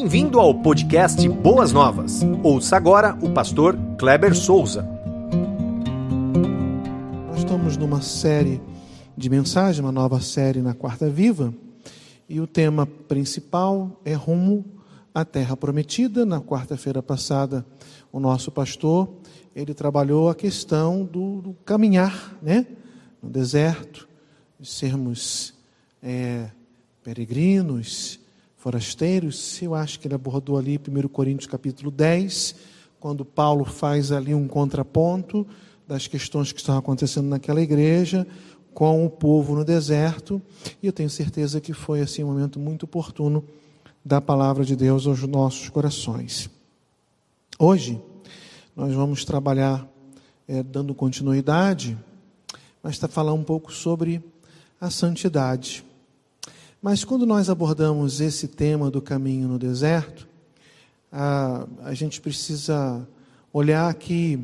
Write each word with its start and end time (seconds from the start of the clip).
Bem-vindo 0.00 0.40
ao 0.40 0.54
podcast 0.54 1.28
Boas 1.28 1.72
Novas. 1.72 2.22
Ouça 2.42 2.74
agora 2.74 3.18
o 3.20 3.34
pastor 3.34 3.76
Kleber 3.98 4.34
Souza. 4.34 4.82
Nós 7.28 7.40
estamos 7.40 7.76
numa 7.76 8.00
série 8.00 8.62
de 9.14 9.28
mensagens, 9.28 9.78
uma 9.78 9.92
nova 9.92 10.18
série 10.18 10.62
na 10.62 10.72
Quarta 10.72 11.10
Viva, 11.10 11.52
e 12.26 12.40
o 12.40 12.46
tema 12.46 12.86
principal 12.86 14.00
é 14.02 14.14
rumo 14.14 14.64
à 15.14 15.22
Terra 15.22 15.54
Prometida. 15.54 16.24
Na 16.24 16.40
quarta-feira 16.40 17.02
passada, 17.02 17.62
o 18.10 18.18
nosso 18.18 18.50
pastor 18.50 19.06
ele 19.54 19.74
trabalhou 19.74 20.30
a 20.30 20.34
questão 20.34 21.04
do, 21.04 21.42
do 21.42 21.52
caminhar, 21.62 22.38
né, 22.40 22.66
no 23.22 23.28
deserto, 23.28 24.08
de 24.58 24.66
sermos 24.66 25.52
é, 26.02 26.46
peregrinos, 27.04 28.19
forasteiros, 28.60 29.60
eu 29.62 29.74
acho 29.74 29.98
que 29.98 30.06
ele 30.06 30.14
abordou 30.14 30.58
ali 30.58 30.78
1 30.78 31.08
Coríntios 31.08 31.50
capítulo 31.50 31.90
10, 31.90 32.54
quando 33.00 33.24
Paulo 33.24 33.64
faz 33.64 34.12
ali 34.12 34.34
um 34.34 34.46
contraponto 34.46 35.46
das 35.88 36.06
questões 36.06 36.52
que 36.52 36.60
estavam 36.60 36.80
acontecendo 36.80 37.26
naquela 37.26 37.62
igreja 37.62 38.26
com 38.74 39.04
o 39.04 39.08
povo 39.08 39.56
no 39.56 39.64
deserto, 39.64 40.42
e 40.82 40.86
eu 40.86 40.92
tenho 40.92 41.08
certeza 41.08 41.58
que 41.58 41.72
foi 41.72 42.02
assim 42.02 42.22
um 42.22 42.26
momento 42.26 42.60
muito 42.60 42.82
oportuno 42.82 43.42
da 44.04 44.20
palavra 44.20 44.62
de 44.62 44.76
Deus 44.76 45.06
aos 45.06 45.22
nossos 45.22 45.70
corações. 45.70 46.50
Hoje 47.58 47.98
nós 48.76 48.92
vamos 48.92 49.24
trabalhar 49.24 49.88
é, 50.46 50.62
dando 50.62 50.94
continuidade, 50.94 51.96
mas 52.82 52.92
está 52.92 53.08
falar 53.08 53.32
um 53.32 53.42
pouco 53.42 53.72
sobre 53.72 54.22
a 54.78 54.90
santidade. 54.90 55.82
Mas 56.82 57.04
quando 57.04 57.26
nós 57.26 57.50
abordamos 57.50 58.22
esse 58.22 58.48
tema 58.48 58.90
do 58.90 59.02
caminho 59.02 59.46
no 59.46 59.58
deserto, 59.58 60.26
a, 61.12 61.66
a 61.82 61.92
gente 61.92 62.22
precisa 62.22 63.06
olhar 63.52 63.92
que 63.94 64.38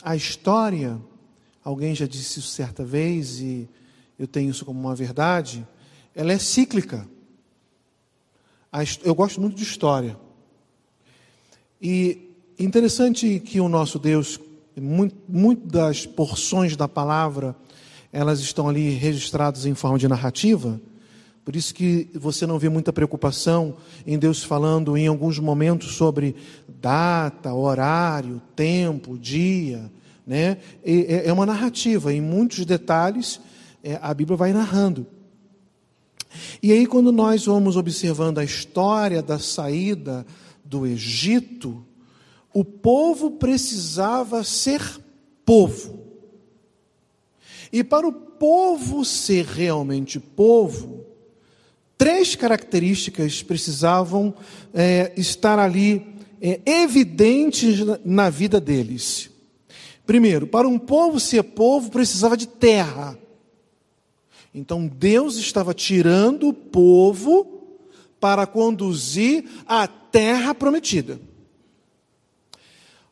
a 0.00 0.14
história, 0.14 1.00
alguém 1.64 1.96
já 1.96 2.06
disse 2.06 2.38
isso 2.38 2.50
certa 2.50 2.84
vez 2.84 3.40
e 3.40 3.68
eu 4.16 4.28
tenho 4.28 4.50
isso 4.50 4.64
como 4.64 4.78
uma 4.78 4.94
verdade, 4.94 5.66
ela 6.14 6.32
é 6.32 6.38
cíclica. 6.38 7.08
Eu 9.02 9.14
gosto 9.14 9.40
muito 9.40 9.56
de 9.56 9.64
história. 9.64 10.16
E 11.82 12.34
interessante 12.56 13.40
que 13.40 13.60
o 13.60 13.68
nosso 13.68 13.98
Deus, 13.98 14.38
muito, 14.76 15.16
muito 15.28 15.66
das 15.66 16.06
porções 16.06 16.76
da 16.76 16.86
palavra, 16.86 17.56
elas 18.12 18.38
estão 18.38 18.68
ali 18.68 18.90
registradas 18.90 19.66
em 19.66 19.74
forma 19.74 19.98
de 19.98 20.06
narrativa. 20.06 20.80
Por 21.48 21.56
isso 21.56 21.74
que 21.74 22.10
você 22.12 22.46
não 22.46 22.58
vê 22.58 22.68
muita 22.68 22.92
preocupação 22.92 23.78
em 24.06 24.18
Deus 24.18 24.44
falando 24.44 24.98
em 24.98 25.06
alguns 25.06 25.38
momentos 25.38 25.94
sobre 25.94 26.36
data, 26.68 27.54
horário, 27.54 28.42
tempo, 28.54 29.16
dia, 29.16 29.90
né? 30.26 30.58
É, 30.84 31.32
uma 31.32 31.46
narrativa, 31.46 32.12
em 32.12 32.20
muitos 32.20 32.66
detalhes 32.66 33.40
é, 33.82 33.98
a 34.02 34.12
Bíblia 34.12 34.36
vai 34.36 34.52
narrando. 34.52 35.06
E 36.62 36.70
aí 36.70 36.86
quando 36.86 37.10
nós 37.10 37.46
vamos 37.46 37.78
observando 37.78 38.36
a 38.36 38.44
história 38.44 39.22
da 39.22 39.38
saída 39.38 40.26
do 40.62 40.86
Egito, 40.86 41.82
o 42.52 42.62
povo 42.62 43.30
precisava 43.30 44.44
ser 44.44 44.82
povo. 45.46 45.98
E 47.72 47.82
para 47.82 48.06
o 48.06 48.12
povo 48.12 49.02
ser 49.02 49.46
realmente 49.46 50.20
povo, 50.20 51.07
três 51.98 52.36
características 52.36 53.42
precisavam 53.42 54.32
é, 54.72 55.12
estar 55.16 55.58
ali 55.58 56.06
é, 56.40 56.60
evidentes 56.64 57.80
na 58.04 58.30
vida 58.30 58.60
deles. 58.60 59.28
Primeiro, 60.06 60.46
para 60.46 60.68
um 60.68 60.78
povo 60.78 61.18
ser 61.18 61.42
povo, 61.42 61.90
precisava 61.90 62.36
de 62.36 62.46
terra. 62.46 63.18
Então 64.54 64.86
Deus 64.86 65.36
estava 65.36 65.74
tirando 65.74 66.48
o 66.48 66.54
povo 66.54 67.76
para 68.20 68.46
conduzir 68.46 69.44
à 69.66 69.86
terra 69.86 70.54
prometida. 70.54 71.20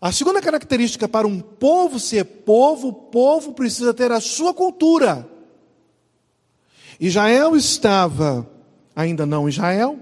A 0.01 0.13
segunda 0.13 0.41
característica 0.41 1.09
para 1.09 1.27
um 1.27 1.41
povo 1.41 1.99
ser 1.99 2.25
povo, 2.25 2.89
o 2.89 2.93
povo 2.93 3.53
precisa 3.53 3.93
ter 3.93 4.13
a 4.13 4.21
sua 4.21 4.55
cultura. 4.55 5.29
Israel 7.01 7.57
estava 7.57 8.49
ainda 8.97 9.27
não 9.27 9.47
Israel, 9.47 9.99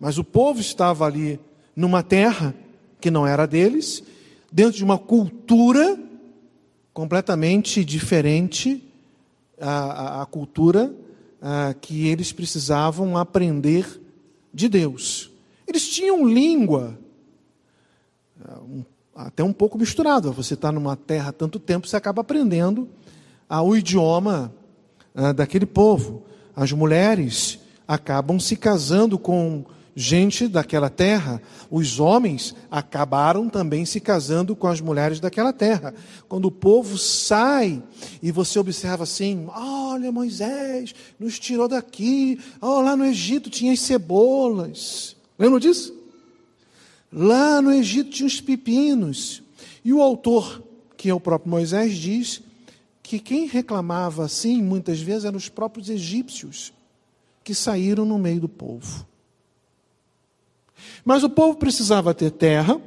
mas 0.00 0.16
o 0.16 0.24
povo 0.24 0.60
estava 0.60 1.04
ali 1.04 1.38
numa 1.76 2.02
terra 2.02 2.54
que 2.98 3.10
não 3.10 3.26
era 3.26 3.46
deles, 3.46 4.02
dentro 4.50 4.78
de 4.78 4.84
uma 4.84 4.98
cultura 4.98 5.98
completamente 6.94 7.84
diferente 7.84 8.82
a, 9.60 9.68
a, 9.70 10.22
a 10.22 10.26
cultura 10.26 10.92
a, 11.40 11.74
que 11.74 12.08
eles 12.08 12.32
precisavam 12.32 13.16
aprender 13.18 14.00
de 14.52 14.68
Deus. 14.68 15.30
Eles 15.66 15.88
tinham 15.88 16.26
língua, 16.26 16.98
um, 18.62 18.82
até 19.14 19.44
um 19.44 19.52
pouco 19.52 19.78
misturado. 19.78 20.32
Você 20.32 20.54
está 20.54 20.72
numa 20.72 20.96
terra 20.96 21.30
tanto 21.30 21.58
tempo, 21.58 21.86
você 21.86 21.96
acaba 21.96 22.22
aprendendo 22.22 22.88
o 23.48 23.76
idioma 23.76 24.52
daquele 25.36 25.66
povo. 25.66 26.24
As 26.54 26.72
mulheres 26.72 27.58
acabam 27.90 28.38
se 28.38 28.54
casando 28.54 29.18
com 29.18 29.64
gente 29.96 30.46
daquela 30.46 30.88
terra. 30.88 31.42
Os 31.68 31.98
homens 31.98 32.54
acabaram 32.70 33.48
também 33.48 33.84
se 33.84 33.98
casando 33.98 34.54
com 34.54 34.68
as 34.68 34.80
mulheres 34.80 35.18
daquela 35.18 35.52
terra. 35.52 35.92
Quando 36.28 36.44
o 36.44 36.52
povo 36.52 36.96
sai 36.96 37.82
e 38.22 38.30
você 38.30 38.60
observa 38.60 39.02
assim: 39.02 39.48
olha, 39.48 40.12
Moisés 40.12 40.94
nos 41.18 41.36
tirou 41.40 41.66
daqui. 41.66 42.38
Oh, 42.60 42.80
lá 42.80 42.96
no 42.96 43.04
Egito 43.04 43.50
tinha 43.50 43.72
as 43.72 43.80
cebolas. 43.80 45.16
Lembra 45.36 45.58
disso? 45.58 45.92
Lá 47.12 47.60
no 47.60 47.72
Egito 47.72 48.10
tinha 48.10 48.28
os 48.28 48.40
pepinos. 48.40 49.42
E 49.84 49.92
o 49.92 50.00
autor, 50.00 50.62
que 50.96 51.10
é 51.10 51.14
o 51.14 51.18
próprio 51.18 51.50
Moisés, 51.50 51.96
diz 51.96 52.40
que 53.02 53.18
quem 53.18 53.48
reclamava 53.48 54.26
assim, 54.26 54.62
muitas 54.62 55.00
vezes, 55.00 55.24
eram 55.24 55.38
os 55.38 55.48
próprios 55.48 55.90
egípcios 55.90 56.72
que 57.42 57.54
saíram 57.54 58.04
no 58.04 58.18
meio 58.18 58.40
do 58.40 58.48
povo. 58.48 59.06
Mas 61.04 61.22
o 61.22 61.30
povo 61.30 61.58
precisava 61.58 62.14
ter 62.14 62.30
terra, 62.30 62.80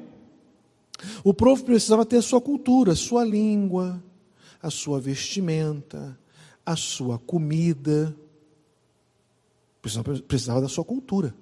o 1.24 1.34
povo 1.34 1.64
precisava 1.64 2.06
ter 2.06 2.22
sua 2.22 2.40
cultura, 2.40 2.96
sua 2.96 3.24
língua, 3.24 4.02
a 4.62 4.70
sua 4.70 5.00
vestimenta, 5.00 6.18
a 6.66 6.76
sua 6.76 7.20
comida. 7.20 8.16
Precisava, 9.82 10.20
precisava 10.22 10.62
da 10.62 10.70
sua 10.70 10.86
cultura. 10.86 11.36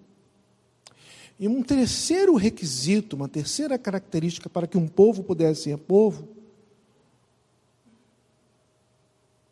E 1.39 1.47
um 1.47 1.63
terceiro 1.63 2.35
requisito, 2.35 3.15
uma 3.15 3.27
terceira 3.27 3.77
característica 3.77 4.49
para 4.49 4.67
que 4.67 4.77
um 4.77 4.87
povo 4.87 5.23
pudesse 5.23 5.63
ser 5.63 5.77
povo, 5.77 6.27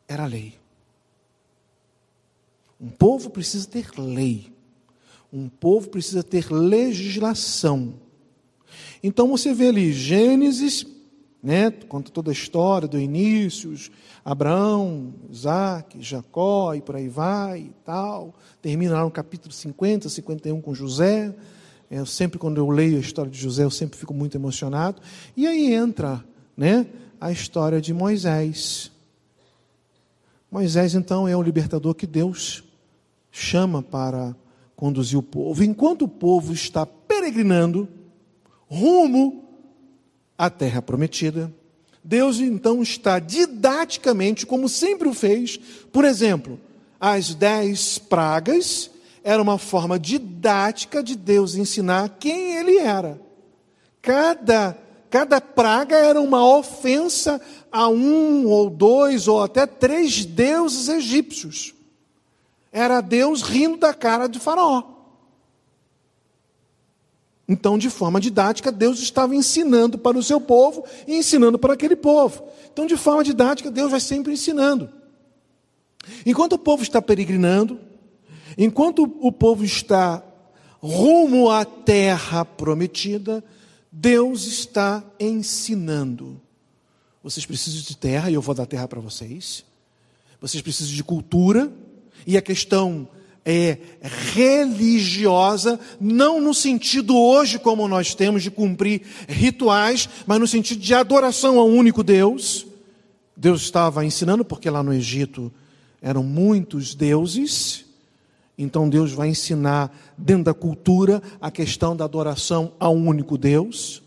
era 0.07 0.23
a 0.23 0.27
lei. 0.27 0.58
Um 2.79 2.89
povo 2.89 3.29
precisa 3.29 3.67
ter 3.67 3.87
lei. 3.97 4.53
Um 5.31 5.49
povo 5.49 5.89
precisa 5.89 6.23
ter 6.23 6.51
legislação. 6.51 7.93
Então 9.03 9.27
você 9.27 9.53
vê 9.53 9.69
ali 9.69 9.91
Gênesis, 9.91 10.85
né, 11.41 11.71
conta 11.71 12.11
toda 12.11 12.31
a 12.31 12.33
história 12.33 12.87
do 12.87 12.99
início, 12.99 13.73
Abraão, 14.23 15.13
Isaac, 15.29 16.01
Jacó 16.01 16.73
e 16.73 16.81
por 16.81 16.95
aí 16.95 17.07
vai 17.07 17.59
e 17.61 17.73
tal. 17.83 18.33
Termina 18.61 18.95
lá 18.95 19.03
no 19.03 19.11
capítulo 19.11 19.53
50, 19.53 20.09
51 20.09 20.61
com 20.61 20.73
José. 20.73 21.33
Eu 21.89 22.05
sempre, 22.05 22.37
quando 22.37 22.57
eu 22.57 22.69
leio 22.69 22.97
a 22.97 23.01
história 23.01 23.31
de 23.31 23.39
José, 23.39 23.63
eu 23.63 23.71
sempre 23.71 23.97
fico 23.97 24.13
muito 24.13 24.37
emocionado. 24.37 25.01
E 25.35 25.47
aí 25.47 25.73
entra 25.73 26.23
né, 26.55 26.85
a 27.19 27.31
história 27.31 27.81
de 27.81 27.93
Moisés. 27.93 28.91
Moisés, 30.51 30.93
então, 30.93 31.27
é 31.27 31.35
o 31.35 31.41
libertador 31.41 31.95
que 31.95 32.05
Deus 32.05 32.63
chama 33.31 33.81
para 33.81 34.35
conduzir 34.75 35.19
o 35.19 35.23
povo. 35.23 35.63
Enquanto 35.63 36.03
o 36.03 36.07
povo 36.07 36.53
está 36.53 36.85
peregrinando 36.85 37.87
rumo 38.67 39.43
à 40.37 40.49
terra 40.49 40.81
prometida, 40.81 41.53
Deus 42.03 42.39
então 42.39 42.81
está 42.81 43.19
didaticamente, 43.19 44.45
como 44.45 44.69
sempre 44.69 45.07
o 45.07 45.13
fez, 45.13 45.57
por 45.91 46.05
exemplo, 46.05 46.59
as 46.99 47.33
dez 47.35 47.97
pragas 47.97 48.89
era 49.23 49.41
uma 49.41 49.57
forma 49.57 49.99
didática 49.99 51.03
de 51.03 51.15
Deus 51.15 51.55
ensinar 51.55 52.17
quem 52.19 52.55
ele 52.55 52.77
era. 52.77 53.19
Cada, 54.01 54.77
cada 55.09 55.41
praga 55.41 55.97
era 55.97 56.21
uma 56.21 56.45
ofensa 56.57 57.41
a 57.71 57.87
um 57.89 58.47
ou 58.47 58.69
dois 58.69 59.27
ou 59.27 59.43
até 59.43 59.67
três 59.67 60.25
deuses 60.25 60.87
egípcios. 60.87 61.73
Era 62.71 63.01
Deus 63.01 63.41
rindo 63.41 63.77
da 63.77 63.93
cara 63.93 64.27
de 64.27 64.39
Faraó. 64.39 64.83
Então, 67.47 67.79
de 67.79 67.89
forma 67.89 68.21
didática, 68.21 68.71
Deus 68.71 68.99
estava 68.99 69.35
ensinando 69.35 69.97
para 69.97 70.15
o 70.15 70.21
seu 70.21 70.39
povo 70.39 70.85
e 71.07 71.15
ensinando 71.15 71.57
para 71.57 71.73
aquele 71.73 71.95
povo. 71.95 72.43
Então, 72.71 72.85
de 72.85 72.95
forma 72.95 73.23
didática, 73.23 73.71
Deus 73.71 73.89
vai 73.89 73.99
sempre 73.99 74.33
ensinando. 74.33 74.87
Enquanto 76.23 76.53
o 76.53 76.59
povo 76.59 76.83
está 76.83 77.01
peregrinando, 77.01 77.79
enquanto 78.55 79.03
o 79.19 79.31
povo 79.31 79.65
está 79.65 80.23
rumo 80.79 81.49
à 81.49 81.65
terra 81.65 82.45
prometida, 82.45 83.43
Deus 83.91 84.45
está 84.45 85.03
ensinando. 85.19 86.39
Vocês 87.23 87.47
precisam 87.47 87.81
de 87.81 87.97
terra 87.97 88.29
e 88.29 88.35
eu 88.35 88.41
vou 88.41 88.53
dar 88.53 88.67
terra 88.67 88.87
para 88.87 89.01
vocês. 89.01 89.65
Vocês 90.39 90.61
precisam 90.61 90.93
de 90.93 91.03
cultura 91.03 91.71
e 92.25 92.37
a 92.37 92.41
questão 92.41 93.07
é 93.45 93.77
religiosa, 94.33 95.79
não 95.99 96.39
no 96.39 96.53
sentido 96.53 97.17
hoje 97.17 97.57
como 97.57 97.87
nós 97.87 98.13
temos 98.13 98.43
de 98.43 98.51
cumprir 98.51 99.01
rituais, 99.27 100.07
mas 100.27 100.39
no 100.39 100.47
sentido 100.47 100.79
de 100.79 100.93
adoração 100.93 101.59
ao 101.59 101.67
único 101.67 102.03
Deus. 102.03 102.67
Deus 103.35 103.61
estava 103.61 104.05
ensinando, 104.05 104.43
porque 104.43 104.69
lá 104.69 104.83
no 104.83 104.93
Egito 104.93 105.51
eram 106.01 106.21
muitos 106.21 106.93
deuses, 106.93 107.85
então 108.57 108.89
Deus 108.89 109.13
vai 109.13 109.29
ensinar 109.29 109.97
dentro 110.17 110.43
da 110.43 110.53
cultura 110.53 111.21
a 111.39 111.49
questão 111.49 111.95
da 111.95 112.03
adoração 112.03 112.73
ao 112.79 112.93
único 112.93 113.37
Deus. 113.37 114.03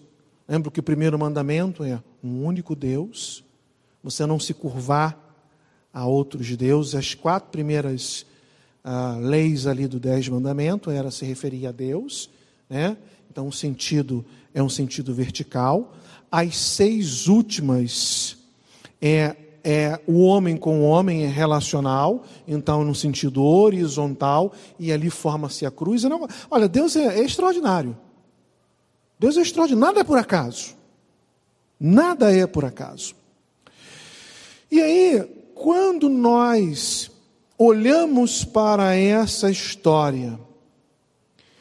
Lembra 0.47 0.71
que 0.71 0.81
o 0.81 0.83
primeiro 0.83 1.19
mandamento 1.19 1.83
é 1.83 1.99
um 2.23 2.45
único 2.45 2.77
Deus, 2.77 3.43
você 4.05 4.27
não 4.27 4.39
se 4.39 4.53
curvar 4.53 5.19
a 5.93 6.07
outros 6.07 6.57
deuses. 6.57 6.95
As 6.95 7.15
quatro 7.15 7.51
primeiras 7.51 8.27
ah, 8.85 9.17
leis 9.21 9.67
ali 9.67 9.87
do 9.87 10.01
dez 10.01 10.29
mandamento 10.29 10.91
era 10.91 11.11
se 11.11 11.25
referir 11.25 11.67
a 11.67 11.73
Deus, 11.73 12.31
né? 12.69 12.97
Então 13.31 13.49
o 13.49 13.53
sentido 13.53 14.25
é 14.53 14.63
um 14.63 14.69
sentido 14.69 15.15
vertical. 15.15 15.95
As 16.31 16.57
seis 16.57 17.29
últimas 17.29 18.37
é 19.01 19.37
é 19.65 20.01
o 20.07 20.23
homem 20.23 20.57
com 20.57 20.81
o 20.81 20.85
homem 20.85 21.25
é 21.25 21.29
relacional, 21.29 22.25
então 22.47 22.85
no 22.85 22.95
sentido 22.95 23.45
horizontal, 23.45 24.53
e 24.79 24.93
ali 24.93 25.09
forma-se 25.09 25.65
a 25.65 25.71
cruz. 25.71 26.03
Não, 26.05 26.29
olha, 26.51 26.69
Deus 26.69 26.97
é, 26.97 27.19
é 27.19 27.25
extraordinário. 27.25 27.97
Deus 29.19 29.37
é 29.37 29.41
extraordinário, 29.41 29.87
nada 29.87 30.01
é 30.01 30.05
por 30.05 30.19
acaso. 30.19 30.75
Nada 31.79 32.35
é 32.35 32.47
por 32.47 32.65
acaso. 32.65 33.15
E 34.71 34.81
aí, 34.81 35.42
quando 35.55 36.09
nós 36.09 37.11
olhamos 37.59 38.45
para 38.45 38.95
essa 38.95 39.51
história, 39.51 40.39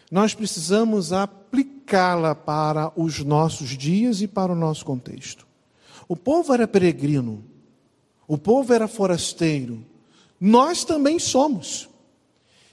nós 0.09 0.33
precisamos 0.33 1.13
aplicá-la 1.13 2.35
para 2.35 2.91
os 2.95 3.19
nossos 3.19 3.69
dias 3.69 4.21
e 4.21 4.27
para 4.27 4.51
o 4.51 4.55
nosso 4.55 4.83
contexto. 4.83 5.47
O 6.07 6.15
povo 6.15 6.53
era 6.53 6.67
peregrino, 6.67 7.43
o 8.27 8.37
povo 8.37 8.73
era 8.73 8.87
forasteiro, 8.87 9.85
nós 10.39 10.83
também 10.83 11.19
somos. 11.19 11.87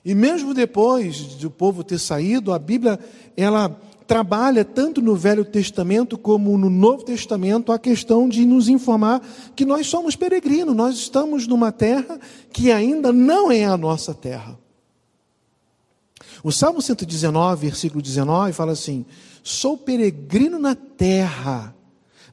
E 0.05 0.15
mesmo 0.15 0.55
depois 0.55 1.35
do 1.35 1.51
povo 1.51 1.85
ter 1.85 1.99
saído, 1.99 2.53
a 2.53 2.59
Bíblia 2.59 2.99
ela 3.37 3.79
trabalha 4.09 4.65
tanto 4.65 5.03
no 5.03 5.15
Velho 5.15 5.45
Testamento 5.45 6.17
como 6.17 6.57
no 6.57 6.71
Novo 6.71 7.05
Testamento 7.05 7.71
a 7.71 7.79
questão 7.79 8.27
de 8.27 8.47
nos 8.47 8.67
informar 8.67 9.21
que 9.55 9.67
nós 9.67 9.87
somos 9.87 10.17
peregrinos, 10.17 10.75
nós 10.75 10.97
estamos 10.97 11.47
numa 11.47 11.71
terra 11.71 12.19
que 12.51 12.73
ainda 12.73 13.13
não 13.13 13.53
é 13.53 13.67
a 13.67 13.77
nossa 13.77 14.15
terra. 14.15 14.59
O 16.43 16.51
Salmo 16.51 16.81
119, 16.81 17.67
versículo 17.67 18.01
19, 18.01 18.55
fala 18.55 18.73
assim: 18.73 19.05
Sou 19.43 19.77
peregrino 19.77 20.59
na 20.59 20.75
terra, 20.75 21.75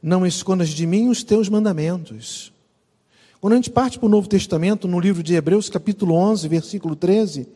não 0.02 0.26
escondas 0.26 0.70
de 0.70 0.88
mim 0.88 1.10
os 1.10 1.24
teus 1.24 1.50
mandamentos. 1.50 2.54
Quando 3.42 3.54
a 3.54 3.56
gente 3.58 3.70
parte 3.70 4.00
para 4.00 4.06
o 4.06 4.10
Novo 4.10 4.30
Testamento, 4.30 4.88
no 4.88 5.00
livro 5.00 5.22
de 5.22 5.36
Hebreus, 5.36 5.70
capítulo 5.70 6.16
11, 6.16 6.48
versículo 6.48 6.96
13, 6.96 7.50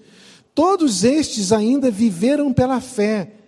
todos 0.54 1.06
estes 1.06 1.54
ainda 1.54 1.90
viveram 1.90 2.52
pela 2.52 2.82
fé 2.82 3.39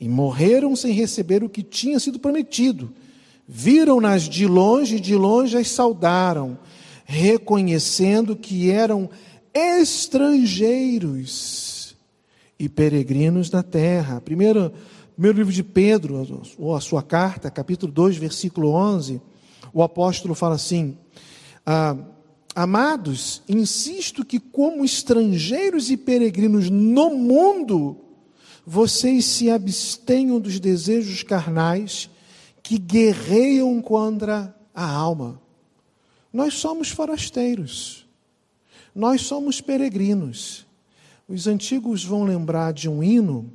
e 0.00 0.08
morreram 0.08 0.76
sem 0.76 0.92
receber 0.92 1.42
o 1.42 1.48
que 1.48 1.62
tinha 1.62 1.98
sido 1.98 2.18
prometido. 2.18 2.92
Viram-nas 3.46 4.22
de 4.22 4.46
longe 4.46 4.96
e 4.96 5.00
de 5.00 5.16
longe 5.16 5.56
as 5.56 5.68
saudaram, 5.68 6.58
reconhecendo 7.04 8.36
que 8.36 8.70
eram 8.70 9.08
estrangeiros 9.52 11.96
e 12.58 12.68
peregrinos 12.68 13.50
na 13.50 13.62
terra. 13.62 14.20
Primeiro, 14.20 14.72
primeiro 15.14 15.38
livro 15.38 15.52
de 15.52 15.62
Pedro, 15.62 16.42
ou 16.58 16.76
a 16.76 16.80
sua 16.80 17.02
carta, 17.02 17.50
capítulo 17.50 17.90
2, 17.90 18.16
versículo 18.16 18.70
11, 18.70 19.20
o 19.72 19.82
apóstolo 19.82 20.34
fala 20.34 20.56
assim: 20.56 20.98
ah, 21.64 21.96
Amados, 22.54 23.42
insisto 23.48 24.24
que, 24.24 24.40
como 24.40 24.84
estrangeiros 24.84 25.90
e 25.90 25.96
peregrinos 25.96 26.68
no 26.68 27.14
mundo, 27.14 28.07
vocês 28.70 29.24
se 29.24 29.50
abstenham 29.50 30.38
dos 30.38 30.60
desejos 30.60 31.22
carnais 31.22 32.10
que 32.62 32.76
guerreiam 32.76 33.80
contra 33.80 34.54
a 34.74 34.86
alma. 34.86 35.40
Nós 36.30 36.52
somos 36.52 36.90
forasteiros, 36.90 38.06
nós 38.94 39.22
somos 39.22 39.62
peregrinos. 39.62 40.66
Os 41.26 41.46
antigos 41.46 42.04
vão 42.04 42.24
lembrar 42.24 42.74
de 42.74 42.90
um 42.90 43.02
hino 43.02 43.50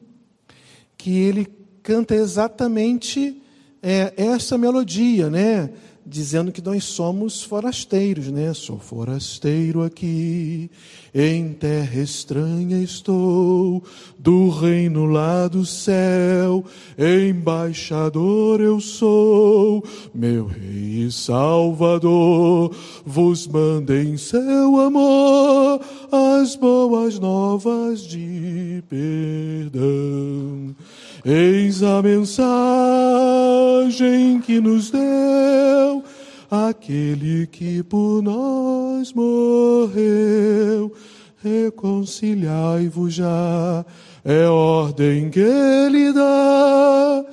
que 0.98 1.15
ele 1.15 1.48
canta 1.83 2.15
exatamente 2.15 3.39
é, 3.83 4.15
essa 4.18 4.57
melodia, 4.57 5.30
né? 5.30 5.69
Dizendo 6.05 6.51
que 6.51 6.61
nós 6.61 6.83
somos 6.83 7.44
forasteiros, 7.44 8.27
né? 8.27 8.53
Sou 8.53 8.77
forasteiro 8.77 9.83
aqui, 9.83 10.69
em 11.13 11.53
terra 11.53 12.01
estranha 12.01 12.81
estou, 12.81 13.83
do 14.19 14.50
reino 14.50 15.05
lá 15.05 15.47
do 15.47 15.65
céu, 15.65 16.65
embaixador 16.97 18.59
eu 18.59 18.79
sou, 18.79 19.83
meu 20.13 20.45
rei 20.45 21.05
e 21.05 21.11
salvador, 21.11 22.75
vos 23.05 23.47
mandei 23.47 24.03
em 24.03 24.17
seu 24.17 24.79
amor 24.79 25.79
as 26.11 26.55
boas 26.55 27.17
novas 27.19 28.01
de 28.01 28.83
perdão. 28.89 30.75
Eis 31.25 31.82
a 31.82 32.01
mensagem 32.01 32.42
que 34.42 34.60
nos 34.60 34.92
deu 34.92 36.03
aquele 36.51 37.48
que 37.48 37.82
por 37.84 38.22
nós 38.22 39.13
morreu. 39.13 40.92
Reconciliai-vos 41.42 43.13
já, 43.13 43.86
é 44.24 44.48
ordem 44.48 45.30
que 45.30 45.39
ele 45.39 46.12
dá. 46.12 47.25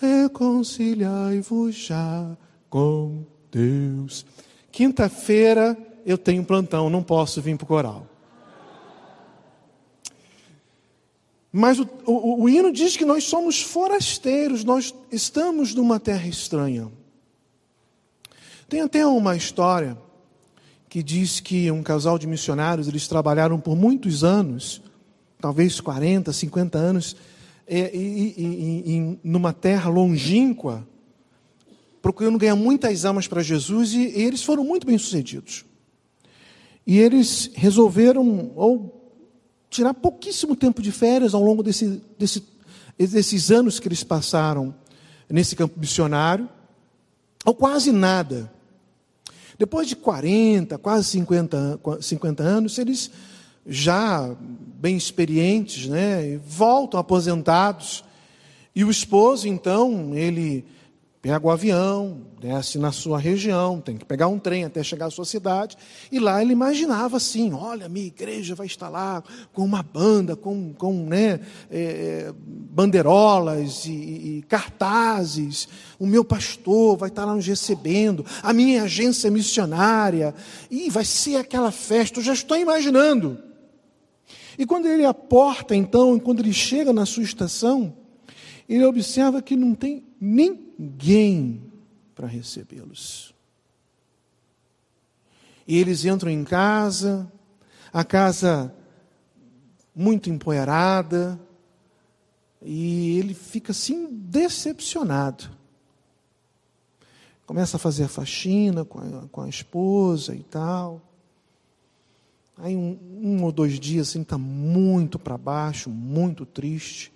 Reconciliai-vos 0.00 1.74
já 1.74 2.36
com 2.70 3.24
Deus. 3.50 4.24
Quinta-feira 4.70 5.76
eu 6.06 6.16
tenho 6.16 6.44
plantão, 6.44 6.88
não 6.88 7.02
posso 7.02 7.42
vir 7.42 7.56
para 7.56 7.64
o 7.64 7.68
coral. 7.68 8.11
Mas 11.52 11.78
o, 11.78 11.86
o, 12.06 12.44
o 12.44 12.48
hino 12.48 12.72
diz 12.72 12.96
que 12.96 13.04
nós 13.04 13.24
somos 13.24 13.60
forasteiros, 13.60 14.64
nós 14.64 14.94
estamos 15.10 15.74
numa 15.74 16.00
terra 16.00 16.26
estranha. 16.26 16.90
Tem 18.70 18.80
até 18.80 19.06
uma 19.06 19.36
história 19.36 19.98
que 20.88 21.02
diz 21.02 21.40
que 21.40 21.70
um 21.70 21.82
casal 21.82 22.18
de 22.18 22.26
missionários, 22.26 22.88
eles 22.88 23.06
trabalharam 23.06 23.60
por 23.60 23.76
muitos 23.76 24.24
anos, 24.24 24.80
talvez 25.38 25.78
40, 25.78 26.32
50 26.32 26.78
anos, 26.78 27.16
e, 27.68 27.78
e, 27.78 28.94
e, 28.96 29.18
numa 29.22 29.52
terra 29.52 29.90
longínqua, 29.90 30.86
procurando 32.00 32.38
ganhar 32.38 32.56
muitas 32.56 33.04
almas 33.04 33.26
para 33.26 33.42
Jesus, 33.42 33.92
e, 33.92 34.04
eles 34.04 34.42
foram 34.42 34.64
muito 34.64 34.86
bem 34.86 34.96
sucedidos. 34.96 35.66
E 36.86 36.98
eles 36.98 37.50
resolveram, 37.54 38.52
ou 38.56 39.01
tirar 39.72 39.94
pouquíssimo 39.94 40.54
tempo 40.54 40.82
de 40.82 40.92
férias 40.92 41.32
ao 41.32 41.42
longo 41.42 41.62
desse, 41.62 42.02
desse, 42.18 42.44
desses 42.98 43.50
anos 43.50 43.80
que 43.80 43.88
eles 43.88 44.04
passaram 44.04 44.74
nesse 45.30 45.56
campo 45.56 45.80
missionário, 45.80 46.46
ou 47.42 47.54
quase 47.54 47.90
nada. 47.90 48.52
Depois 49.58 49.88
de 49.88 49.96
40, 49.96 50.76
quase 50.76 51.08
50, 51.08 51.80
50 52.02 52.42
anos, 52.42 52.76
eles 52.76 53.10
já 53.66 54.36
bem 54.78 54.94
experientes, 54.94 55.88
né, 55.88 56.38
voltam 56.46 57.00
aposentados. 57.00 58.04
E 58.74 58.84
o 58.84 58.90
esposo, 58.90 59.48
então, 59.48 60.14
ele 60.14 60.66
pega 61.22 61.46
o 61.46 61.50
avião, 61.50 62.20
desce 62.40 62.78
na 62.78 62.90
sua 62.90 63.16
região, 63.16 63.80
tem 63.80 63.96
que 63.96 64.04
pegar 64.04 64.26
um 64.26 64.40
trem 64.40 64.64
até 64.64 64.82
chegar 64.82 65.06
à 65.06 65.10
sua 65.10 65.24
cidade. 65.24 65.76
E 66.10 66.18
lá 66.18 66.42
ele 66.42 66.52
imaginava 66.52 67.16
assim: 67.18 67.52
olha, 67.52 67.88
minha 67.88 68.08
igreja 68.08 68.56
vai 68.56 68.66
estar 68.66 68.88
lá 68.88 69.22
com 69.52 69.64
uma 69.64 69.84
banda, 69.84 70.34
com, 70.34 70.74
com 70.74 70.92
né, 71.06 71.38
é, 71.70 72.34
bandeirolas 72.36 73.86
e, 73.86 73.92
e, 73.92 74.44
cartazes. 74.48 75.68
O 75.96 76.06
meu 76.08 76.24
pastor 76.24 76.96
vai 76.96 77.08
estar 77.08 77.24
lá 77.24 77.36
nos 77.36 77.46
recebendo, 77.46 78.26
a 78.42 78.52
minha 78.52 78.82
agência 78.82 79.30
missionária. 79.30 80.34
E 80.68 80.90
vai 80.90 81.04
ser 81.04 81.36
aquela 81.36 81.70
festa, 81.70 82.18
eu 82.18 82.24
já 82.24 82.32
estou 82.32 82.56
imaginando. 82.56 83.38
E 84.58 84.66
quando 84.66 84.86
ele 84.86 85.04
aporta, 85.04 85.74
então, 85.74 86.18
quando 86.18 86.40
ele 86.40 86.52
chega 86.52 86.92
na 86.92 87.06
sua 87.06 87.22
estação, 87.22 88.01
ele 88.74 88.86
observa 88.86 89.42
que 89.42 89.54
não 89.54 89.74
tem 89.74 90.02
ninguém 90.18 91.62
para 92.14 92.26
recebê-los. 92.26 93.34
E 95.66 95.76
eles 95.76 96.04
entram 96.06 96.30
em 96.30 96.42
casa, 96.42 97.30
a 97.92 98.02
casa 98.02 98.74
muito 99.94 100.30
empoeirada, 100.30 101.38
e 102.62 103.18
ele 103.18 103.34
fica 103.34 103.72
assim 103.72 104.08
decepcionado. 104.10 105.50
Começa 107.44 107.76
a 107.76 107.80
fazer 107.80 108.04
a 108.04 108.08
faxina 108.08 108.86
com 108.86 109.00
a, 109.00 109.28
com 109.28 109.42
a 109.42 109.48
esposa 109.48 110.34
e 110.34 110.42
tal. 110.42 111.02
Aí 112.56 112.74
um, 112.74 112.98
um 113.20 113.44
ou 113.44 113.52
dois 113.52 113.78
dias 113.78 114.08
assim 114.08 114.22
está 114.22 114.38
muito 114.38 115.18
para 115.18 115.36
baixo, 115.36 115.90
muito 115.90 116.46
triste. 116.46 117.12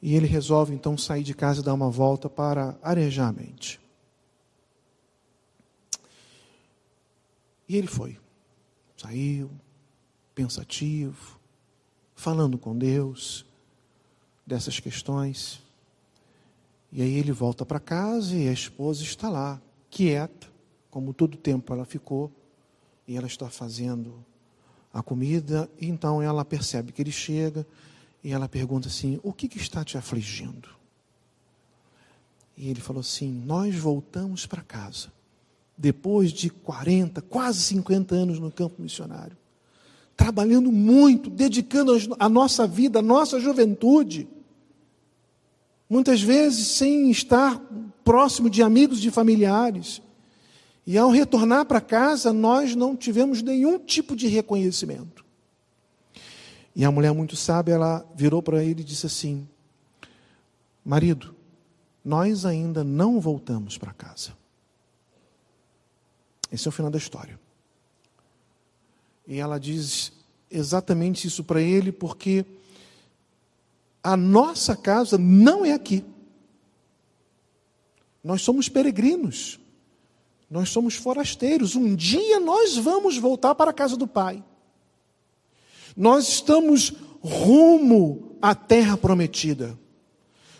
E 0.00 0.14
ele 0.14 0.26
resolve 0.26 0.74
então 0.74 0.96
sair 0.96 1.22
de 1.22 1.34
casa 1.34 1.60
e 1.60 1.64
dar 1.64 1.74
uma 1.74 1.90
volta 1.90 2.28
para 2.28 2.78
arejar 2.82 3.28
a 3.28 3.32
mente. 3.32 3.80
E 7.68 7.76
ele 7.76 7.86
foi. 7.86 8.18
Saiu, 8.96 9.50
pensativo, 10.34 11.38
falando 12.14 12.56
com 12.56 12.76
Deus 12.76 13.44
dessas 14.46 14.78
questões. 14.78 15.60
E 16.92 17.02
aí 17.02 17.14
ele 17.14 17.32
volta 17.32 17.66
para 17.66 17.80
casa 17.80 18.34
e 18.36 18.48
a 18.48 18.52
esposa 18.52 19.02
está 19.02 19.28
lá, 19.28 19.60
quieta, 19.90 20.46
como 20.90 21.12
todo 21.12 21.36
tempo 21.36 21.72
ela 21.72 21.84
ficou, 21.84 22.30
e 23.06 23.16
ela 23.16 23.26
está 23.26 23.50
fazendo 23.50 24.24
a 24.92 25.02
comida, 25.02 25.68
e 25.78 25.86
então 25.86 26.22
ela 26.22 26.44
percebe 26.44 26.92
que 26.92 27.02
ele 27.02 27.12
chega 27.12 27.66
e 28.26 28.32
ela 28.32 28.48
pergunta 28.48 28.88
assim: 28.88 29.20
O 29.22 29.32
que, 29.32 29.46
que 29.46 29.56
está 29.56 29.84
te 29.84 29.96
afligindo? 29.96 30.68
E 32.56 32.68
ele 32.68 32.80
falou 32.80 32.98
assim: 32.98 33.30
Nós 33.30 33.76
voltamos 33.76 34.46
para 34.46 34.62
casa, 34.62 35.12
depois 35.78 36.32
de 36.32 36.50
40, 36.50 37.22
quase 37.22 37.60
50 37.60 38.16
anos 38.16 38.40
no 38.40 38.50
campo 38.50 38.82
missionário, 38.82 39.36
trabalhando 40.16 40.72
muito, 40.72 41.30
dedicando 41.30 41.92
a 42.18 42.28
nossa 42.28 42.66
vida, 42.66 42.98
a 42.98 43.02
nossa 43.02 43.38
juventude, 43.38 44.26
muitas 45.88 46.20
vezes 46.20 46.66
sem 46.66 47.08
estar 47.12 47.62
próximo 48.02 48.50
de 48.50 48.60
amigos, 48.60 49.00
de 49.00 49.12
familiares. 49.12 50.02
E 50.84 50.98
ao 50.98 51.10
retornar 51.10 51.64
para 51.64 51.80
casa, 51.80 52.32
nós 52.32 52.74
não 52.74 52.96
tivemos 52.96 53.40
nenhum 53.40 53.78
tipo 53.78 54.16
de 54.16 54.26
reconhecimento. 54.26 55.25
E 56.78 56.84
a 56.84 56.90
mulher 56.90 57.10
muito 57.14 57.34
sábia, 57.36 57.72
ela 57.72 58.06
virou 58.14 58.42
para 58.42 58.62
ele 58.62 58.82
e 58.82 58.84
disse 58.84 59.06
assim: 59.06 59.48
Marido, 60.84 61.34
nós 62.04 62.44
ainda 62.44 62.84
não 62.84 63.18
voltamos 63.18 63.78
para 63.78 63.94
casa. 63.94 64.36
Esse 66.52 66.68
é 66.68 66.70
o 66.70 66.72
final 66.72 66.90
da 66.90 66.98
história. 66.98 67.40
E 69.26 69.38
ela 69.38 69.58
diz 69.58 70.12
exatamente 70.50 71.26
isso 71.26 71.42
para 71.42 71.62
ele, 71.62 71.90
porque 71.90 72.44
a 74.04 74.14
nossa 74.14 74.76
casa 74.76 75.16
não 75.16 75.64
é 75.64 75.72
aqui. 75.72 76.04
Nós 78.22 78.42
somos 78.42 78.68
peregrinos. 78.68 79.58
Nós 80.50 80.68
somos 80.68 80.94
forasteiros. 80.94 81.74
Um 81.74 81.96
dia 81.96 82.38
nós 82.38 82.76
vamos 82.76 83.16
voltar 83.16 83.54
para 83.54 83.70
a 83.70 83.74
casa 83.74 83.96
do 83.96 84.06
Pai. 84.06 84.44
Nós 85.96 86.28
estamos 86.28 86.92
rumo 87.22 88.36
à 88.42 88.54
terra 88.54 88.98
prometida. 88.98 89.78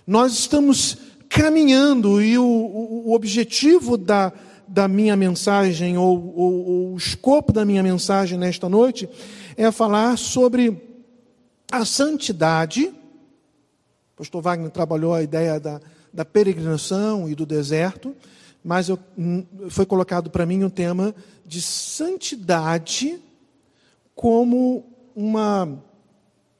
Nós 0.06 0.32
estamos 0.32 0.96
caminhando 1.28 2.22
e 2.22 2.38
o, 2.38 2.44
o, 2.44 3.08
o 3.08 3.12
objetivo 3.12 3.98
da, 3.98 4.32
da 4.66 4.88
minha 4.88 5.14
mensagem, 5.14 5.98
ou, 5.98 6.32
ou, 6.34 6.66
ou 6.66 6.94
o 6.94 6.96
escopo 6.96 7.52
da 7.52 7.64
minha 7.64 7.82
mensagem 7.82 8.38
nesta 8.38 8.68
noite, 8.68 9.08
é 9.56 9.70
falar 9.70 10.16
sobre 10.16 10.80
a 11.70 11.84
santidade. 11.84 12.86
O 12.86 14.16
pastor 14.16 14.40
Wagner 14.40 14.70
trabalhou 14.70 15.12
a 15.12 15.22
ideia 15.22 15.60
da, 15.60 15.80
da 16.12 16.24
peregrinação 16.24 17.28
e 17.28 17.34
do 17.34 17.44
deserto, 17.44 18.16
mas 18.64 18.88
eu, 18.88 18.98
hum, 19.18 19.44
foi 19.68 19.84
colocado 19.84 20.30
para 20.30 20.46
mim 20.46 20.64
o 20.64 20.70
tema 20.70 21.14
de 21.44 21.60
santidade 21.60 23.20
como 24.14 24.95
uma 25.16 25.82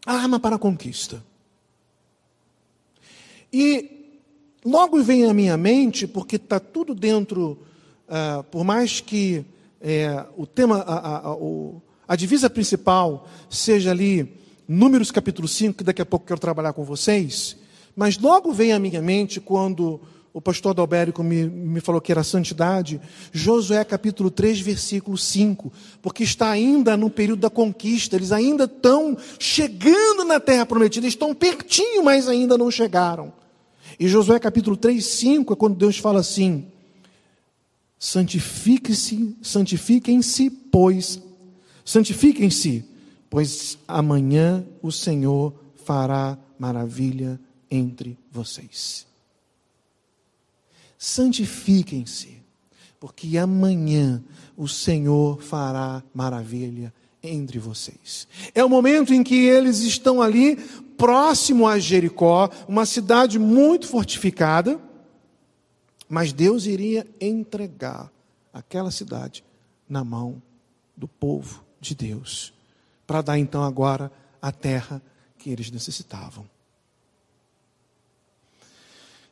arma 0.06 0.40
para 0.40 0.56
a 0.56 0.58
conquista. 0.58 1.22
E 3.52 4.18
logo 4.64 5.02
vem 5.02 5.26
à 5.26 5.34
minha 5.34 5.56
mente, 5.58 6.06
porque 6.06 6.36
está 6.36 6.58
tudo 6.58 6.94
dentro, 6.94 7.58
uh, 8.08 8.42
por 8.44 8.64
mais 8.64 9.00
que 9.00 9.44
é, 9.78 10.25
o 10.36 10.46
tema, 10.46 10.78
a, 10.78 10.94
a, 10.94 11.16
a, 11.32 11.36
a, 12.08 12.16
divisa 12.16 12.48
principal 12.48 13.28
seja 13.50 13.90
ali 13.90 14.40
Números 14.66 15.10
capítulo 15.10 15.46
5, 15.46 15.78
que 15.78 15.84
daqui 15.84 16.02
a 16.02 16.06
pouco 16.06 16.26
quero 16.26 16.40
trabalhar 16.40 16.72
com 16.72 16.82
vocês, 16.82 17.56
mas 17.94 18.18
logo 18.18 18.52
vem 18.52 18.72
à 18.72 18.78
minha 18.78 19.00
mente 19.00 19.40
quando 19.40 20.00
o 20.37 20.40
pastor 20.43 20.73
Adalberico 20.73 21.25
me, 21.25 21.45
me 21.45 21.81
falou 21.81 21.99
que 21.99 22.12
era 22.12 22.23
santidade, 22.23 23.00
Josué 23.33 23.83
capítulo 23.87 24.31
3, 24.31 24.61
versículo 24.61 25.16
5, 25.16 25.73
porque 26.02 26.25
está 26.25 26.50
ainda 26.50 26.95
no 26.95 27.09
período 27.09 27.40
da 27.40 27.49
conquista, 27.49 28.16
eles 28.16 28.33
ainda 28.33 28.64
estão 28.64 29.16
chegando 29.38 30.26
na 30.26 30.38
terra 30.38 30.66
prometida, 30.66 31.07
estão 31.07 31.35
pertinho, 31.35 32.05
mas 32.05 32.28
ainda 32.28 32.59
não 32.59 32.71
chegaram. 32.71 33.33
E 33.99 34.07
Josué 34.09 34.38
capítulo 34.38 34.76
3, 34.76 35.02
5 35.02 35.55
é 35.55 35.57
quando 35.57 35.75
Deus 35.75 35.97
fala 35.97 36.21
assim: 36.21 36.66
santifique-se, 37.99 39.35
santifiquem-se, 39.40 40.50
pois, 40.50 41.19
santifiquem-se, 41.83 42.85
pois 43.31 43.78
amanhã 43.88 44.66
o 44.83 44.93
Senhor 44.93 45.55
fará 45.76 46.37
maravilha 46.59 47.40
entre 47.71 48.19
vocês 48.31 49.07
santifiquem-se, 50.98 52.42
porque 52.98 53.36
amanhã 53.38 54.22
o 54.56 54.66
Senhor 54.66 55.42
fará 55.42 56.02
maravilha 56.14 56.92
entre 57.22 57.58
vocês. 57.58 58.26
É 58.54 58.64
o 58.64 58.68
momento 58.68 59.12
em 59.12 59.22
que 59.22 59.34
eles 59.34 59.80
estão 59.80 60.22
ali, 60.22 60.56
próximo 60.96 61.66
a 61.66 61.78
Jericó, 61.78 62.48
uma 62.66 62.86
cidade 62.86 63.38
muito 63.38 63.86
fortificada, 63.86 64.80
mas 66.08 66.32
Deus 66.32 66.66
iria 66.66 67.06
entregar 67.20 68.10
aquela 68.52 68.90
cidade 68.90 69.44
na 69.88 70.04
mão 70.04 70.40
do 70.96 71.06
povo 71.06 71.64
de 71.80 71.94
Deus, 71.94 72.54
para 73.06 73.20
dar 73.20 73.38
então 73.38 73.62
agora 73.62 74.10
a 74.40 74.50
terra 74.50 75.02
que 75.38 75.50
eles 75.50 75.70
necessitavam. 75.70 76.48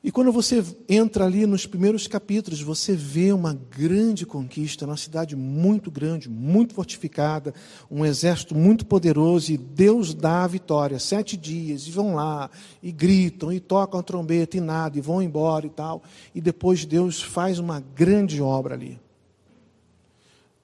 E 0.04 0.12
quando 0.12 0.30
você 0.30 0.62
entra 0.86 1.24
ali 1.24 1.46
nos 1.46 1.64
primeiros 1.64 2.06
capítulos, 2.06 2.60
você 2.60 2.94
vê 2.94 3.32
uma 3.32 3.54
grande 3.54 4.26
conquista, 4.26 4.84
uma 4.84 4.98
cidade 4.98 5.34
muito 5.34 5.90
grande, 5.90 6.28
muito 6.28 6.74
fortificada, 6.74 7.54
um 7.90 8.04
exército 8.04 8.54
muito 8.54 8.84
poderoso, 8.84 9.50
e 9.50 9.56
Deus 9.56 10.12
dá 10.12 10.44
a 10.44 10.46
vitória. 10.46 10.98
Sete 10.98 11.38
dias, 11.38 11.86
e 11.86 11.90
vão 11.90 12.16
lá, 12.16 12.50
e 12.82 12.92
gritam, 12.92 13.50
e 13.50 13.58
tocam 13.58 13.98
a 13.98 14.02
trombeta, 14.02 14.58
e 14.58 14.60
nada, 14.60 14.98
e 14.98 15.00
vão 15.00 15.22
embora 15.22 15.64
e 15.64 15.70
tal. 15.70 16.02
E 16.34 16.40
depois 16.42 16.84
Deus 16.84 17.22
faz 17.22 17.58
uma 17.58 17.80
grande 17.80 18.42
obra 18.42 18.74
ali. 18.74 19.00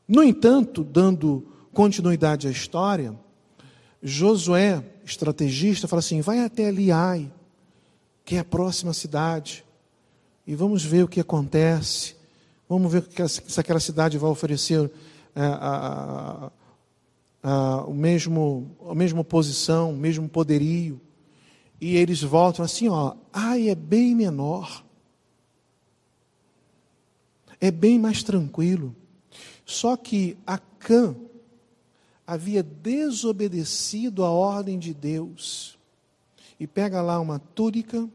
No 0.07 0.23
entanto, 0.23 0.85
dando 0.85 1.47
continuidade 1.73 2.47
à 2.47 2.51
história, 2.51 3.19
Josué, 4.03 4.85
estrategista, 5.03 5.89
fala 5.89 6.01
assim: 6.01 6.21
vai 6.21 6.41
até 6.41 6.69
ali, 6.69 6.93
ai 6.93 7.33
que 8.31 8.37
é 8.37 8.39
a 8.39 8.45
próxima 8.45 8.95
cidade, 8.95 9.65
e 10.47 10.55
vamos 10.55 10.85
ver 10.85 11.03
o 11.03 11.09
que 11.09 11.19
acontece, 11.19 12.15
vamos 12.69 12.93
ver 12.93 13.05
se 13.29 13.59
aquela 13.59 13.81
cidade 13.81 14.19
vai 14.19 14.31
oferecer 14.31 14.89
é, 15.35 15.41
a, 15.43 16.53
a, 17.43 17.51
a, 17.51 17.85
o 17.87 17.93
mesmo, 17.93 18.71
a 18.89 18.95
mesma 18.95 19.25
posição, 19.25 19.91
o 19.91 19.97
mesmo 19.97 20.29
poderio. 20.29 21.01
E 21.81 21.97
eles 21.97 22.23
voltam 22.23 22.65
assim, 22.65 22.89
ó, 22.89 23.17
ai, 23.33 23.69
é 23.69 23.75
bem 23.75 24.15
menor. 24.15 24.85
é 27.61 27.73
bem 27.73 27.99
mais 27.99 28.23
tranquilo. 28.23 28.95
Só 29.67 29.97
que 29.97 30.39
Acã 30.47 31.17
havia 32.25 32.63
desobedecido 32.63 34.25
a 34.25 34.31
ordem 34.31 34.79
de 34.79 34.95
Deus. 34.95 35.77
E 36.61 36.67
pega 36.69 37.03
lá 37.03 37.19
uma 37.19 37.41
túnica 37.41 38.09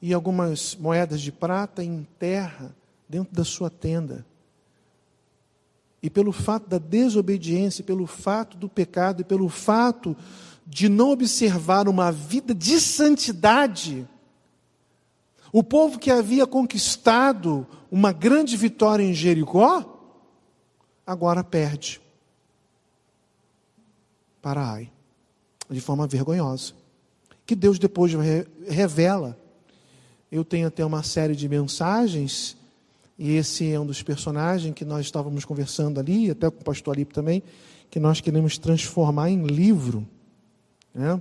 e 0.00 0.14
algumas 0.14 0.76
moedas 0.76 1.20
de 1.20 1.30
prata 1.30 1.82
e 1.82 1.86
enterra 1.86 2.74
dentro 3.08 3.34
da 3.34 3.44
sua 3.44 3.68
tenda. 3.68 4.24
E 6.02 6.08
pelo 6.08 6.32
fato 6.32 6.68
da 6.68 6.78
desobediência, 6.78 7.84
pelo 7.84 8.06
fato 8.06 8.56
do 8.56 8.68
pecado 8.68 9.20
e 9.20 9.24
pelo 9.24 9.48
fato 9.48 10.16
de 10.66 10.88
não 10.88 11.10
observar 11.10 11.88
uma 11.88 12.10
vida 12.10 12.54
de 12.54 12.80
santidade, 12.80 14.08
o 15.52 15.62
povo 15.62 15.98
que 15.98 16.10
havia 16.10 16.46
conquistado 16.46 17.66
uma 17.90 18.12
grande 18.12 18.56
vitória 18.56 19.02
em 19.02 19.12
Jericó, 19.12 19.98
agora 21.06 21.42
perde 21.42 22.00
para 24.40 24.72
Ai, 24.72 24.90
de 25.68 25.80
forma 25.80 26.06
vergonhosa. 26.06 26.72
Que 27.44 27.54
Deus 27.54 27.78
depois 27.78 28.12
revela. 28.66 29.36
Eu 30.30 30.44
tenho 30.44 30.68
até 30.68 30.84
uma 30.84 31.02
série 31.02 31.34
de 31.34 31.48
mensagens, 31.48 32.56
e 33.18 33.34
esse 33.34 33.70
é 33.70 33.80
um 33.80 33.84
dos 33.84 34.00
personagens 34.02 34.72
que 34.74 34.84
nós 34.84 35.04
estávamos 35.06 35.44
conversando 35.44 35.98
ali, 35.98 36.30
até 36.30 36.48
com 36.48 36.60
o 36.60 36.64
pastor 36.64 36.94
Alipe 36.94 37.12
também, 37.12 37.42
que 37.90 37.98
nós 37.98 38.20
queremos 38.20 38.56
transformar 38.56 39.28
em 39.28 39.44
livro. 39.44 40.06
Né? 40.94 41.20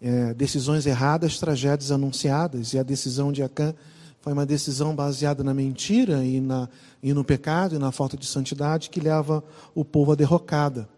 É, 0.00 0.34
decisões 0.34 0.86
erradas, 0.86 1.38
tragédias 1.38 1.92
anunciadas, 1.92 2.72
e 2.72 2.78
a 2.78 2.82
decisão 2.82 3.30
de 3.30 3.44
Acã 3.44 3.72
foi 4.20 4.32
uma 4.32 4.44
decisão 4.44 4.94
baseada 4.94 5.44
na 5.44 5.54
mentira 5.54 6.24
e, 6.24 6.40
na, 6.40 6.68
e 7.00 7.12
no 7.12 7.24
pecado 7.24 7.76
e 7.76 7.78
na 7.78 7.92
falta 7.92 8.16
de 8.16 8.26
santidade 8.26 8.90
que 8.90 9.00
leva 9.00 9.42
o 9.74 9.84
povo 9.84 10.12
à 10.12 10.14
derrocada. 10.16 10.88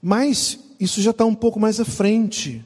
Mas 0.00 0.58
isso 0.78 1.00
já 1.00 1.12
está 1.12 1.24
um 1.24 1.34
pouco 1.34 1.60
mais 1.60 1.78
à 1.78 1.84
frente. 1.84 2.64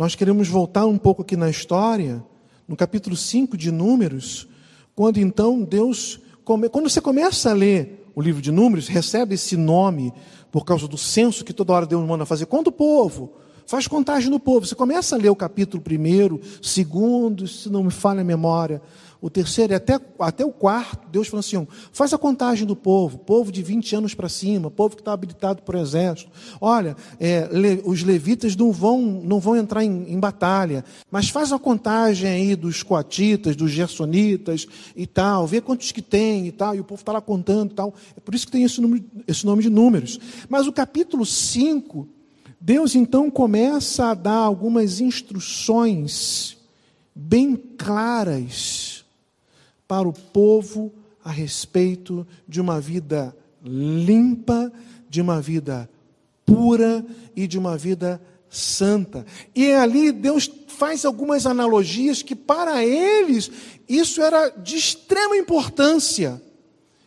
Nós 0.00 0.14
queremos 0.14 0.48
voltar 0.48 0.86
um 0.86 0.96
pouco 0.96 1.20
aqui 1.20 1.36
na 1.36 1.50
história, 1.50 2.24
no 2.66 2.74
capítulo 2.74 3.14
5 3.14 3.54
de 3.54 3.70
Números, 3.70 4.48
quando 4.94 5.18
então 5.18 5.62
Deus. 5.62 6.18
Come... 6.42 6.70
Quando 6.70 6.88
você 6.88 7.02
começa 7.02 7.50
a 7.50 7.52
ler 7.52 8.10
o 8.16 8.22
livro 8.22 8.40
de 8.40 8.50
Números, 8.50 8.88
recebe 8.88 9.34
esse 9.34 9.58
nome 9.58 10.10
por 10.50 10.64
causa 10.64 10.88
do 10.88 10.96
censo 10.96 11.44
que 11.44 11.52
toda 11.52 11.74
hora 11.74 11.84
Deus 11.84 12.02
manda 12.08 12.24
fazer. 12.24 12.46
Quanto 12.46 12.72
povo? 12.72 13.34
Faz 13.66 13.86
contagem 13.86 14.30
do 14.30 14.40
povo. 14.40 14.64
Você 14.64 14.74
começa 14.74 15.16
a 15.16 15.18
ler 15.18 15.28
o 15.28 15.36
capítulo 15.36 15.82
primeiro, 15.82 16.40
segundo, 16.62 17.46
se 17.46 17.68
não 17.68 17.84
me 17.84 17.90
falha 17.90 18.22
a 18.22 18.24
memória, 18.24 18.80
o 19.20 19.28
terceiro 19.28 19.72
e 19.72 19.76
até, 19.76 20.00
até 20.18 20.44
o 20.44 20.50
quarto, 20.50 21.08
Deus 21.10 21.28
falou 21.28 21.40
assim: 21.40 21.66
faz 21.92 22.12
a 22.12 22.18
contagem 22.18 22.66
do 22.66 22.74
povo, 22.74 23.18
povo 23.18 23.52
de 23.52 23.62
20 23.62 23.96
anos 23.96 24.14
para 24.14 24.28
cima, 24.28 24.70
povo 24.70 24.96
que 24.96 25.02
está 25.02 25.12
habilitado 25.12 25.62
por 25.62 25.74
exército. 25.74 26.30
Olha, 26.60 26.96
é, 27.18 27.48
le, 27.52 27.82
os 27.84 28.02
levitas 28.02 28.56
não 28.56 28.72
vão, 28.72 29.00
não 29.00 29.38
vão 29.38 29.56
entrar 29.56 29.84
em, 29.84 30.12
em, 30.12 30.18
batalha, 30.18 30.84
mas 31.10 31.28
faz 31.28 31.52
a 31.52 31.58
contagem 31.58 32.30
aí 32.30 32.56
dos 32.56 32.82
coatitas, 32.82 33.54
dos 33.54 33.70
gersonitas 33.70 34.66
e 34.96 35.06
tal, 35.06 35.46
vê 35.46 35.60
quantos 35.60 35.92
que 35.92 36.02
tem 36.02 36.46
e 36.46 36.52
tal, 36.52 36.74
e 36.74 36.80
o 36.80 36.84
povo 36.84 37.00
está 37.02 37.12
lá 37.12 37.20
contando 37.20 37.72
e 37.72 37.74
tal. 37.74 37.94
É 38.16 38.20
por 38.20 38.34
isso 38.34 38.46
que 38.46 38.52
tem 38.52 38.64
esse, 38.64 38.80
esse 39.26 39.44
nome 39.44 39.62
de 39.62 39.70
números. 39.70 40.18
Mas 40.48 40.66
o 40.66 40.72
capítulo 40.72 41.26
5 41.26 42.08
Deus 42.60 42.94
então 42.94 43.30
começa 43.30 44.10
a 44.10 44.14
dar 44.14 44.34
algumas 44.34 45.00
instruções 45.00 46.58
bem 47.14 47.56
claras 47.56 48.89
para 49.90 50.08
o 50.08 50.12
povo 50.12 50.92
a 51.24 51.32
respeito 51.32 52.24
de 52.46 52.60
uma 52.60 52.80
vida 52.80 53.36
limpa, 53.60 54.70
de 55.08 55.20
uma 55.20 55.40
vida 55.40 55.90
pura 56.46 57.04
e 57.34 57.44
de 57.48 57.58
uma 57.58 57.76
vida 57.76 58.22
santa. 58.48 59.26
E 59.52 59.72
ali 59.72 60.12
Deus 60.12 60.48
faz 60.68 61.04
algumas 61.04 61.44
analogias 61.44 62.22
que 62.22 62.36
para 62.36 62.84
eles 62.84 63.50
isso 63.88 64.22
era 64.22 64.50
de 64.50 64.76
extrema 64.76 65.36
importância. 65.36 66.40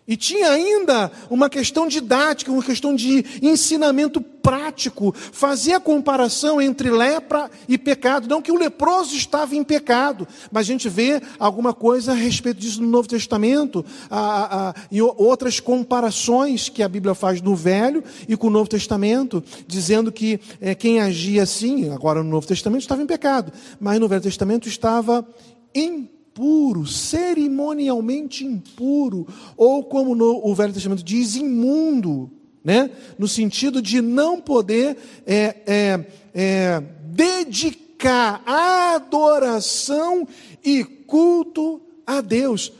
E 0.05 0.17
tinha 0.17 0.49
ainda 0.49 1.09
uma 1.29 1.49
questão 1.49 1.87
didática, 1.87 2.51
uma 2.51 2.63
questão 2.63 2.93
de 2.93 3.25
ensinamento 3.41 4.19
prático, 4.19 5.13
fazer 5.15 5.71
a 5.71 5.79
comparação 5.79 6.61
entre 6.61 6.91
lepra 6.91 7.49
e 7.69 7.77
pecado. 7.77 8.27
Não 8.27 8.41
que 8.41 8.51
o 8.51 8.57
leproso 8.57 9.15
estava 9.15 9.55
em 9.55 9.63
pecado, 9.63 10.27
mas 10.51 10.61
a 10.67 10.71
gente 10.71 10.89
vê 10.89 11.21
alguma 11.39 11.73
coisa 11.73 12.11
a 12.11 12.15
respeito 12.15 12.59
disso 12.59 12.81
no 12.81 12.89
Novo 12.89 13.07
Testamento, 13.07 13.85
a, 14.09 14.69
a, 14.69 14.75
e 14.91 15.01
outras 15.01 15.61
comparações 15.61 16.67
que 16.67 16.83
a 16.83 16.89
Bíblia 16.89 17.15
faz 17.15 17.41
no 17.41 17.55
Velho 17.55 18.03
e 18.27 18.35
com 18.35 18.47
o 18.47 18.51
Novo 18.51 18.69
Testamento, 18.69 19.41
dizendo 19.65 20.11
que 20.11 20.37
é, 20.59 20.75
quem 20.75 20.99
agia 20.99 21.43
assim, 21.43 21.89
agora 21.91 22.21
no 22.21 22.29
Novo 22.29 22.45
Testamento, 22.45 22.81
estava 22.81 23.01
em 23.01 23.07
pecado, 23.07 23.53
mas 23.79 23.97
no 24.01 24.09
Velho 24.09 24.21
Testamento 24.21 24.67
estava 24.67 25.25
em 25.73 26.09
impuro, 26.33 26.87
cerimonialmente 26.87 28.43
impuro, 28.43 29.27
ou 29.55 29.83
como 29.83 30.15
no, 30.15 30.41
o 30.43 30.55
Velho 30.55 30.73
Testamento 30.73 31.03
diz, 31.03 31.35
imundo, 31.35 32.31
né? 32.63 32.89
no 33.19 33.27
sentido 33.27 33.81
de 33.81 34.01
não 34.01 34.41
poder 34.41 34.97
é, 35.27 35.55
é, 35.67 36.05
é, 36.33 36.83
dedicar 37.05 38.41
adoração 38.47 40.27
e 40.63 40.83
culto 40.83 41.79
a 42.05 42.19
Deus. 42.19 42.73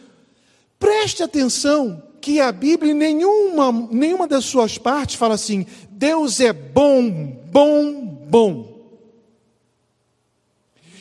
Preste 0.80 1.22
atenção 1.22 2.02
que 2.20 2.40
a 2.40 2.52
Bíblia, 2.52 2.92
em 2.92 2.96
nenhuma, 2.96 3.72
nenhuma 3.92 4.28
das 4.28 4.46
suas 4.46 4.80
partes, 4.80 5.16
fala 5.16 5.36
assim: 5.36 5.66
Deus 5.92 6.40
é 6.40 6.52
bom, 6.52 7.38
bom, 7.52 8.26
bom. 8.28 8.73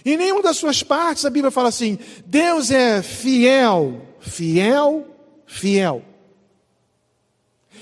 Em 0.05 0.17
nenhuma 0.17 0.43
das 0.43 0.57
suas 0.57 0.83
partes 0.83 1.25
a 1.25 1.31
Bíblia 1.31 1.51
fala 1.51 1.69
assim: 1.69 1.99
Deus 2.27 2.71
é 2.71 3.03
fiel, 3.03 4.03
fiel, 4.21 5.07
fiel. 5.47 6.03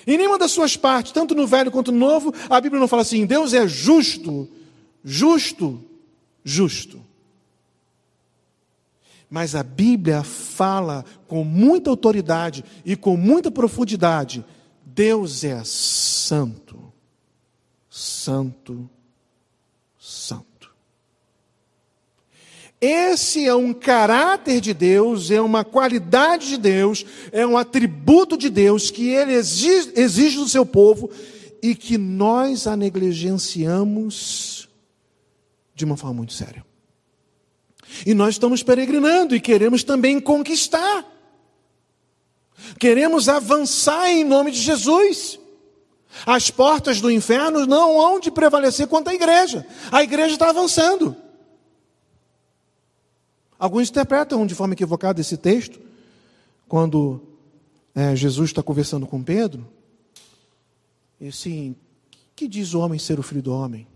Em 0.07 0.17
nenhuma 0.17 0.39
das 0.39 0.51
suas 0.51 0.77
partes, 0.77 1.13
tanto 1.13 1.35
no 1.35 1.47
Velho 1.47 1.71
quanto 1.71 1.93
no 1.93 1.99
Novo, 1.99 2.33
a 2.49 2.61
Bíblia 2.61 2.81
não 2.81 2.89
fala 2.89 3.03
assim: 3.03 3.27
Deus 3.27 3.53
é 3.55 3.67
justo, 3.67 4.49
justo, 5.05 5.83
justo. 6.45 7.01
Mas 9.29 9.55
a 9.55 9.63
Bíblia 9.63 10.25
fala 10.25 11.05
com 11.29 11.45
muita 11.45 11.89
autoridade 11.89 12.65
e 12.85 12.97
com 12.97 13.17
muita 13.17 13.51
profundidade: 13.51 14.45
Deus 14.85 15.45
é 15.45 15.63
santo, 15.65 16.93
santo, 17.89 18.91
santo. 18.91 19.00
Esse 22.81 23.47
é 23.47 23.55
um 23.55 23.75
caráter 23.75 24.59
de 24.59 24.73
Deus, 24.73 25.31
é 25.31 25.41
uma 25.41 25.63
qualidade 25.65 26.49
de 26.49 26.57
Deus, 26.57 27.05
é 27.31 27.47
um 27.47 27.59
atributo 27.59 28.39
de 28.39 28.49
Deus 28.49 28.91
que 28.91 29.11
ele 29.11 29.35
exige, 29.35 29.93
exige 29.97 30.39
do 30.39 30.49
seu 30.49 30.65
povo 30.65 31.11
e 31.63 31.75
que 31.75 31.99
nós 31.99 32.67
a 32.67 32.75
negligenciamos 32.75 34.67
de 35.75 35.85
uma 35.85 35.97
forma 35.97 36.17
muito 36.17 36.33
séria. 36.33 36.65
E 38.07 38.15
nós 38.15 38.37
estamos 38.37 38.63
peregrinando 38.63 39.37
e 39.37 39.41
queremos 39.41 39.85
também 39.85 40.19
conquistar. 40.19 41.05
Queremos 42.79 43.29
avançar 43.29 44.09
em 44.11 44.25
nome 44.25 44.53
de 44.53 44.61
Jesus. 44.61 45.39
As 46.25 46.51
portas 46.51 47.01
do 47.01 47.11
inferno 47.11 47.67
não 47.67 48.01
hão 48.01 48.19
de 48.19 48.31
prevalecer 48.31 48.87
contra 48.87 49.13
a 49.13 49.17
igreja. 49.17 49.67
A 49.93 50.03
igreja 50.03 50.33
está 50.33 50.49
avançando. 50.49 51.15
Alguns 53.61 53.91
interpretam 53.91 54.47
de 54.47 54.55
forma 54.55 54.73
equivocada 54.73 55.21
esse 55.21 55.37
texto, 55.37 55.79
quando 56.67 57.21
é, 57.95 58.17
Jesus 58.17 58.49
está 58.49 58.63
conversando 58.63 59.07
com 59.07 59.23
Pedro, 59.23 59.69
e 61.21 61.29
assim, 61.29 61.77
que 62.35 62.49
diz 62.49 62.73
o 62.73 62.81
homem 62.81 62.99
ser 62.99 63.21
o 63.21 63.23
filho 63.23 63.43
do 63.43 63.53
homem? 63.53 63.87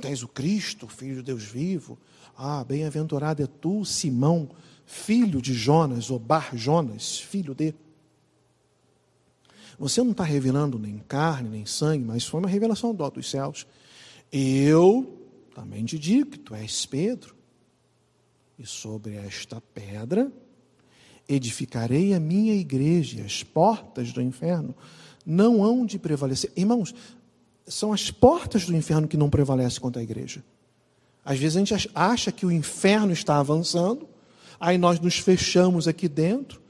Tens 0.00 0.22
o 0.22 0.28
Cristo, 0.28 0.88
filho 0.88 1.16
de 1.16 1.22
Deus 1.24 1.44
vivo. 1.44 1.98
Ah, 2.34 2.64
bem-aventurado 2.64 3.42
é 3.42 3.46
tu, 3.46 3.84
Simão, 3.84 4.48
filho 4.86 5.42
de 5.42 5.52
Jonas, 5.52 6.10
ou 6.10 6.18
Bar 6.18 6.56
Jonas, 6.56 7.18
filho 7.18 7.54
de. 7.54 7.74
Você 9.78 10.02
não 10.02 10.12
está 10.12 10.24
revelando 10.24 10.78
nem 10.78 10.98
carne, 11.00 11.50
nem 11.50 11.66
sangue, 11.66 12.02
mas 12.02 12.24
foi 12.24 12.40
uma 12.40 12.48
revelação 12.48 12.94
do 12.94 13.10
dos 13.10 13.30
céus. 13.30 13.66
Eu 14.32 15.20
também 15.54 15.84
te 15.84 15.98
digo 15.98 16.30
que 16.30 16.38
tu 16.38 16.54
és 16.54 16.86
Pedro, 16.86 17.34
e 18.58 18.66
sobre 18.66 19.14
esta 19.16 19.60
pedra 19.60 20.30
edificarei 21.28 22.14
a 22.14 22.20
minha 22.20 22.54
igreja, 22.54 23.24
as 23.24 23.42
portas 23.42 24.12
do 24.12 24.20
inferno 24.20 24.74
não 25.24 25.64
hão 25.64 25.86
de 25.86 25.98
prevalecer. 25.98 26.52
Irmãos, 26.54 26.94
são 27.66 27.92
as 27.92 28.10
portas 28.10 28.66
do 28.66 28.76
inferno 28.76 29.08
que 29.08 29.16
não 29.16 29.30
prevalecem 29.30 29.80
contra 29.80 30.00
a 30.00 30.02
igreja. 30.02 30.44
Às 31.24 31.38
vezes 31.38 31.56
a 31.56 31.60
gente 31.60 31.90
acha 31.94 32.30
que 32.30 32.44
o 32.44 32.52
inferno 32.52 33.12
está 33.12 33.38
avançando, 33.38 34.06
Aí 34.58 34.78
nós 34.78 35.00
nos 35.00 35.18
fechamos 35.18 35.88
aqui 35.88 36.08
dentro, 36.08 36.60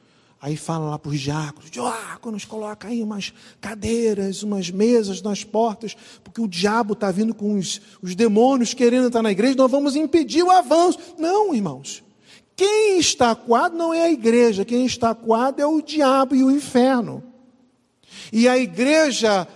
aí 0.45 0.57
fala 0.59 0.91
lá 0.91 0.99
para 0.99 1.11
os 1.11 1.19
diáconos, 1.19 1.71
diáconos, 1.71 2.45
coloca 2.45 2.89
aí 2.89 3.03
umas 3.03 3.33
cadeiras, 3.63 4.43
umas 4.43 4.69
mesas 4.69 5.23
nas 5.23 5.43
portas, 5.43 5.97
porque 6.23 6.39
o 6.39 6.47
diabo 6.47 6.93
está 6.93 7.11
vindo 7.11 7.35
com 7.35 7.57
os, 7.57 7.81
os 8.03 8.15
demônios 8.15 8.75
querendo 8.75 9.07
estar 9.07 9.23
na 9.23 9.33
igreja, 9.33 9.55
nós 9.57 9.71
vamos 9.71 9.97
impedir 9.97 10.43
o 10.43 10.51
avanço. 10.51 10.99
Não, 11.17 11.55
irmãos. 11.55 12.05
Quem 12.55 12.99
está 12.99 13.31
acuado 13.31 13.75
não 13.75 13.95
é 13.95 14.03
a 14.03 14.13
igreja, 14.13 14.67
quem 14.67 14.85
está 14.85 15.09
acuado 15.11 15.61
é 15.61 15.67
o 15.67 15.81
diabo 15.81 16.35
e 16.35 16.45
o 16.45 16.51
inferno. 16.51 17.25
E 18.31 18.47
a 18.47 18.59
igreja 18.59 19.49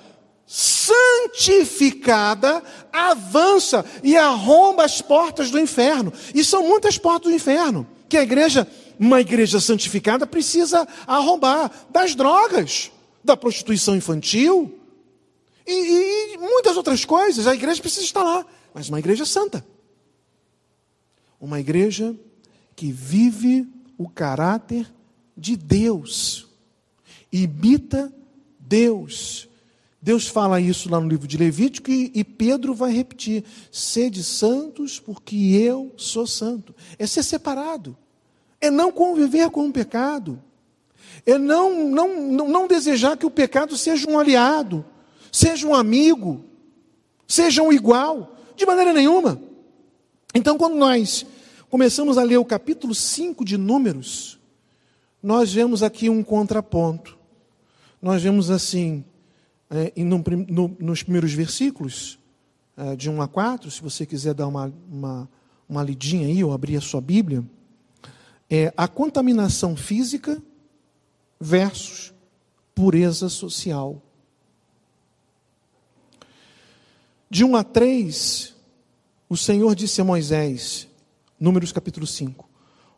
santificada 0.46 2.62
avança 2.90 3.84
e 4.02 4.16
arromba 4.16 4.86
as 4.86 5.02
portas 5.02 5.50
do 5.50 5.58
inferno. 5.58 6.10
E 6.34 6.42
são 6.42 6.66
muitas 6.66 6.96
portas 6.96 7.30
do 7.30 7.36
inferno 7.36 7.86
que 8.08 8.16
a 8.16 8.22
igreja, 8.22 8.66
uma 8.98 9.20
igreja 9.20 9.60
santificada, 9.60 10.26
precisa 10.26 10.86
arrombar 11.06 11.70
das 11.90 12.14
drogas, 12.14 12.90
da 13.22 13.36
prostituição 13.36 13.96
infantil 13.96 14.78
e, 15.66 16.34
e 16.34 16.38
muitas 16.38 16.76
outras 16.76 17.04
coisas. 17.04 17.46
A 17.46 17.54
igreja 17.54 17.80
precisa 17.80 18.04
estar 18.04 18.22
lá, 18.22 18.44
mas 18.74 18.88
uma 18.88 18.98
igreja 18.98 19.24
santa. 19.24 19.64
Uma 21.40 21.60
igreja 21.60 22.16
que 22.74 22.90
vive 22.90 23.68
o 23.96 24.08
caráter 24.08 24.92
de 25.36 25.56
Deus, 25.56 26.48
imita 27.32 28.12
Deus. 28.58 29.48
Deus 30.00 30.26
fala 30.26 30.60
isso 30.60 30.88
lá 30.90 31.00
no 31.00 31.08
livro 31.08 31.26
de 31.26 31.36
Levítico 31.36 31.90
e, 31.90 32.10
e, 32.14 32.24
Pedro 32.24 32.74
vai 32.74 32.92
repetir: 32.92 33.44
sede 33.70 34.22
santos, 34.22 34.98
porque 34.98 35.36
eu 35.36 35.92
sou 35.96 36.26
santo. 36.26 36.74
É 36.98 37.06
ser 37.06 37.22
separado, 37.22 37.96
é 38.60 38.70
não 38.70 38.90
conviver 38.90 39.50
com 39.50 39.68
o 39.68 39.72
pecado, 39.72 40.42
é 41.24 41.38
não, 41.38 41.88
não, 41.88 42.22
não, 42.22 42.48
não 42.48 42.68
desejar 42.68 43.16
que 43.16 43.26
o 43.26 43.30
pecado 43.30 43.76
seja 43.76 44.08
um 44.08 44.18
aliado, 44.18 44.84
seja 45.30 45.66
um 45.66 45.74
amigo, 45.74 46.44
seja 47.26 47.62
um 47.62 47.72
igual, 47.72 48.36
de 48.56 48.66
maneira 48.66 48.92
nenhuma. 48.92 49.40
Então, 50.34 50.56
quando 50.58 50.76
nós 50.76 51.24
começamos 51.70 52.18
a 52.18 52.22
ler 52.22 52.38
o 52.38 52.44
capítulo 52.44 52.94
5 52.94 53.44
de 53.44 53.56
Números, 53.56 54.38
nós 55.22 55.52
vemos 55.52 55.82
aqui 55.82 56.08
um 56.08 56.22
contraponto. 56.22 57.18
Nós 58.00 58.22
vemos 58.22 58.50
assim, 58.50 59.04
é, 59.70 59.92
no, 60.02 60.22
no, 60.48 60.76
nos 60.78 61.02
primeiros 61.02 61.32
versículos, 61.32 62.18
é, 62.76 62.94
de 62.94 63.10
1 63.10 63.20
a 63.20 63.28
4, 63.28 63.70
se 63.70 63.82
você 63.82 64.06
quiser 64.06 64.34
dar 64.34 64.46
uma, 64.46 64.72
uma, 64.90 65.28
uma 65.68 65.82
lidinha 65.82 66.26
aí, 66.26 66.42
ou 66.44 66.52
abrir 66.52 66.76
a 66.76 66.80
sua 66.80 67.00
Bíblia, 67.00 67.44
é 68.50 68.72
a 68.76 68.88
contaminação 68.88 69.76
física 69.76 70.42
versus 71.40 72.14
pureza 72.74 73.28
social. 73.28 74.02
De 77.30 77.44
1 77.44 77.56
a 77.56 77.64
3, 77.64 78.54
o 79.28 79.36
Senhor 79.36 79.74
disse 79.74 80.00
a 80.00 80.04
Moisés, 80.04 80.88
Números 81.38 81.72
capítulo 81.72 82.06
5, 82.06 82.48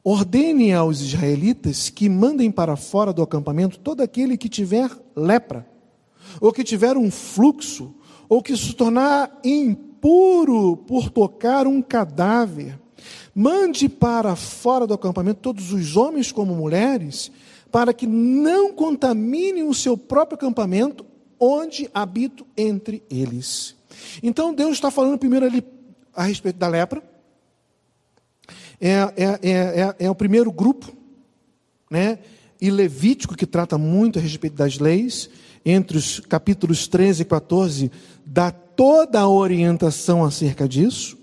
ordene 0.04 0.72
aos 0.72 1.00
israelitas 1.00 1.90
que 1.90 2.08
mandem 2.08 2.50
para 2.50 2.76
fora 2.76 3.12
do 3.12 3.22
acampamento 3.22 3.78
todo 3.78 4.02
aquele 4.02 4.38
que 4.38 4.48
tiver 4.48 4.90
lepra, 5.16 5.66
ou 6.40 6.52
que 6.52 6.64
tiver 6.64 6.96
um 6.96 7.10
fluxo, 7.10 7.94
ou 8.28 8.42
que 8.42 8.56
se 8.56 8.72
tornar 8.74 9.38
impuro 9.44 10.76
por 10.76 11.10
tocar 11.10 11.66
um 11.66 11.82
cadáver, 11.82 12.79
mande 13.34 13.88
para 13.88 14.34
fora 14.36 14.86
do 14.86 14.94
acampamento 14.94 15.40
todos 15.40 15.72
os 15.72 15.96
homens 15.96 16.32
como 16.32 16.54
mulheres, 16.54 17.30
para 17.70 17.92
que 17.92 18.06
não 18.06 18.72
contaminem 18.72 19.62
o 19.62 19.74
seu 19.74 19.96
próprio 19.96 20.36
acampamento, 20.36 21.04
onde 21.38 21.88
habito 21.94 22.46
entre 22.56 23.02
eles. 23.10 23.76
Então 24.22 24.52
Deus 24.52 24.72
está 24.72 24.90
falando 24.90 25.18
primeiro 25.18 25.46
ali 25.46 25.64
a 26.14 26.24
respeito 26.24 26.56
da 26.56 26.68
lepra. 26.68 27.02
É, 28.80 28.90
é, 28.90 29.24
é, 29.42 29.50
é, 29.50 29.96
é 30.06 30.10
o 30.10 30.14
primeiro 30.14 30.50
grupo, 30.50 30.92
né? 31.90 32.18
E 32.60 32.70
Levítico, 32.70 33.36
que 33.36 33.46
trata 33.46 33.78
muito 33.78 34.18
a 34.18 34.22
respeito 34.22 34.56
das 34.56 34.78
leis 34.78 35.30
entre 35.64 35.96
os 35.96 36.20
capítulos 36.20 36.86
13 36.86 37.22
e 37.22 37.24
14, 37.24 37.92
dá 38.24 38.50
toda 38.50 39.20
a 39.20 39.28
orientação 39.28 40.24
acerca 40.24 40.68
disso. 40.68 41.18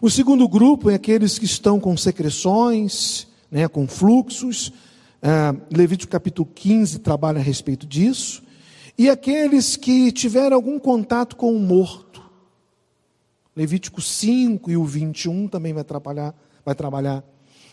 O 0.00 0.10
segundo 0.10 0.46
grupo 0.46 0.90
é 0.90 0.94
aqueles 0.94 1.38
que 1.38 1.46
estão 1.46 1.80
com 1.80 1.96
secreções, 1.96 3.26
né, 3.50 3.66
com 3.66 3.86
fluxos. 3.88 4.68
Uh, 4.68 5.60
Levítico 5.70 6.12
capítulo 6.12 6.46
15 6.54 6.98
trabalha 6.98 7.38
a 7.38 7.42
respeito 7.42 7.86
disso. 7.86 8.42
E 8.98 9.08
aqueles 9.08 9.74
que 9.76 10.12
tiveram 10.12 10.56
algum 10.56 10.78
contato 10.78 11.34
com 11.36 11.54
o 11.54 11.58
morto. 11.58 12.22
Levítico 13.54 14.02
5 14.02 14.70
e 14.70 14.76
o 14.76 14.84
21 14.84 15.48
também 15.48 15.72
vai 15.72 15.84
trabalhar, 15.84 16.34
vai 16.62 16.74
trabalhar 16.74 17.24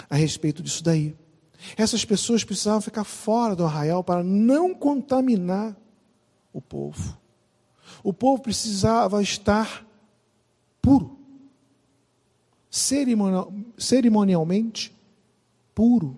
a 0.10 0.16
respeito 0.16 0.64
disso 0.64 0.82
daí. 0.82 1.14
Essas 1.76 2.06
pessoas 2.06 2.44
precisavam 2.44 2.82
ficar 2.82 3.04
fora 3.04 3.54
do 3.54 3.66
arraial 3.66 4.02
para 4.02 4.24
não 4.24 4.74
contaminar 4.74 5.76
o 6.54 6.62
povo. 6.62 7.18
O 8.02 8.14
povo 8.14 8.42
precisava 8.42 9.22
estar 9.22 9.86
puro, 10.82 11.18
cerimonial, 12.74 13.54
cerimonialmente 13.78 14.92
puro, 15.76 16.18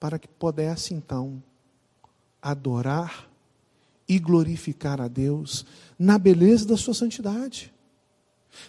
para 0.00 0.18
que 0.18 0.26
pudesse 0.26 0.94
então 0.94 1.42
adorar 2.40 3.28
e 4.08 4.18
glorificar 4.18 4.98
a 4.98 5.08
Deus 5.08 5.66
na 5.98 6.18
beleza 6.18 6.66
da 6.66 6.78
sua 6.78 6.94
santidade. 6.94 7.70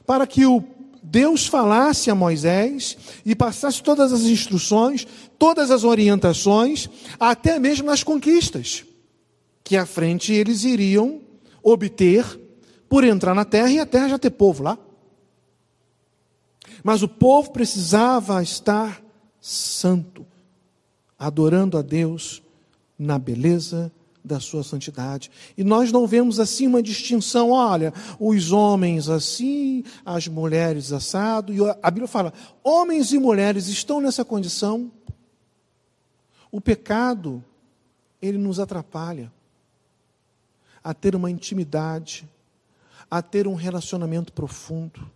Para 0.05 0.27
que 0.27 0.45
o 0.45 0.61
Deus 1.01 1.47
falasse 1.47 2.11
a 2.11 2.15
Moisés 2.15 2.97
e 3.25 3.33
passasse 3.33 3.81
todas 3.81 4.11
as 4.11 4.23
instruções, 4.23 5.07
todas 5.39 5.71
as 5.71 5.85
orientações, 5.85 6.89
até 7.17 7.57
mesmo 7.57 7.87
nas 7.87 8.03
conquistas, 8.03 8.83
que 9.63 9.77
à 9.77 9.85
frente 9.85 10.33
eles 10.33 10.65
iriam 10.65 11.21
obter 11.63 12.25
por 12.89 13.05
entrar 13.05 13.33
na 13.33 13.45
terra 13.45 13.71
e 13.71 13.79
a 13.79 13.85
terra 13.85 14.09
já 14.09 14.19
ter 14.19 14.31
povo 14.31 14.63
lá. 14.63 14.77
Mas 16.83 17.03
o 17.03 17.07
povo 17.07 17.51
precisava 17.51 18.41
estar 18.41 19.01
santo, 19.39 20.25
adorando 21.17 21.77
a 21.77 21.81
Deus 21.81 22.41
na 22.97 23.17
beleza 23.17 23.91
da 24.23 24.39
sua 24.39 24.63
santidade. 24.63 25.31
E 25.57 25.63
nós 25.63 25.91
não 25.91 26.05
vemos 26.05 26.39
assim 26.39 26.67
uma 26.67 26.81
distinção, 26.81 27.51
olha, 27.51 27.93
os 28.19 28.51
homens 28.51 29.09
assim, 29.09 29.83
as 30.05 30.27
mulheres 30.27 30.91
assado, 30.91 31.53
e 31.53 31.57
a 31.81 31.91
Bíblia 31.91 32.07
fala, 32.07 32.33
homens 32.63 33.11
e 33.11 33.19
mulheres 33.19 33.67
estão 33.67 33.99
nessa 33.99 34.23
condição. 34.23 34.91
O 36.51 36.61
pecado, 36.61 37.43
ele 38.21 38.37
nos 38.37 38.59
atrapalha 38.59 39.31
a 40.83 40.93
ter 40.93 41.15
uma 41.15 41.29
intimidade, 41.29 42.27
a 43.09 43.21
ter 43.21 43.47
um 43.47 43.55
relacionamento 43.55 44.33
profundo, 44.33 45.09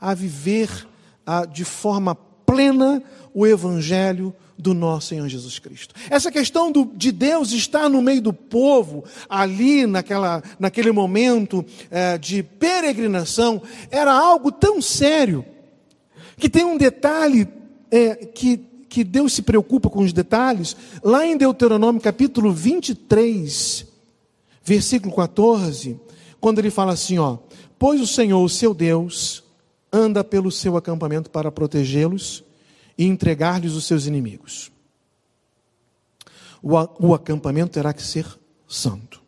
a 0.00 0.14
viver 0.14 0.88
a, 1.26 1.44
de 1.44 1.64
forma 1.64 2.14
plena 2.14 3.02
o 3.34 3.46
evangelho 3.46 4.34
do 4.58 4.74
nosso 4.74 5.08
Senhor 5.08 5.28
Jesus 5.28 5.58
Cristo. 5.58 5.94
Essa 6.08 6.30
questão 6.30 6.70
do, 6.70 6.84
de 6.94 7.10
Deus 7.10 7.50
estar 7.50 7.88
no 7.88 8.00
meio 8.00 8.22
do 8.22 8.32
povo, 8.32 9.04
ali 9.28 9.86
naquela, 9.86 10.42
naquele 10.58 10.92
momento 10.92 11.64
é, 11.90 12.16
de 12.16 12.42
peregrinação, 12.42 13.60
era 13.90 14.12
algo 14.12 14.52
tão 14.52 14.80
sério, 14.80 15.44
que 16.36 16.48
tem 16.48 16.64
um 16.64 16.76
detalhe 16.76 17.48
é, 17.90 18.14
que, 18.14 18.58
que 18.88 19.02
Deus 19.02 19.32
se 19.32 19.42
preocupa 19.42 19.90
com 19.90 20.00
os 20.00 20.12
detalhes, 20.12 20.76
lá 21.02 21.26
em 21.26 21.36
Deuteronômio 21.36 22.00
capítulo 22.00 22.52
23, 22.52 23.86
versículo 24.62 25.14
14, 25.14 25.98
quando 26.40 26.60
ele 26.60 26.70
fala 26.70 26.92
assim: 26.92 27.18
ó, 27.18 27.38
Pois 27.78 28.00
o 28.00 28.06
Senhor, 28.06 28.40
o 28.40 28.48
seu 28.48 28.72
Deus, 28.72 29.42
anda 29.92 30.24
pelo 30.24 30.50
seu 30.50 30.76
acampamento 30.76 31.30
para 31.30 31.52
protegê-los 31.52 32.42
e 32.96 33.04
entregar-lhes 33.04 33.74
os 33.74 33.84
seus 33.84 34.06
inimigos. 34.06 34.72
O, 36.62 37.12
acampamento 37.12 37.72
terá 37.72 37.92
que 37.92 38.02
ser 38.02 38.26
santo. 38.68 39.20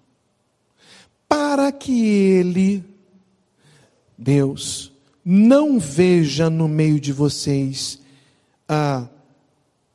Para 1.29 1.73
que 1.73 2.07
ele, 2.07 2.85
Deus, 4.17 4.93
não 5.25 5.81
veja 5.81 6.49
no 6.49 6.69
meio 6.69 7.01
de 7.01 7.13
vocês 7.13 7.99
ah, 8.69 9.09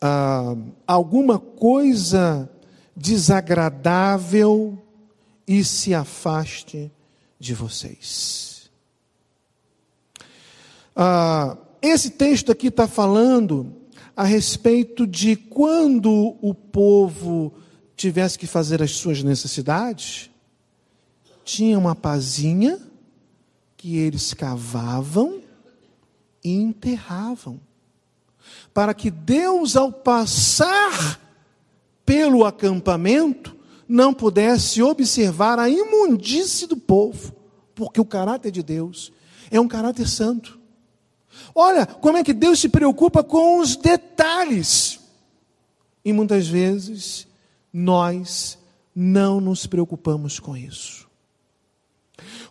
ah, 0.01 0.55
alguma 0.85 1.39
coisa 1.39 2.49
desagradável 2.95 4.77
e 5.47 5.63
se 5.63 5.93
afaste 5.93 6.91
de 7.39 7.53
vocês. 7.53 8.48
Ah, 11.01 11.55
esse 11.81 12.09
texto 12.09 12.51
aqui 12.51 12.67
está 12.67 12.85
falando 12.85 13.73
a 14.17 14.25
respeito 14.25 15.07
de 15.07 15.37
quando 15.37 16.35
o 16.41 16.53
povo 16.53 17.53
tivesse 17.95 18.37
que 18.37 18.45
fazer 18.45 18.83
as 18.83 18.91
suas 18.91 19.23
necessidades, 19.23 20.29
tinha 21.45 21.79
uma 21.79 21.95
pazinha 21.95 22.77
que 23.77 23.95
eles 23.95 24.33
cavavam 24.33 25.41
e 26.43 26.53
enterravam, 26.53 27.61
para 28.73 28.93
que 28.93 29.09
Deus, 29.09 29.77
ao 29.77 29.93
passar 29.93 31.17
pelo 32.05 32.43
acampamento, 32.43 33.55
não 33.87 34.13
pudesse 34.13 34.83
observar 34.83 35.59
a 35.59 35.69
imundície 35.69 36.67
do 36.67 36.75
povo, 36.75 37.33
porque 37.73 38.01
o 38.01 38.05
caráter 38.05 38.51
de 38.51 38.61
Deus 38.61 39.13
é 39.49 39.61
um 39.61 39.67
caráter 39.69 40.05
santo. 40.05 40.58
Olha 41.53 41.85
como 41.85 42.17
é 42.17 42.23
que 42.23 42.33
Deus 42.33 42.59
se 42.59 42.69
preocupa 42.69 43.23
com 43.23 43.59
os 43.59 43.75
detalhes. 43.75 44.99
E 46.03 46.13
muitas 46.13 46.47
vezes 46.47 47.27
nós 47.71 48.57
não 48.95 49.39
nos 49.39 49.65
preocupamos 49.65 50.39
com 50.39 50.55
isso. 50.55 51.07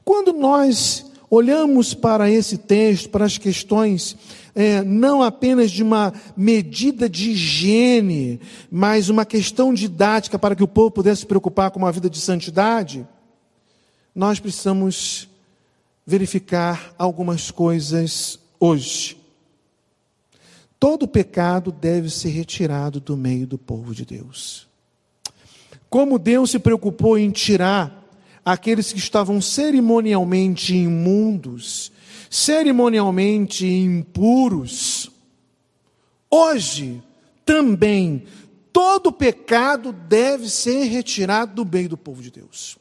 Quando 0.04 0.32
nós 0.32 1.04
olhamos 1.30 1.92
para 1.92 2.30
esse 2.30 2.56
texto, 2.56 3.10
para 3.10 3.24
as 3.24 3.36
questões 3.36 4.16
é, 4.54 4.82
não 4.82 5.22
apenas 5.22 5.70
de 5.70 5.82
uma 5.82 6.12
medida 6.36 7.08
de 7.08 7.30
higiene, 7.30 8.40
mas 8.70 9.08
uma 9.08 9.24
questão 9.24 9.72
didática 9.72 10.38
para 10.38 10.56
que 10.56 10.64
o 10.64 10.68
povo 10.68 10.90
pudesse 10.90 11.20
se 11.20 11.26
preocupar 11.26 11.70
com 11.70 11.78
uma 11.78 11.92
vida 11.92 12.10
de 12.10 12.18
santidade, 12.18 13.06
nós 14.14 14.40
precisamos 14.40 15.28
verificar 16.04 16.92
algumas 16.98 17.50
coisas 17.50 18.38
hoje. 18.58 19.16
Todo 20.78 21.08
pecado 21.08 21.72
deve 21.72 22.08
ser 22.08 22.30
retirado 22.30 23.00
do 23.00 23.16
meio 23.16 23.46
do 23.46 23.58
povo 23.58 23.94
de 23.94 24.04
Deus. 24.04 24.68
Como 25.90 26.18
Deus 26.18 26.50
se 26.50 26.58
preocupou 26.58 27.18
em 27.18 27.30
tirar 27.30 28.04
aqueles 28.44 28.92
que 28.92 28.98
estavam 28.98 29.40
cerimonialmente 29.40 30.74
imundos, 30.74 31.90
cerimonialmente 32.30 33.66
impuros, 33.66 35.10
hoje 36.30 37.02
também 37.44 38.24
todo 38.72 39.10
pecado 39.10 39.92
deve 39.92 40.48
ser 40.48 40.84
retirado 40.84 41.54
do 41.54 41.70
meio 41.70 41.88
do 41.88 41.96
povo 41.96 42.22
de 42.22 42.30
Deus. 42.30 42.78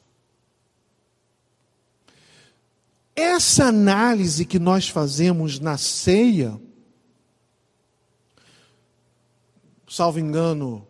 Essa 3.20 3.66
análise 3.66 4.46
que 4.46 4.60
nós 4.60 4.90
fazemos 4.90 5.60
na 5.60 5.76
ceia, 5.76 6.62
salvo 9.90 10.20
engano, 10.20 10.86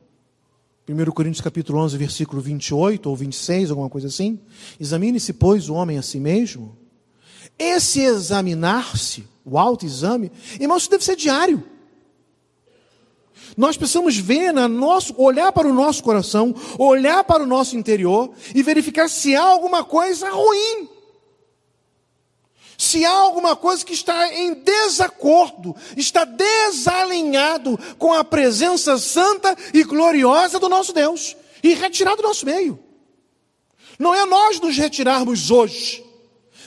1 0.89 1.11
Coríntios 1.11 1.39
capítulo 1.39 1.79
11, 1.79 1.97
versículo 1.97 2.41
28 2.41 3.09
ou 3.09 3.15
26, 3.15 3.69
alguma 3.69 3.89
coisa 3.89 4.07
assim. 4.07 4.41
Examine-se, 4.77 5.31
pois, 5.31 5.69
o 5.69 5.75
homem 5.75 5.97
a 5.97 6.01
si 6.01 6.19
mesmo. 6.19 6.77
Esse 7.57 8.01
examinar-se, 8.01 9.25
o 9.45 9.57
autoexame, 9.57 10.29
irmão, 10.59 10.75
isso 10.75 10.89
deve 10.89 11.05
ser 11.05 11.15
diário. 11.15 11.63
Nós 13.55 13.77
precisamos 13.77 14.17
ver 14.17 14.51
na 14.51 14.67
nosso, 14.67 15.15
olhar 15.17 15.53
para 15.53 15.65
o 15.65 15.73
nosso 15.73 16.03
coração, 16.03 16.53
olhar 16.77 17.23
para 17.23 17.41
o 17.41 17.47
nosso 17.47 17.77
interior 17.77 18.31
e 18.53 18.61
verificar 18.61 19.09
se 19.09 19.33
há 19.33 19.45
alguma 19.45 19.85
coisa 19.85 20.29
ruim 20.29 20.96
se 22.77 23.03
há 23.03 23.11
alguma 23.11 23.55
coisa 23.55 23.83
que 23.83 23.93
está 23.93 24.31
em 24.31 24.53
desacordo, 24.53 25.75
está 25.95 26.23
desalinhado 26.23 27.77
com 27.97 28.13
a 28.13 28.23
presença 28.23 28.99
santa 28.99 29.57
e 29.73 29.83
gloriosa 29.83 30.59
do 30.59 30.69
nosso 30.69 30.93
Deus, 30.93 31.35
e 31.63 31.73
retirar 31.73 32.15
do 32.15 32.21
nosso 32.21 32.45
meio. 32.45 32.79
Não 33.97 34.13
é 34.13 34.23
nós 34.25 34.59
nos 34.59 34.77
retirarmos 34.77 35.49
hoje, 35.49 36.05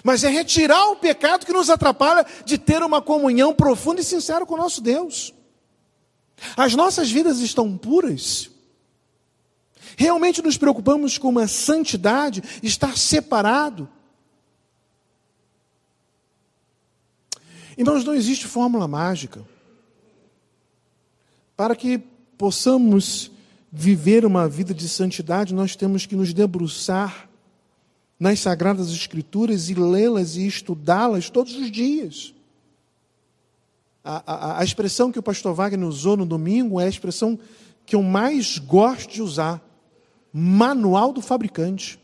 mas 0.03 0.25
é 0.25 0.29
retirar 0.29 0.89
o 0.89 0.97
pecado 0.97 1.47
que 1.47 1.53
nos 1.53 1.71
atrapalha 1.71 2.27
de 2.45 2.59
ter 2.59 2.83
uma 2.83 3.01
comunhão 3.01 3.55
profunda 3.55 4.01
e 4.01 4.05
sincera 4.05 4.45
com 4.45 4.55
o 4.55 4.59
nosso 4.59 4.81
Deus. 4.81 5.33
As 6.57 6.75
nossas 6.75 7.09
vidas 7.09 7.39
estão 7.39 7.79
puras. 7.79 8.51
Realmente 9.97 10.43
nos 10.43 10.57
preocupamos 10.57 11.19
com 11.19 11.29
uma 11.29 11.47
santidade, 11.47 12.43
estar 12.65 12.99
separado 12.99 13.89
Irmãos, 17.81 18.05
não 18.05 18.13
existe 18.13 18.47
fórmula 18.47 18.87
mágica. 18.87 19.43
Para 21.57 21.75
que 21.75 21.97
possamos 22.37 23.31
viver 23.73 24.27
uma 24.27 24.47
vida 24.47 24.75
de 24.75 24.87
santidade, 24.87 25.55
nós 25.55 25.75
temos 25.75 26.05
que 26.05 26.15
nos 26.15 26.35
debruçar 26.35 27.27
nas 28.19 28.41
Sagradas 28.41 28.91
Escrituras 28.91 29.71
e 29.71 29.75
lê-las 29.75 30.37
e 30.37 30.47
estudá-las 30.47 31.31
todos 31.31 31.57
os 31.57 31.71
dias. 31.71 32.35
A, 34.05 34.23
a, 34.27 34.61
a, 34.61 34.63
expressão 34.63 35.11
que 35.11 35.19
o 35.19 35.23
pastor 35.23 35.55
Wagner 35.55 35.89
usou 35.89 36.19
no 36.19 36.27
domingo 36.27 36.79
é 36.79 36.85
a 36.85 36.89
expressão 36.91 37.39
que 37.87 37.97
eu 37.97 38.03
mais 38.03 38.59
gosto 38.59 39.11
de 39.11 39.23
usar: 39.23 39.59
manual 40.31 41.15
do 41.15 41.23
fabricante. 41.23 41.99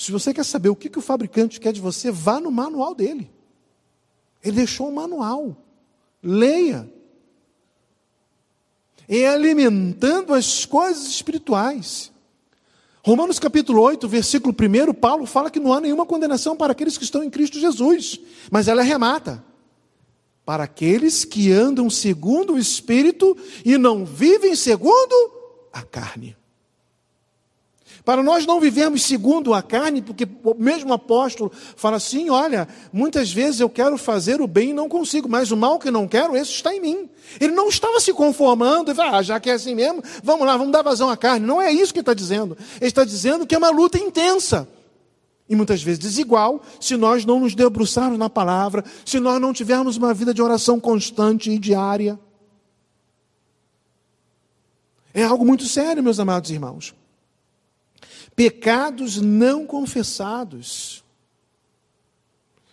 Se 0.00 0.10
você 0.10 0.32
quer 0.32 0.46
saber 0.46 0.70
o 0.70 0.74
que, 0.74 0.88
que 0.88 0.98
o 0.98 1.02
fabricante 1.02 1.60
quer 1.60 1.74
de 1.74 1.80
você, 1.80 2.10
vá 2.10 2.40
no 2.40 2.50
manual 2.50 2.94
dele. 2.94 3.30
Ele 4.42 4.56
deixou 4.56 4.88
um 4.88 4.92
manual. 4.92 5.54
Leia. 6.22 6.90
É 9.06 9.28
alimentando 9.28 10.32
as 10.32 10.64
coisas 10.64 11.06
espirituais. 11.06 12.10
Romanos 13.04 13.38
capítulo 13.38 13.82
8, 13.82 14.08
versículo 14.08 14.56
1, 14.58 14.94
Paulo 14.94 15.26
fala 15.26 15.50
que 15.50 15.60
não 15.60 15.70
há 15.70 15.82
nenhuma 15.82 16.06
condenação 16.06 16.56
para 16.56 16.72
aqueles 16.72 16.96
que 16.96 17.04
estão 17.04 17.22
em 17.22 17.28
Cristo 17.28 17.60
Jesus, 17.60 18.18
mas 18.50 18.68
ela 18.68 18.80
remata. 18.80 19.44
Para 20.46 20.64
aqueles 20.64 21.26
que 21.26 21.52
andam 21.52 21.90
segundo 21.90 22.54
o 22.54 22.58
Espírito 22.58 23.36
e 23.66 23.76
não 23.76 24.06
vivem 24.06 24.56
segundo 24.56 25.68
a 25.70 25.82
carne. 25.82 26.39
Para 28.04 28.22
nós 28.22 28.46
não 28.46 28.60
vivemos 28.60 29.02
segundo 29.02 29.52
a 29.52 29.62
carne, 29.62 30.00
porque 30.00 30.26
o 30.42 30.54
mesmo 30.54 30.92
apóstolo 30.92 31.52
fala 31.76 31.96
assim: 31.96 32.30
olha, 32.30 32.66
muitas 32.92 33.30
vezes 33.30 33.60
eu 33.60 33.68
quero 33.68 33.98
fazer 33.98 34.40
o 34.40 34.46
bem 34.46 34.70
e 34.70 34.72
não 34.72 34.88
consigo, 34.88 35.28
mas 35.28 35.50
o 35.50 35.56
mal 35.56 35.78
que 35.78 35.90
não 35.90 36.08
quero, 36.08 36.36
esse 36.36 36.52
está 36.52 36.74
em 36.74 36.80
mim. 36.80 37.10
Ele 37.38 37.52
não 37.52 37.68
estava 37.68 38.00
se 38.00 38.12
conformando, 38.12 38.92
ah, 39.00 39.22
já 39.22 39.38
que 39.38 39.50
é 39.50 39.52
assim 39.52 39.74
mesmo, 39.74 40.02
vamos 40.22 40.46
lá, 40.46 40.56
vamos 40.56 40.72
dar 40.72 40.82
vazão 40.82 41.10
à 41.10 41.16
carne. 41.16 41.46
Não 41.46 41.60
é 41.60 41.70
isso 41.70 41.92
que 41.92 41.98
ele 41.98 42.02
está 42.02 42.14
dizendo. 42.14 42.56
Ele 42.80 42.88
está 42.88 43.04
dizendo 43.04 43.46
que 43.46 43.54
é 43.54 43.58
uma 43.58 43.70
luta 43.70 43.98
intensa. 43.98 44.66
E 45.48 45.54
muitas 45.54 45.82
vezes 45.82 45.98
desigual, 45.98 46.62
se 46.80 46.96
nós 46.96 47.24
não 47.24 47.40
nos 47.40 47.54
debruçarmos 47.54 48.18
na 48.18 48.30
palavra, 48.30 48.84
se 49.04 49.20
nós 49.20 49.40
não 49.40 49.52
tivermos 49.52 49.96
uma 49.96 50.14
vida 50.14 50.32
de 50.32 50.40
oração 50.40 50.80
constante 50.80 51.50
e 51.50 51.58
diária. 51.58 52.18
É 55.12 55.24
algo 55.24 55.44
muito 55.44 55.64
sério, 55.64 56.02
meus 56.02 56.20
amados 56.20 56.50
irmãos 56.50 56.94
pecados 58.34 59.18
não 59.18 59.66
confessados. 59.66 61.04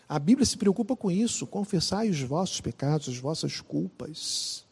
A 0.07 0.17
Bíblia 0.17 0.45
se 0.45 0.57
preocupa 0.57 0.95
com 0.95 1.11
isso, 1.11 1.45
confessai 1.45 2.09
os 2.09 2.21
vossos 2.21 2.61
pecados, 2.61 3.09
as 3.09 3.17
vossas 3.17 3.59
culpas. 3.59 4.65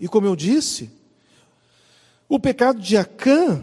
E 0.00 0.08
como 0.08 0.26
eu 0.26 0.34
disse, 0.34 0.90
o 2.28 2.40
pecado 2.40 2.80
de 2.80 2.96
Acã 2.96 3.62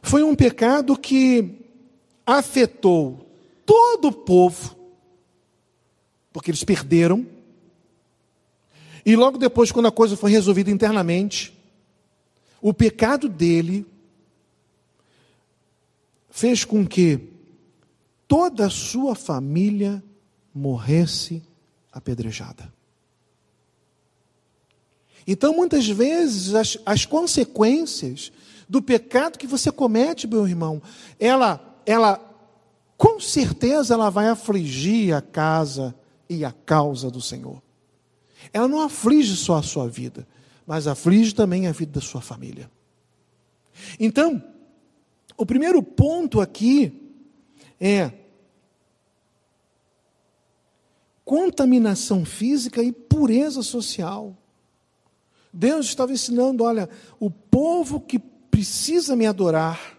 foi 0.00 0.22
um 0.22 0.36
pecado 0.36 0.96
que 0.96 1.66
afetou 2.24 3.26
todo 3.66 4.08
o 4.08 4.12
povo, 4.12 4.76
porque 6.32 6.50
eles 6.50 6.62
perderam. 6.62 7.35
E 9.06 9.14
logo 9.14 9.38
depois, 9.38 9.70
quando 9.70 9.86
a 9.86 9.92
coisa 9.92 10.16
foi 10.16 10.32
resolvida 10.32 10.68
internamente, 10.68 11.56
o 12.60 12.74
pecado 12.74 13.28
dele 13.28 13.86
fez 16.28 16.64
com 16.64 16.84
que 16.84 17.20
toda 18.26 18.66
a 18.66 18.70
sua 18.70 19.14
família 19.14 20.02
morresse 20.52 21.40
apedrejada. 21.92 22.74
Então, 25.24 25.54
muitas 25.54 25.86
vezes, 25.88 26.52
as, 26.54 26.76
as 26.84 27.06
consequências 27.06 28.32
do 28.68 28.82
pecado 28.82 29.38
que 29.38 29.46
você 29.46 29.70
comete, 29.70 30.26
meu 30.26 30.48
irmão, 30.48 30.82
ela, 31.20 31.80
ela, 31.86 32.20
com 32.96 33.20
certeza, 33.20 33.94
ela 33.94 34.10
vai 34.10 34.26
afligir 34.26 35.14
a 35.14 35.22
casa 35.22 35.94
e 36.28 36.44
a 36.44 36.50
causa 36.50 37.08
do 37.08 37.20
Senhor. 37.20 37.62
Ela 38.52 38.68
não 38.68 38.80
aflige 38.80 39.36
só 39.36 39.56
a 39.56 39.62
sua 39.62 39.88
vida, 39.88 40.26
mas 40.66 40.86
aflige 40.86 41.34
também 41.34 41.66
a 41.66 41.72
vida 41.72 41.92
da 41.92 42.00
sua 42.00 42.20
família. 42.20 42.70
Então, 44.00 44.42
O 45.36 45.44
primeiro 45.44 45.82
ponto 45.82 46.40
aqui 46.40 47.12
é 47.78 48.10
contaminação 51.24 52.24
física 52.24 52.82
e 52.82 52.90
pureza 52.90 53.62
social. 53.62 54.36
Deus 55.52 55.86
estava 55.86 56.12
ensinando: 56.12 56.64
olha, 56.64 56.88
o 57.20 57.30
povo 57.30 58.00
que 58.00 58.18
precisa 58.18 59.14
me 59.14 59.26
adorar, 59.26 59.98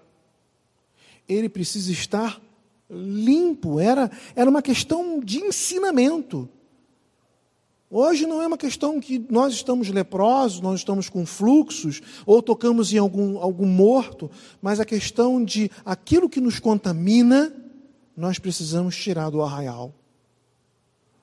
ele 1.30 1.50
precisa 1.50 1.92
estar 1.92 2.42
limpo. 2.90 3.80
Era, 3.80 4.10
era 4.36 4.50
uma 4.50 4.62
questão 4.62 5.20
de 5.20 5.40
ensinamento. 5.40 6.50
Hoje 7.90 8.28
não 8.28 8.42
é 8.42 8.48
uma 8.48 8.58
questão 8.58 9.00
que 9.00 9.26
nós 9.30 9.54
estamos 9.54 9.88
leprosos, 9.90 10.60
nós 10.60 10.80
estamos 10.80 11.08
com 11.08 11.26
fluxos, 11.26 12.02
ou 12.26 12.42
tocamos 12.42 12.92
em 12.92 12.98
algum, 12.98 13.38
algum 13.38 13.66
morto, 13.66 14.30
mas 14.62 14.80
a 14.80 14.86
questão 14.86 15.44
de 15.44 15.72
aquilo 15.86 16.30
que 16.30 16.42
nos 16.42 16.60
contamina, 16.60 17.54
nós 18.16 18.40
precisamos 18.40 18.96
tirar 18.96 19.30
do 19.30 19.42
arraial. 19.42 19.94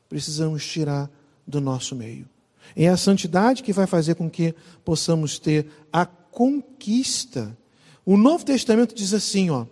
Precisamos 0.09 0.67
tirar 0.67 1.11
do 1.47 1.61
nosso 1.61 1.95
meio. 1.95 2.27
É 2.75 2.89
a 2.89 2.97
santidade 2.97 3.63
que 3.63 3.73
vai 3.73 3.87
fazer 3.87 4.15
com 4.15 4.31
que 4.31 4.55
possamos 4.85 5.39
ter 5.39 5.67
a 5.93 6.07
conquista. 6.07 7.57
O 8.07 8.17
Novo 8.17 8.43
Testamento 8.43 8.95
diz 8.95 9.13
assim, 9.13 9.51
ó, 9.51 9.67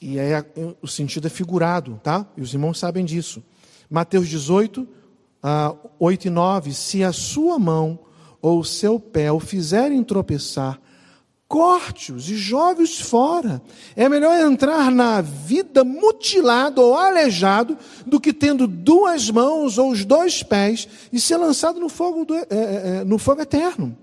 e 0.00 0.18
é, 0.18 0.44
o 0.80 0.86
sentido 0.86 1.26
é 1.26 1.30
figurado, 1.30 2.00
tá? 2.02 2.24
E 2.36 2.40
os 2.40 2.54
irmãos 2.54 2.78
sabem 2.78 3.04
disso. 3.04 3.42
Mateus 3.90 4.28
18, 4.28 4.88
ah, 5.50 5.74
8 5.98 6.26
e 6.26 6.30
9, 6.30 6.74
se 6.74 7.02
a 7.02 7.10
sua 7.10 7.58
mão 7.58 7.98
ou 8.42 8.60
o 8.60 8.64
seu 8.64 9.00
pé 9.00 9.32
o 9.32 9.40
fizerem 9.40 10.04
tropeçar, 10.04 10.78
corte-os 11.48 12.28
e 12.28 12.36
jogue-os 12.36 13.00
fora. 13.00 13.62
É 13.96 14.10
melhor 14.10 14.38
entrar 14.38 14.90
na 14.90 15.22
vida 15.22 15.82
mutilado 15.82 16.82
ou 16.82 16.94
aleijado 16.94 17.78
do 18.06 18.20
que 18.20 18.34
tendo 18.34 18.66
duas 18.66 19.30
mãos 19.30 19.78
ou 19.78 19.90
os 19.90 20.04
dois 20.04 20.42
pés 20.42 20.86
e 21.10 21.18
ser 21.18 21.38
lançado 21.38 21.80
no 21.80 21.88
fogo, 21.88 22.26
do, 22.26 22.34
é, 22.34 22.46
é, 22.50 22.98
é 23.00 23.04
no 23.04 23.16
fogo 23.16 23.40
eterno. 23.40 23.96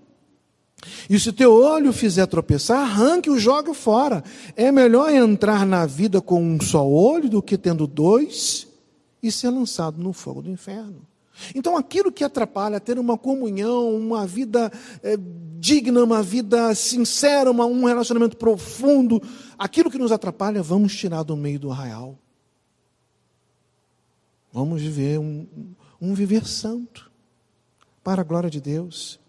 E 1.07 1.19
se 1.19 1.31
teu 1.31 1.53
olho 1.53 1.93
fizer 1.93 2.25
tropeçar, 2.25 2.79
arranque 2.79 3.29
o 3.29 3.37
jogue 3.37 3.73
fora. 3.75 4.23
É 4.55 4.71
melhor 4.71 5.13
entrar 5.13 5.63
na 5.63 5.85
vida 5.85 6.19
com 6.21 6.41
um 6.41 6.59
só 6.59 6.87
olho 6.87 7.29
do 7.29 7.41
que 7.41 7.55
tendo 7.55 7.85
dois 7.85 8.67
e 9.21 9.31
ser 9.31 9.51
lançado 9.51 10.01
no 10.01 10.11
fogo 10.11 10.41
do 10.41 10.49
inferno. 10.49 11.01
Então, 11.53 11.75
aquilo 11.77 12.11
que 12.11 12.23
atrapalha 12.23 12.79
ter 12.79 12.97
uma 12.97 13.17
comunhão, 13.17 13.95
uma 13.95 14.25
vida 14.25 14.71
é, 15.03 15.17
digna, 15.59 16.03
uma 16.03 16.23
vida 16.23 16.73
sincera, 16.75 17.51
uma, 17.51 17.65
um 17.65 17.85
relacionamento 17.85 18.37
profundo, 18.37 19.21
aquilo 19.57 19.91
que 19.91 19.97
nos 19.97 20.11
atrapalha, 20.11 20.61
vamos 20.61 20.95
tirar 20.95 21.23
do 21.23 21.35
meio 21.35 21.59
do 21.59 21.71
arraial. 21.71 22.17
Vamos 24.51 24.81
viver 24.81 25.19
um, 25.19 25.45
um 25.99 26.13
viver 26.13 26.45
santo, 26.45 27.11
para 28.03 28.21
a 28.21 28.23
glória 28.25 28.49
de 28.49 28.61
Deus. 28.61 29.19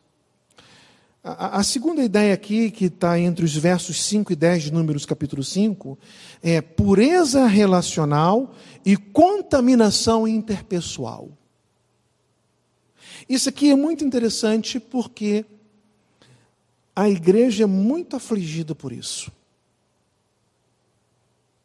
A, 1.24 1.58
a 1.58 1.62
segunda 1.64 2.04
ideia 2.04 2.32
aqui, 2.32 2.70
que 2.70 2.84
está 2.84 3.18
entre 3.18 3.44
os 3.44 3.56
versos 3.56 4.04
5 4.04 4.32
e 4.32 4.36
10 4.36 4.64
de 4.64 4.72
Números 4.72 5.04
capítulo 5.04 5.42
5, 5.42 5.98
é 6.40 6.60
pureza 6.60 7.46
relacional 7.46 8.54
e 8.84 8.96
contaminação 8.96 10.28
interpessoal. 10.28 11.35
Isso 13.28 13.48
aqui 13.48 13.70
é 13.70 13.76
muito 13.76 14.04
interessante 14.04 14.78
porque 14.78 15.44
a 16.94 17.08
igreja 17.08 17.64
é 17.64 17.66
muito 17.66 18.16
afligida 18.16 18.74
por 18.74 18.92
isso. 18.92 19.30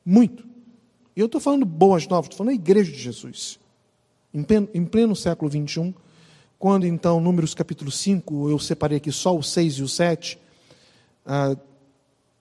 Muito. 0.05 0.43
E 1.15 1.19
eu 1.19 1.27
estou 1.27 1.39
falando 1.39 1.65
boas 1.65 2.07
novas, 2.07 2.25
estou 2.25 2.37
falando 2.39 2.55
da 2.55 2.61
igreja 2.61 2.91
de 2.91 2.97
Jesus. 2.97 3.59
Em 4.33 4.43
pleno, 4.43 4.69
em 4.73 4.85
pleno 4.85 5.15
século 5.15 5.51
XXI, 5.51 5.93
quando 6.57 6.85
então, 6.85 7.19
Números 7.19 7.53
capítulo 7.53 7.91
5, 7.91 8.49
eu 8.49 8.59
separei 8.59 8.97
aqui 8.97 9.11
só 9.11 9.35
o 9.35 9.43
6 9.43 9.75
e 9.75 9.83
o 9.83 9.87
7, 9.87 10.39
ah, 11.25 11.55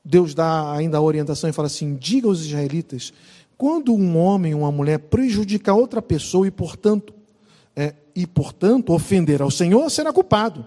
Deus 0.05 0.35
dá 0.35 0.73
ainda 0.73 0.99
a 0.99 1.03
orientação 1.03 1.49
e 1.49 1.53
fala 1.53 1.67
assim: 1.67 1.95
diga 1.97 2.27
aos 2.27 2.41
israelitas, 2.41 3.13
quando 3.57 3.95
um 3.95 4.17
homem 4.17 4.55
ou 4.55 4.63
uma 4.63 4.73
mulher 4.73 4.99
prejudicar 4.99 5.75
outra 5.75 6.01
pessoa 6.01 6.47
e, 6.47 6.51
portanto, 6.51 7.13
é, 7.75 7.95
e, 8.15 8.27
portanto, 8.27 8.93
ofender 8.93 9.41
ao 9.41 9.51
Senhor, 9.51 9.89
será 9.91 10.13
culpado. 10.13 10.67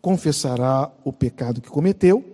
Confessará 0.00 0.90
o 1.04 1.12
pecado 1.12 1.60
que 1.60 1.68
cometeu, 1.68 2.24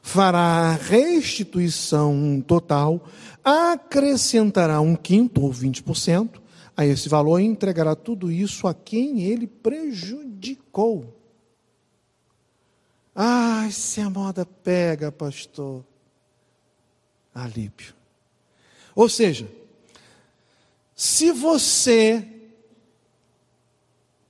fará 0.00 0.72
restituição 0.72 2.42
total, 2.46 3.04
acrescentará 3.42 4.80
um 4.80 4.94
quinto 4.94 5.42
ou 5.42 5.52
20% 5.52 6.40
a 6.76 6.86
esse 6.86 7.08
valor 7.08 7.40
e 7.40 7.44
entregará 7.44 7.96
tudo 7.96 8.30
isso 8.30 8.68
a 8.68 8.74
quem 8.74 9.22
ele 9.22 9.46
prejudicou. 9.46 11.16
Ah, 13.14 13.66
se 13.70 14.00
a 14.00 14.10
moda 14.10 14.44
pega, 14.44 15.10
pastor. 15.10 15.82
Alípio. 17.34 17.94
Ou 18.94 19.08
seja, 19.08 19.50
se 20.94 21.32
você 21.32 22.35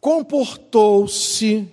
comportou-se 0.07 1.67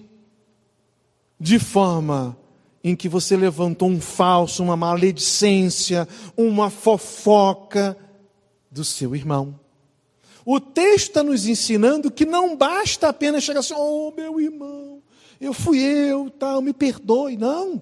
de 1.39 1.60
forma 1.60 2.36
em 2.84 2.96
que 2.96 3.08
você 3.08 3.38
levantou 3.38 3.88
um 3.88 4.02
falso, 4.02 4.63
uma 4.63 4.76
maledicência, 4.76 6.08
uma 6.36 6.72
fofoca 6.72 7.96
do 8.72 8.84
seu 8.84 9.15
irmão. 9.15 9.60
O 10.43 10.60
texto 10.60 11.10
está 11.10 11.22
nos 11.22 11.46
ensinando 11.46 12.10
que 12.10 12.26
não 12.26 12.58
basta 12.58 13.08
apenas 13.08 13.43
chegar 13.43 13.60
assim, 13.60 13.76
oh 13.78 14.12
meu 14.17 14.41
irmão, 14.41 15.04
eu 15.39 15.54
fui 15.54 15.80
eu, 15.80 16.28
tal, 16.32 16.60
me 16.60 16.74
perdoe. 16.74 17.38
Não. 17.38 17.80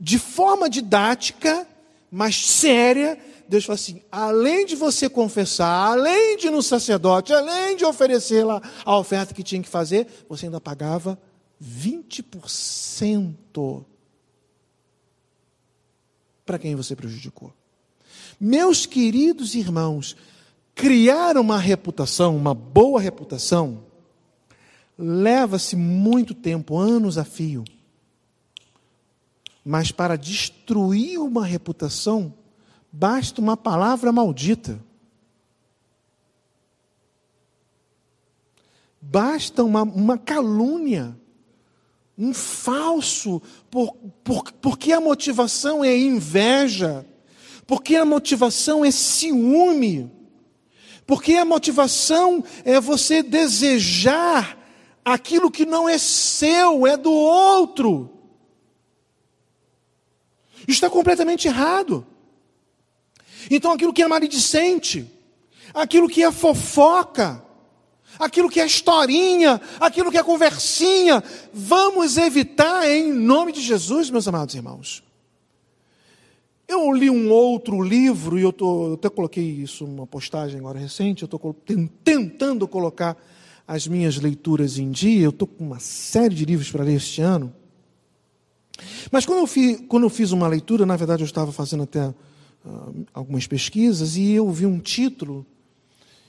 De 0.00 0.18
forma 0.18 0.68
didática, 0.68 1.64
mas 2.10 2.44
séria, 2.44 3.16
Deus 3.50 3.64
fala 3.64 3.74
assim: 3.74 4.00
além 4.12 4.64
de 4.64 4.76
você 4.76 5.10
confessar, 5.10 5.66
além 5.66 6.36
de 6.36 6.46
ir 6.46 6.50
no 6.50 6.62
sacerdote, 6.62 7.32
além 7.32 7.76
de 7.76 7.84
oferecer 7.84 8.44
lá 8.44 8.62
a 8.84 8.96
oferta 8.96 9.34
que 9.34 9.42
tinha 9.42 9.60
que 9.60 9.68
fazer, 9.68 10.06
você 10.28 10.46
ainda 10.46 10.60
pagava 10.60 11.20
20% 11.60 13.84
para 16.46 16.60
quem 16.60 16.76
você 16.76 16.94
prejudicou. 16.94 17.52
Meus 18.38 18.86
queridos 18.86 19.56
irmãos, 19.56 20.16
criar 20.72 21.36
uma 21.36 21.58
reputação, 21.58 22.36
uma 22.36 22.54
boa 22.54 23.00
reputação, 23.00 23.82
leva-se 24.96 25.74
muito 25.74 26.34
tempo, 26.34 26.78
anos 26.78 27.18
a 27.18 27.24
fio. 27.24 27.64
Mas 29.64 29.90
para 29.90 30.14
destruir 30.14 31.18
uma 31.18 31.44
reputação, 31.44 32.32
basta 32.92 33.40
uma 33.40 33.56
palavra 33.56 34.12
maldita. 34.12 34.82
Basta 39.00 39.64
uma, 39.64 39.82
uma 39.82 40.18
calúnia, 40.18 41.18
um 42.18 42.34
falso, 42.34 43.40
por, 43.70 43.94
por, 44.22 44.52
porque 44.52 44.92
a 44.92 45.00
motivação 45.00 45.82
é 45.82 45.96
inveja, 45.96 47.06
porque 47.66 47.96
a 47.96 48.04
motivação 48.04 48.84
é 48.84 48.90
ciúme, 48.90 50.10
porque 51.06 51.34
a 51.34 51.44
motivação 51.44 52.44
é 52.62 52.78
você 52.78 53.22
desejar 53.22 54.58
aquilo 55.04 55.50
que 55.50 55.64
não 55.64 55.88
é 55.88 55.96
seu, 55.96 56.86
é 56.86 56.96
do 56.96 57.10
outro. 57.10 58.10
Está 60.68 60.90
completamente 60.90 61.48
errado. 61.48 62.06
Então, 63.48 63.72
aquilo 63.72 63.92
que 63.92 64.02
é 64.02 64.08
maledicente, 64.08 65.06
aquilo 65.72 66.08
que 66.08 66.22
é 66.22 66.32
fofoca, 66.32 67.42
aquilo 68.18 68.50
que 68.50 68.60
é 68.60 68.66
historinha, 68.66 69.60
aquilo 69.78 70.10
que 70.10 70.18
é 70.18 70.22
conversinha, 70.22 71.22
vamos 71.52 72.16
evitar 72.16 72.88
em 72.88 73.12
nome 73.12 73.52
de 73.52 73.60
Jesus, 73.60 74.10
meus 74.10 74.26
amados 74.26 74.54
irmãos. 74.54 75.02
Eu 76.68 76.92
li 76.92 77.10
um 77.10 77.30
outro 77.30 77.82
livro, 77.82 78.38
e 78.38 78.42
eu, 78.42 78.52
tô, 78.52 78.88
eu 78.88 78.94
até 78.94 79.08
coloquei 79.08 79.44
isso 79.44 79.86
numa 79.86 80.06
postagem 80.06 80.58
agora 80.60 80.78
recente, 80.78 81.22
eu 81.22 81.26
estou 81.26 81.56
tentando 82.04 82.68
colocar 82.68 83.16
as 83.66 83.86
minhas 83.86 84.18
leituras 84.18 84.78
em 84.78 84.90
dia, 84.90 85.24
eu 85.24 85.30
estou 85.30 85.48
com 85.48 85.64
uma 85.64 85.80
série 85.80 86.34
de 86.34 86.44
livros 86.44 86.70
para 86.70 86.84
ler 86.84 86.94
este 86.94 87.20
ano. 87.20 87.52
Mas 89.10 89.26
quando 89.26 89.40
eu, 89.40 89.86
quando 89.88 90.04
eu 90.04 90.10
fiz 90.10 90.32
uma 90.32 90.46
leitura, 90.46 90.86
na 90.86 90.96
verdade 90.96 91.22
eu 91.22 91.26
estava 91.26 91.52
fazendo 91.52 91.84
até 91.84 92.12
uh, 92.64 93.06
algumas 93.12 93.46
pesquisas 93.46 94.16
e 94.16 94.32
eu 94.32 94.50
vi 94.50 94.66
um 94.66 94.78
título 94.78 95.46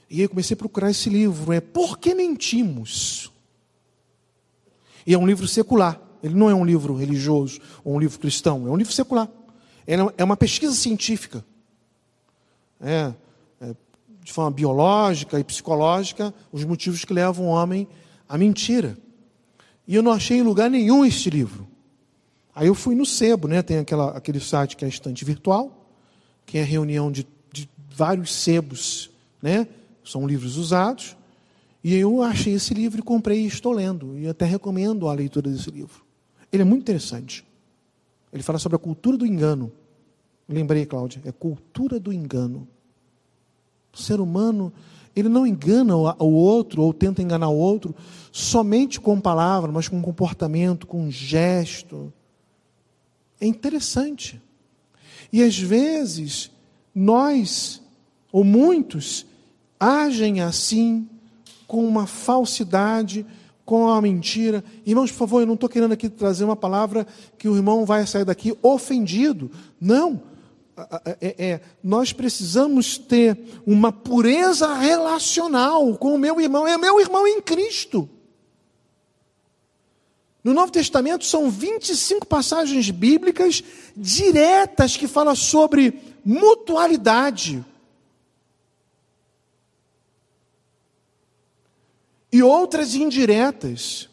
e 0.08 0.20
eu 0.20 0.28
comecei 0.28 0.54
a 0.54 0.58
procurar 0.58 0.90
esse 0.90 1.08
livro, 1.08 1.52
é 1.52 1.60
Por 1.60 1.98
que 1.98 2.14
mentimos? 2.14 3.32
E 5.06 5.14
é 5.14 5.18
um 5.18 5.26
livro 5.26 5.48
secular, 5.48 6.00
ele 6.22 6.34
não 6.34 6.50
é 6.50 6.54
um 6.54 6.64
livro 6.64 6.94
religioso 6.94 7.60
ou 7.82 7.94
um 7.94 7.98
livro 7.98 8.18
cristão, 8.18 8.66
é 8.66 8.70
um 8.70 8.76
livro 8.76 8.92
secular. 8.92 9.28
É 10.16 10.22
uma 10.22 10.36
pesquisa 10.36 10.74
científica. 10.74 11.44
É, 12.80 13.12
é, 13.60 13.74
de 14.22 14.32
forma 14.32 14.50
biológica 14.50 15.38
e 15.38 15.44
psicológica, 15.44 16.32
os 16.52 16.64
motivos 16.64 17.04
que 17.04 17.12
levam 17.12 17.46
o 17.46 17.48
homem 17.48 17.88
à 18.28 18.38
mentira. 18.38 18.96
E 19.86 19.94
eu 19.94 20.02
não 20.02 20.12
achei 20.12 20.38
em 20.38 20.42
lugar 20.42 20.70
nenhum 20.70 21.04
este 21.04 21.30
livro. 21.30 21.66
Aí 22.54 22.68
eu 22.68 22.74
fui 22.74 22.94
no 22.94 23.06
sebo, 23.06 23.48
né? 23.48 23.62
Tem 23.62 23.78
aquela, 23.78 24.10
aquele 24.10 24.38
site 24.38 24.76
que 24.76 24.84
é 24.84 24.86
a 24.86 24.88
estante 24.88 25.24
virtual, 25.24 25.81
que 26.46 26.58
é 26.58 26.62
a 26.62 26.66
reunião 26.66 27.10
de, 27.10 27.26
de 27.52 27.68
vários 27.90 28.34
sebos, 28.34 29.10
né? 29.40 29.66
São 30.04 30.26
livros 30.26 30.56
usados. 30.56 31.16
E 31.84 31.94
eu 31.94 32.22
achei 32.22 32.54
esse 32.54 32.72
livro 32.74 33.02
comprei 33.02 33.42
e 33.42 33.46
estou 33.46 33.72
lendo. 33.72 34.18
E 34.18 34.28
até 34.28 34.44
recomendo 34.44 35.08
a 35.08 35.14
leitura 35.14 35.50
desse 35.50 35.70
livro. 35.70 36.04
Ele 36.52 36.62
é 36.62 36.64
muito 36.64 36.82
interessante. 36.82 37.44
Ele 38.32 38.42
fala 38.42 38.58
sobre 38.58 38.76
a 38.76 38.78
cultura 38.78 39.16
do 39.16 39.26
engano. 39.26 39.72
Lembrei, 40.48 40.86
Cláudia, 40.86 41.20
é 41.24 41.32
cultura 41.32 41.98
do 41.98 42.12
engano. 42.12 42.68
O 43.92 43.98
ser 43.98 44.20
humano, 44.20 44.72
ele 45.14 45.28
não 45.28 45.46
engana 45.46 45.96
o 45.96 46.32
outro 46.32 46.82
ou 46.82 46.92
tenta 46.92 47.22
enganar 47.22 47.48
o 47.48 47.56
outro 47.56 47.94
somente 48.30 49.00
com 49.00 49.20
palavra, 49.20 49.70
mas 49.70 49.88
com 49.88 50.00
comportamento, 50.00 50.86
com 50.86 51.10
gesto. 51.10 52.12
É 53.40 53.46
interessante. 53.46 54.40
E 55.32 55.42
às 55.42 55.58
vezes, 55.58 56.50
nós, 56.94 57.80
ou 58.30 58.44
muitos, 58.44 59.24
agem 59.80 60.40
assim 60.40 61.08
com 61.66 61.86
uma 61.86 62.06
falsidade, 62.06 63.24
com 63.64 63.84
uma 63.84 64.02
mentira. 64.02 64.62
Irmãos, 64.84 65.10
por 65.10 65.18
favor, 65.18 65.40
eu 65.40 65.46
não 65.46 65.54
estou 65.54 65.68
querendo 65.68 65.92
aqui 65.92 66.08
trazer 66.08 66.44
uma 66.44 66.54
palavra 66.54 67.06
que 67.38 67.48
o 67.48 67.56
irmão 67.56 67.86
vai 67.86 68.06
sair 68.06 68.24
daqui 68.24 68.56
ofendido. 68.62 69.50
Não. 69.80 70.20
É, 71.20 71.34
é, 71.38 71.60
nós 71.82 72.12
precisamos 72.12 72.98
ter 72.98 73.38
uma 73.66 73.92
pureza 73.92 74.74
relacional 74.74 75.96
com 75.96 76.14
o 76.14 76.18
meu 76.18 76.40
irmão. 76.40 76.66
É 76.66 76.76
meu 76.76 77.00
irmão 77.00 77.26
em 77.26 77.40
Cristo. 77.40 78.08
No 80.42 80.52
Novo 80.52 80.72
Testamento 80.72 81.24
são 81.24 81.48
25 81.50 82.26
passagens 82.26 82.90
bíblicas 82.90 83.62
diretas 83.96 84.96
que 84.96 85.06
falam 85.06 85.36
sobre 85.36 86.00
mutualidade. 86.24 87.64
e 92.32 92.42
outras 92.42 92.94
indiretas. 92.94 94.08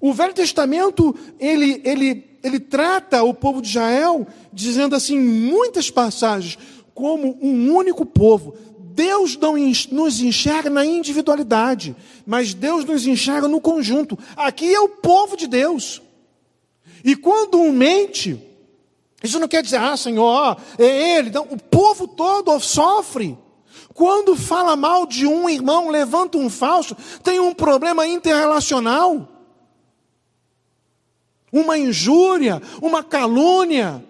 O 0.00 0.12
Velho 0.14 0.32
Testamento, 0.32 1.14
ele, 1.40 1.82
ele, 1.84 2.38
ele 2.42 2.60
trata 2.60 3.22
o 3.24 3.34
povo 3.34 3.60
de 3.60 3.68
Israel, 3.68 4.26
dizendo 4.52 4.94
assim, 4.94 5.18
muitas 5.18 5.90
passagens, 5.90 6.56
como 6.94 7.36
um 7.42 7.74
único 7.74 8.06
povo. 8.06 8.56
Deus 8.96 9.36
não 9.36 9.56
nos 9.92 10.20
enxerga 10.22 10.70
na 10.70 10.86
individualidade, 10.86 11.94
mas 12.24 12.54
Deus 12.54 12.82
nos 12.82 13.06
enxerga 13.06 13.46
no 13.46 13.60
conjunto. 13.60 14.18
Aqui 14.34 14.74
é 14.74 14.80
o 14.80 14.88
povo 14.88 15.36
de 15.36 15.46
Deus. 15.46 16.00
E 17.04 17.14
quando 17.14 17.60
um 17.60 17.70
mente, 17.70 18.42
isso 19.22 19.38
não 19.38 19.48
quer 19.48 19.62
dizer, 19.62 19.76
ah, 19.76 19.98
Senhor, 19.98 20.56
é 20.78 21.18
ele. 21.18 21.28
Não, 21.28 21.42
o 21.42 21.62
povo 21.62 22.08
todo 22.08 22.58
sofre. 22.58 23.36
Quando 23.92 24.34
fala 24.34 24.74
mal 24.74 25.04
de 25.04 25.26
um 25.26 25.46
irmão, 25.46 25.90
levanta 25.90 26.38
um 26.38 26.48
falso, 26.48 26.96
tem 27.22 27.38
um 27.38 27.52
problema 27.52 28.06
interrelacional. 28.06 29.28
Uma 31.52 31.76
injúria, 31.76 32.62
uma 32.80 33.04
calúnia 33.04 34.02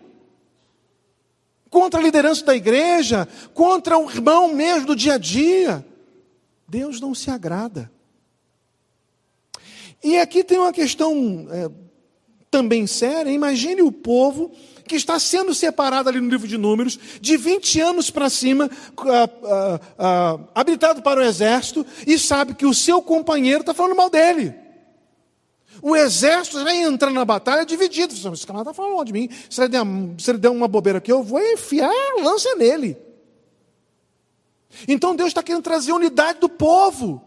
contra 1.77 2.01
a 2.01 2.03
liderança 2.03 2.43
da 2.43 2.57
igreja, 2.57 3.29
contra 3.53 3.99
o 3.99 4.11
irmão 4.11 4.55
mesmo 4.55 4.87
do 4.87 4.97
dia 4.97 5.17
a 5.17 5.19
dia. 5.19 5.85
Deus 6.67 7.03
não 7.03 7.15
se 7.15 7.31
agrada. 7.31 7.93
E 10.03 10.17
aqui 10.17 10.43
tem 10.43 10.57
uma 10.57 10.73
questão 10.73 11.47
é, 11.51 11.71
também 12.51 12.87
séria. 12.87 13.31
Imagine 13.31 13.83
o 13.83 13.93
povo 13.93 14.51
que 14.89 14.97
está 14.97 15.19
sendo 15.19 15.53
separado 15.53 16.09
ali 16.09 16.19
no 16.19 16.31
livro 16.31 16.49
de 16.49 16.57
Números, 16.57 16.99
de 17.21 17.37
20 17.37 17.79
anos 17.83 18.11
para 18.11 18.31
cima, 18.31 18.71
uh, 18.97 19.03
uh, 19.03 19.75
uh, 19.77 20.49
habilitado 20.55 21.03
para 21.03 21.21
o 21.21 21.23
exército, 21.23 21.85
e 22.07 22.19
sabe 22.19 22.55
que 22.55 22.65
o 22.65 22.73
seu 22.73 23.03
companheiro 23.03 23.61
está 23.61 23.75
falando 23.75 23.97
mal 23.97 24.09
dele. 24.09 24.55
O 25.89 25.95
exército 25.95 26.59
já 26.59 26.75
entra 26.75 27.13
na 27.13 27.25
batalha 27.25 27.65
dividido. 27.65 28.13
Esse 28.13 28.45
camarada 28.45 28.73
está 28.73 28.83
falando 28.83 29.05
de 29.05 29.13
mim. 29.13 29.29
Se 29.49 29.61
ele, 29.61 29.69
der, 29.69 29.83
se 30.19 30.33
ele 30.33 30.39
der 30.39 30.51
uma 30.51 30.67
bobeira 30.67 30.99
aqui, 30.99 31.13
eu 31.13 31.23
vou 31.23 31.41
enfiar 31.41 31.89
a 31.89 32.25
lança 32.25 32.53
nele. 32.57 32.99
Então 34.89 35.15
Deus 35.15 35.29
está 35.29 35.45
querendo 35.45 35.63
trazer 35.63 35.93
a 35.93 35.95
unidade 35.95 36.41
do 36.41 36.49
povo. 36.49 37.23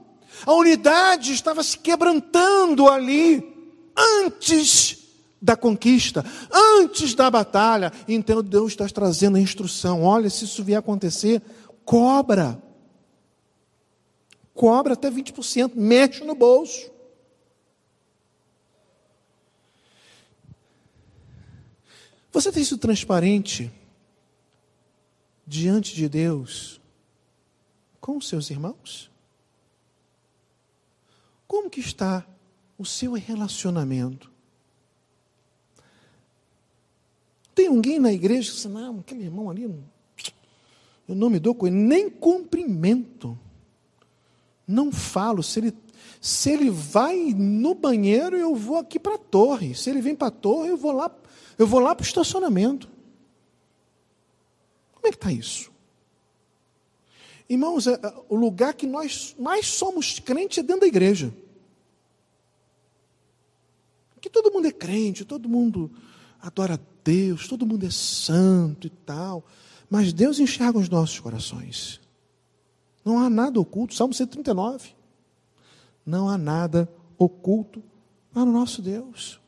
A 0.46 0.52
unidade 0.52 1.32
estava 1.32 1.64
se 1.64 1.78
quebrantando 1.78 2.90
ali 2.90 3.72
antes 4.26 5.08
da 5.42 5.56
conquista, 5.56 6.26
antes 6.52 7.16
da 7.16 7.32
batalha. 7.32 7.94
Então 8.10 8.44
Deus 8.44 8.74
está 8.74 8.86
trazendo 8.90 9.38
a 9.38 9.40
instrução: 9.40 10.04
olha, 10.04 10.30
se 10.30 10.44
isso 10.44 10.66
vier 10.66 10.80
acontecer, 10.80 11.42
cobra. 11.86 12.62
Cobra 14.54 14.96
até 14.96 15.10
20%, 15.10 15.72
mexe 15.76 16.26
no 16.26 16.36
bolso. 16.36 16.99
Você 22.32 22.52
tem 22.52 22.64
sido 22.64 22.78
transparente 22.78 23.72
diante 25.46 25.96
de 25.96 26.08
Deus 26.08 26.80
com 28.00 28.22
seus 28.22 28.50
irmãos? 28.50 29.10
Como 31.48 31.70
que 31.70 31.80
está 31.80 32.26
o 32.78 32.86
seu 32.86 33.14
relacionamento 33.14 34.30
Tem 37.60 37.68
alguém 37.68 38.00
na 38.00 38.14
igreja 38.14 38.50
que 38.50 38.56
diz, 38.56 38.66
não, 38.68 39.00
aquele 39.00 39.26
irmão 39.26 39.50
ali, 39.50 39.64
eu 39.64 41.14
não 41.14 41.30
me 41.30 41.40
dou 41.40 41.54
com 41.54 41.68
ele, 41.68 41.76
nem 41.76 42.10
cumprimento. 42.10 43.38
Não 44.66 44.94
falo. 44.94 45.44
Se 45.44 45.60
ele, 45.60 45.74
se 46.22 46.52
ele 46.52 46.70
vai 46.70 47.34
no 47.34 47.74
banheiro, 47.74 48.36
eu 48.36 48.54
vou 48.56 48.78
aqui 48.78 49.00
para 49.00 49.16
a 49.16 49.18
torre. 49.18 49.74
Se 49.74 49.90
ele 49.90 50.02
vem 50.02 50.16
para 50.16 50.28
a 50.28 50.32
torre, 50.32 50.70
eu 50.70 50.78
vou 50.78 50.92
lá, 50.92 51.10
eu 51.58 51.66
vou 51.66 51.80
lá 51.80 51.96
para 51.96 52.04
o 52.04 52.08
estacionamento. 52.08 52.90
Como 54.94 55.08
é 55.08 55.12
que 55.12 55.16
está 55.16 55.32
isso? 55.32 55.72
Irmãos, 57.48 57.88
é, 57.88 57.94
é, 57.94 58.14
o 58.28 58.36
lugar 58.36 58.74
que 58.74 58.86
nós 58.86 59.36
mais 59.40 59.66
somos 59.66 60.20
crentes 60.20 60.58
é 60.58 60.64
dentro 60.64 60.82
da 60.82 60.88
igreja. 60.88 61.34
Que 64.22 64.30
todo 64.30 64.52
mundo 64.52 64.68
é 64.68 64.72
crente, 64.72 65.24
todo 65.24 65.48
mundo 65.48 65.90
adora 66.42 66.80
Deus, 67.04 67.48
todo 67.48 67.66
mundo 67.66 67.86
é 67.86 67.90
santo 67.90 68.88
e 68.88 68.90
tal. 68.90 69.46
Mas 69.90 70.12
Deus 70.12 70.40
enxerga 70.40 70.78
os 70.78 70.90
nossos 70.90 71.20
corações. 71.20 72.02
Não 73.04 73.18
há 73.18 73.30
nada 73.30 73.60
oculto. 73.60 73.96
Salmo 73.96 74.14
139. 74.14 74.99
Não 76.10 76.28
há 76.28 76.40
nada 76.40 76.90
oculto 77.20 77.84
para 78.34 78.42
o 78.42 78.52
nosso 78.52 78.82
Deus. 78.82 79.40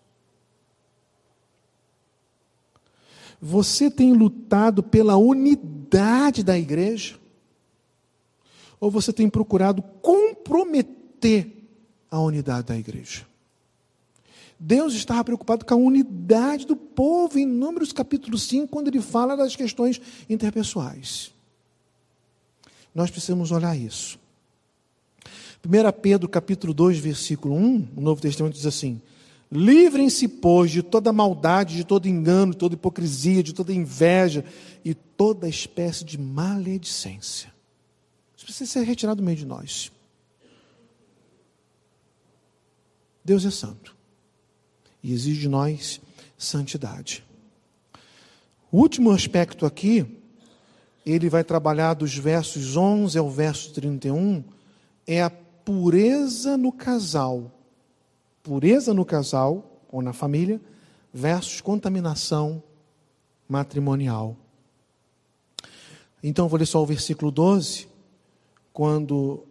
Você 3.42 3.90
tem 3.90 4.14
lutado 4.14 4.84
pela 4.84 5.18
unidade 5.18 6.44
da 6.44 6.56
igreja? 6.56 7.20
Ou 8.80 8.92
você 8.92 9.12
tem 9.12 9.28
procurado 9.28 9.82
comprometer 10.04 11.52
a 12.12 12.20
unidade 12.20 12.68
da 12.68 12.78
igreja? 12.78 13.26
Deus 14.60 14.94
estava 14.94 15.24
preocupado 15.24 15.66
com 15.66 15.74
a 15.74 15.78
unidade 15.78 16.68
do 16.68 16.76
povo 16.76 17.40
em 17.40 17.46
Números 17.48 17.92
capítulo 17.92 18.38
5, 18.38 18.68
quando 18.68 18.90
ele 18.90 19.02
fala 19.02 19.36
das 19.36 19.56
questões 19.56 20.00
interpessoais. 20.30 21.34
Nós 22.94 23.10
precisamos 23.10 23.52
olhar 23.52 23.76
isso. 23.76 24.20
1 25.64 26.02
Pedro 26.02 26.28
capítulo 26.28 26.74
2, 26.74 26.98
versículo 26.98 27.56
1, 27.56 27.90
o 27.96 28.02
Novo 28.02 28.20
Testamento 28.20 28.56
diz 28.56 28.66
assim: 28.66 29.00
Livrem-se, 29.52 30.28
pois, 30.28 30.72
de 30.72 30.82
toda 30.82 31.14
maldade, 31.14 31.76
de 31.76 31.84
todo 31.84 32.08
engano, 32.08 32.54
de 32.54 32.58
toda 32.58 32.74
hipocrisia, 32.74 33.44
de 33.44 33.54
toda 33.54 33.72
inveja 33.72 34.44
e 34.84 34.96
toda 34.96 35.48
espécie 35.48 36.04
de 36.04 36.18
maledicência. 36.18 37.54
Isso 38.36 38.46
precisa 38.46 38.72
ser 38.72 38.84
retirado 38.84 39.22
do 39.22 39.26
meio 39.26 39.38
de 39.38 39.46
nós. 39.46 39.92
Deus 43.24 43.46
é 43.46 43.52
santo 43.52 43.96
e 45.04 45.14
exige 45.14 45.42
de 45.42 45.48
nós 45.48 46.02
santidade. 46.38 47.24
O 48.72 48.80
último 48.80 49.12
aspecto 49.12 49.66
aqui, 49.66 50.08
ele 51.06 51.30
vai 51.30 51.44
trabalhar 51.44 51.94
dos 51.94 52.18
versos 52.18 52.76
11 52.76 53.16
ao 53.16 53.30
verso 53.30 53.72
31, 53.74 54.44
é 55.06 55.22
a 55.22 55.30
pureza 55.66 56.58
no 56.58 56.72
casal. 56.72 57.52
Pureza 58.44 58.94
no 58.94 59.06
casal 59.06 59.82
ou 59.92 60.02
na 60.02 60.14
família 60.14 60.60
versus 61.14 61.62
contaminação 61.62 62.64
matrimonial. 63.48 64.38
Então, 66.24 66.48
vou 66.48 66.60
ler 66.60 66.66
só 66.66 66.82
o 66.82 66.86
versículo 66.86 67.32
12, 67.32 67.88
quando 68.72 69.44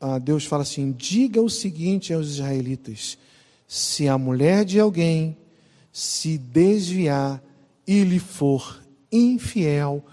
ah, 0.00 0.18
Deus 0.18 0.44
fala 0.44 0.62
assim: 0.62 0.92
Diga 0.92 1.40
o 1.40 1.48
seguinte 1.48 2.12
aos 2.12 2.28
israelitas: 2.28 3.16
se 3.66 4.08
a 4.08 4.18
mulher 4.18 4.64
de 4.64 4.78
alguém 4.78 5.36
se 5.92 6.38
desviar 6.38 7.42
e 7.86 8.04
lhe 8.04 8.18
for 8.18 8.82
infiel, 9.10 10.04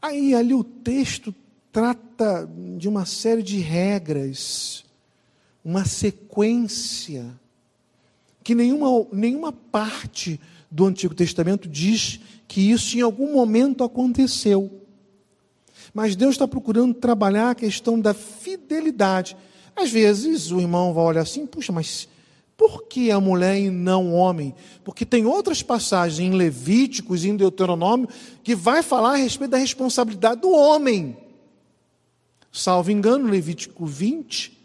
aí 0.00 0.34
ali 0.34 0.54
o 0.54 0.64
texto 0.64 1.34
trata 1.72 2.48
de 2.78 2.88
uma 2.88 3.04
série 3.04 3.42
de 3.42 3.58
regras, 3.58 4.85
uma 5.66 5.84
sequência, 5.84 7.26
que 8.44 8.54
nenhuma, 8.54 9.04
nenhuma 9.12 9.52
parte 9.52 10.40
do 10.70 10.86
Antigo 10.86 11.12
Testamento 11.12 11.68
diz 11.68 12.20
que 12.46 12.70
isso 12.70 12.96
em 12.96 13.00
algum 13.00 13.32
momento 13.32 13.82
aconteceu. 13.82 14.80
Mas 15.92 16.14
Deus 16.14 16.36
está 16.36 16.46
procurando 16.46 16.94
trabalhar 16.94 17.50
a 17.50 17.54
questão 17.56 17.98
da 17.98 18.14
fidelidade. 18.14 19.36
Às 19.74 19.90
vezes 19.90 20.52
o 20.52 20.60
irmão 20.60 20.94
vai 20.94 21.02
olhar 21.02 21.22
assim, 21.22 21.44
puxa, 21.44 21.72
mas 21.72 22.08
por 22.56 22.84
que 22.84 23.10
a 23.10 23.18
mulher 23.20 23.58
e 23.58 23.68
não 23.68 24.12
o 24.12 24.14
homem? 24.14 24.54
Porque 24.84 25.04
tem 25.04 25.26
outras 25.26 25.64
passagens 25.64 26.20
em 26.20 26.30
Levíticos 26.36 27.24
e 27.24 27.30
em 27.30 27.36
Deuteronômio 27.36 28.08
que 28.44 28.54
vai 28.54 28.84
falar 28.84 29.14
a 29.14 29.16
respeito 29.16 29.50
da 29.50 29.58
responsabilidade 29.58 30.42
do 30.42 30.50
homem. 30.52 31.16
Salvo 32.52 32.92
engano, 32.92 33.28
Levítico 33.28 33.84
20 33.84 34.55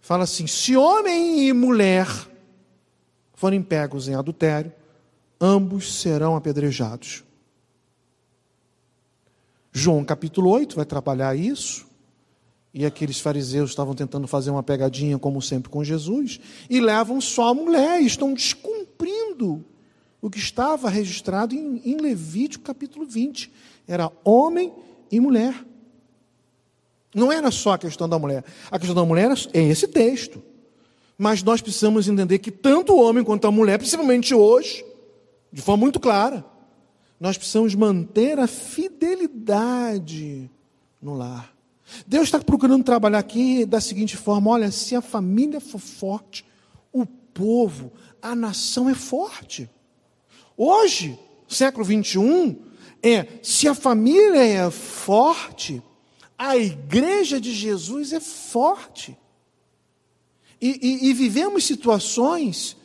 fala 0.00 0.24
assim: 0.24 0.46
se 0.46 0.76
homem 0.76 1.48
e 1.48 1.52
mulher 1.52 2.06
forem 3.34 3.62
pegos 3.62 4.08
em 4.08 4.14
adultério, 4.14 4.72
ambos 5.40 6.00
serão 6.00 6.36
apedrejados. 6.36 7.24
João 9.72 10.04
capítulo 10.04 10.50
8 10.50 10.76
vai 10.76 10.84
trabalhar 10.84 11.34
isso. 11.36 11.88
E 12.72 12.86
aqueles 12.86 13.18
fariseus 13.18 13.70
estavam 13.70 13.94
tentando 13.94 14.28
fazer 14.28 14.50
uma 14.50 14.62
pegadinha, 14.62 15.18
como 15.18 15.42
sempre, 15.42 15.68
com 15.68 15.82
Jesus, 15.82 16.38
e 16.68 16.80
levam 16.80 17.20
só 17.20 17.48
a 17.48 17.54
mulher, 17.54 18.00
estão 18.00 18.32
descumprindo 18.32 19.64
o 20.20 20.30
que 20.30 20.38
estava 20.38 20.88
registrado 20.88 21.54
em, 21.54 21.80
em 21.84 21.96
Levítico 21.96 22.64
capítulo 22.64 23.06
20. 23.06 23.50
Era 23.88 24.12
homem 24.22 24.72
e 25.10 25.18
mulher. 25.18 25.66
Não 27.14 27.32
era 27.32 27.50
só 27.50 27.72
a 27.72 27.78
questão 27.78 28.08
da 28.08 28.18
mulher. 28.18 28.44
A 28.70 28.78
questão 28.78 28.94
da 28.94 29.04
mulher 29.04 29.30
é 29.52 29.62
esse 29.62 29.88
texto. 29.88 30.42
Mas 31.18 31.42
nós 31.42 31.60
precisamos 31.60 32.08
entender 32.08 32.38
que 32.38 32.50
tanto 32.50 32.94
o 32.94 33.00
homem 33.00 33.22
quanto 33.22 33.46
a 33.46 33.50
mulher, 33.50 33.78
principalmente 33.78 34.34
hoje, 34.34 34.84
de 35.52 35.60
forma 35.60 35.82
muito 35.82 36.00
clara, 36.00 36.44
nós 37.18 37.36
precisamos 37.36 37.74
manter 37.74 38.38
a 38.38 38.46
fidelidade 38.46 40.50
no 41.02 41.14
lar. 41.14 41.52
Deus 42.06 42.24
está 42.24 42.38
procurando 42.38 42.84
trabalhar 42.84 43.18
aqui 43.18 43.66
da 43.66 43.80
seguinte 43.80 44.16
forma: 44.16 44.50
olha, 44.50 44.70
se 44.70 44.94
a 44.94 45.02
família 45.02 45.60
for 45.60 45.80
forte, 45.80 46.46
o 46.92 47.04
povo, 47.04 47.92
a 48.22 48.34
nação 48.34 48.88
é 48.88 48.94
forte. 48.94 49.68
Hoje, 50.56 51.18
século 51.48 51.84
21, 51.84 52.56
é 53.02 53.26
se 53.42 53.66
a 53.66 53.74
família 53.74 54.42
é 54.42 54.70
forte, 54.70 55.82
a 56.40 56.56
igreja 56.56 57.38
de 57.38 57.52
Jesus 57.52 58.14
é 58.14 58.18
forte. 58.18 59.14
E, 60.58 61.04
e, 61.04 61.10
e 61.10 61.12
vivemos 61.12 61.64
situações 61.64 62.78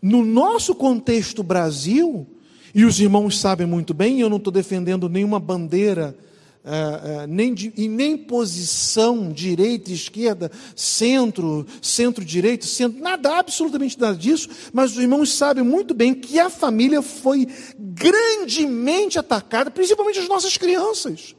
no 0.00 0.24
nosso 0.24 0.72
contexto 0.72 1.42
Brasil 1.42 2.24
e 2.72 2.84
os 2.84 3.00
irmãos 3.00 3.40
sabem 3.40 3.66
muito 3.66 3.92
bem, 3.92 4.20
eu 4.20 4.30
não 4.30 4.36
estou 4.36 4.52
defendendo 4.52 5.08
nenhuma 5.08 5.40
bandeira, 5.40 6.16
uh, 6.64 7.24
uh, 7.24 7.26
nem, 7.26 7.52
de, 7.52 7.72
e 7.76 7.88
nem 7.88 8.16
posição, 8.16 9.32
direita, 9.32 9.90
esquerda, 9.90 10.48
centro, 10.76 11.66
centro-direita, 11.82 12.66
centro, 12.66 13.02
nada, 13.02 13.36
absolutamente 13.36 13.98
nada 13.98 14.16
disso, 14.16 14.48
mas 14.72 14.92
os 14.92 14.98
irmãos 14.98 15.34
sabem 15.34 15.64
muito 15.64 15.92
bem 15.92 16.14
que 16.14 16.38
a 16.38 16.48
família 16.48 17.02
foi 17.02 17.48
grandemente 17.76 19.18
atacada, 19.18 19.72
principalmente 19.72 20.20
as 20.20 20.28
nossas 20.28 20.56
crianças. 20.56 21.34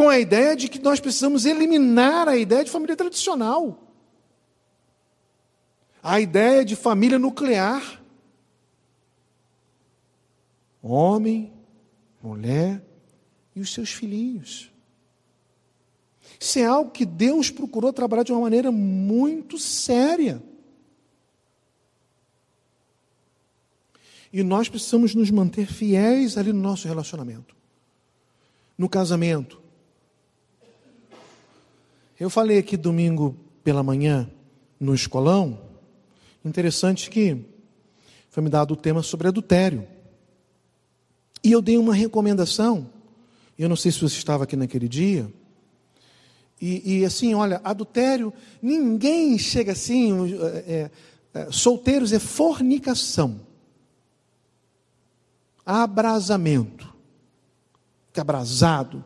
Com 0.00 0.08
a 0.08 0.18
ideia 0.18 0.56
de 0.56 0.66
que 0.66 0.78
nós 0.78 0.98
precisamos 0.98 1.44
eliminar 1.44 2.26
a 2.26 2.34
ideia 2.34 2.64
de 2.64 2.70
família 2.70 2.96
tradicional. 2.96 3.92
A 6.02 6.18
ideia 6.18 6.64
de 6.64 6.74
família 6.74 7.18
nuclear 7.18 8.02
homem, 10.82 11.52
mulher 12.22 12.82
e 13.54 13.60
os 13.60 13.74
seus 13.74 13.92
filhinhos. 13.92 14.72
Isso 16.40 16.58
é 16.58 16.64
algo 16.64 16.90
que 16.90 17.04
Deus 17.04 17.50
procurou 17.50 17.92
trabalhar 17.92 18.22
de 18.22 18.32
uma 18.32 18.40
maneira 18.40 18.72
muito 18.72 19.58
séria. 19.58 20.42
E 24.32 24.42
nós 24.42 24.66
precisamos 24.66 25.14
nos 25.14 25.30
manter 25.30 25.66
fiéis 25.66 26.38
ali 26.38 26.54
no 26.54 26.62
nosso 26.62 26.88
relacionamento. 26.88 27.54
No 28.78 28.88
casamento. 28.88 29.60
Eu 32.20 32.28
falei 32.28 32.58
aqui 32.58 32.76
domingo 32.76 33.34
pela 33.64 33.82
manhã 33.82 34.30
no 34.78 34.94
escolão, 34.94 35.58
interessante 36.44 37.08
que 37.08 37.46
foi 38.28 38.42
me 38.42 38.50
dado 38.50 38.74
o 38.74 38.76
tema 38.76 39.02
sobre 39.02 39.26
adultério. 39.26 39.88
E 41.42 41.50
eu 41.50 41.62
dei 41.62 41.78
uma 41.78 41.94
recomendação, 41.94 42.90
eu 43.58 43.70
não 43.70 43.74
sei 43.74 43.90
se 43.90 44.02
você 44.02 44.18
estava 44.18 44.44
aqui 44.44 44.54
naquele 44.54 44.86
dia, 44.86 45.32
e, 46.60 46.98
e 46.98 47.04
assim, 47.06 47.32
olha, 47.32 47.58
adultério, 47.64 48.34
ninguém 48.60 49.38
chega 49.38 49.72
assim, 49.72 50.34
é, 50.42 50.90
é, 51.32 51.50
solteiros 51.50 52.12
é 52.12 52.18
fornicação, 52.18 53.40
abrasamento, 55.64 56.94
fica 58.08 58.20
abrasado, 58.20 59.02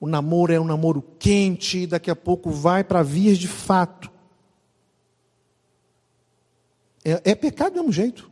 o 0.00 0.06
namoro 0.06 0.52
é 0.52 0.60
um 0.60 0.64
namoro 0.64 1.02
quente, 1.18 1.78
e 1.78 1.86
daqui 1.86 2.10
a 2.10 2.16
pouco 2.16 2.50
vai 2.50 2.84
para 2.84 3.02
vias 3.02 3.38
de 3.38 3.48
fato. 3.48 4.10
É, 7.04 7.30
é 7.30 7.34
pecado 7.34 7.74
do 7.74 7.80
mesmo 7.80 7.92
jeito. 7.92 8.30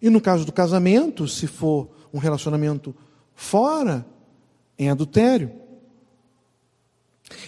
E 0.00 0.08
no 0.08 0.20
caso 0.20 0.44
do 0.44 0.52
casamento, 0.52 1.26
se 1.28 1.46
for 1.46 1.88
um 2.12 2.18
relacionamento 2.18 2.94
fora, 3.34 4.06
em 4.78 4.88
adultério. 4.88 5.52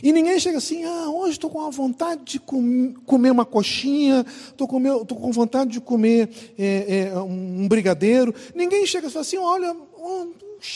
E 0.03 0.12
ninguém 0.12 0.39
chega 0.39 0.59
assim, 0.59 0.85
ah, 0.85 1.09
hoje 1.09 1.33
estou 1.33 1.49
com 1.49 1.64
a 1.64 1.71
vontade 1.71 2.23
de 2.25 2.41
com, 2.41 2.93
comer 3.07 3.31
uma 3.31 3.47
coxinha, 3.47 4.27
estou 4.49 4.68
com, 4.68 5.33
vontade 5.33 5.71
de 5.71 5.81
comer 5.81 6.29
é, 6.59 7.09
é, 7.09 7.18
um 7.18 7.66
brigadeiro. 7.66 8.35
Ninguém 8.55 8.85
chega 8.87 9.07
assim, 9.07 9.39
olha, 9.39 9.75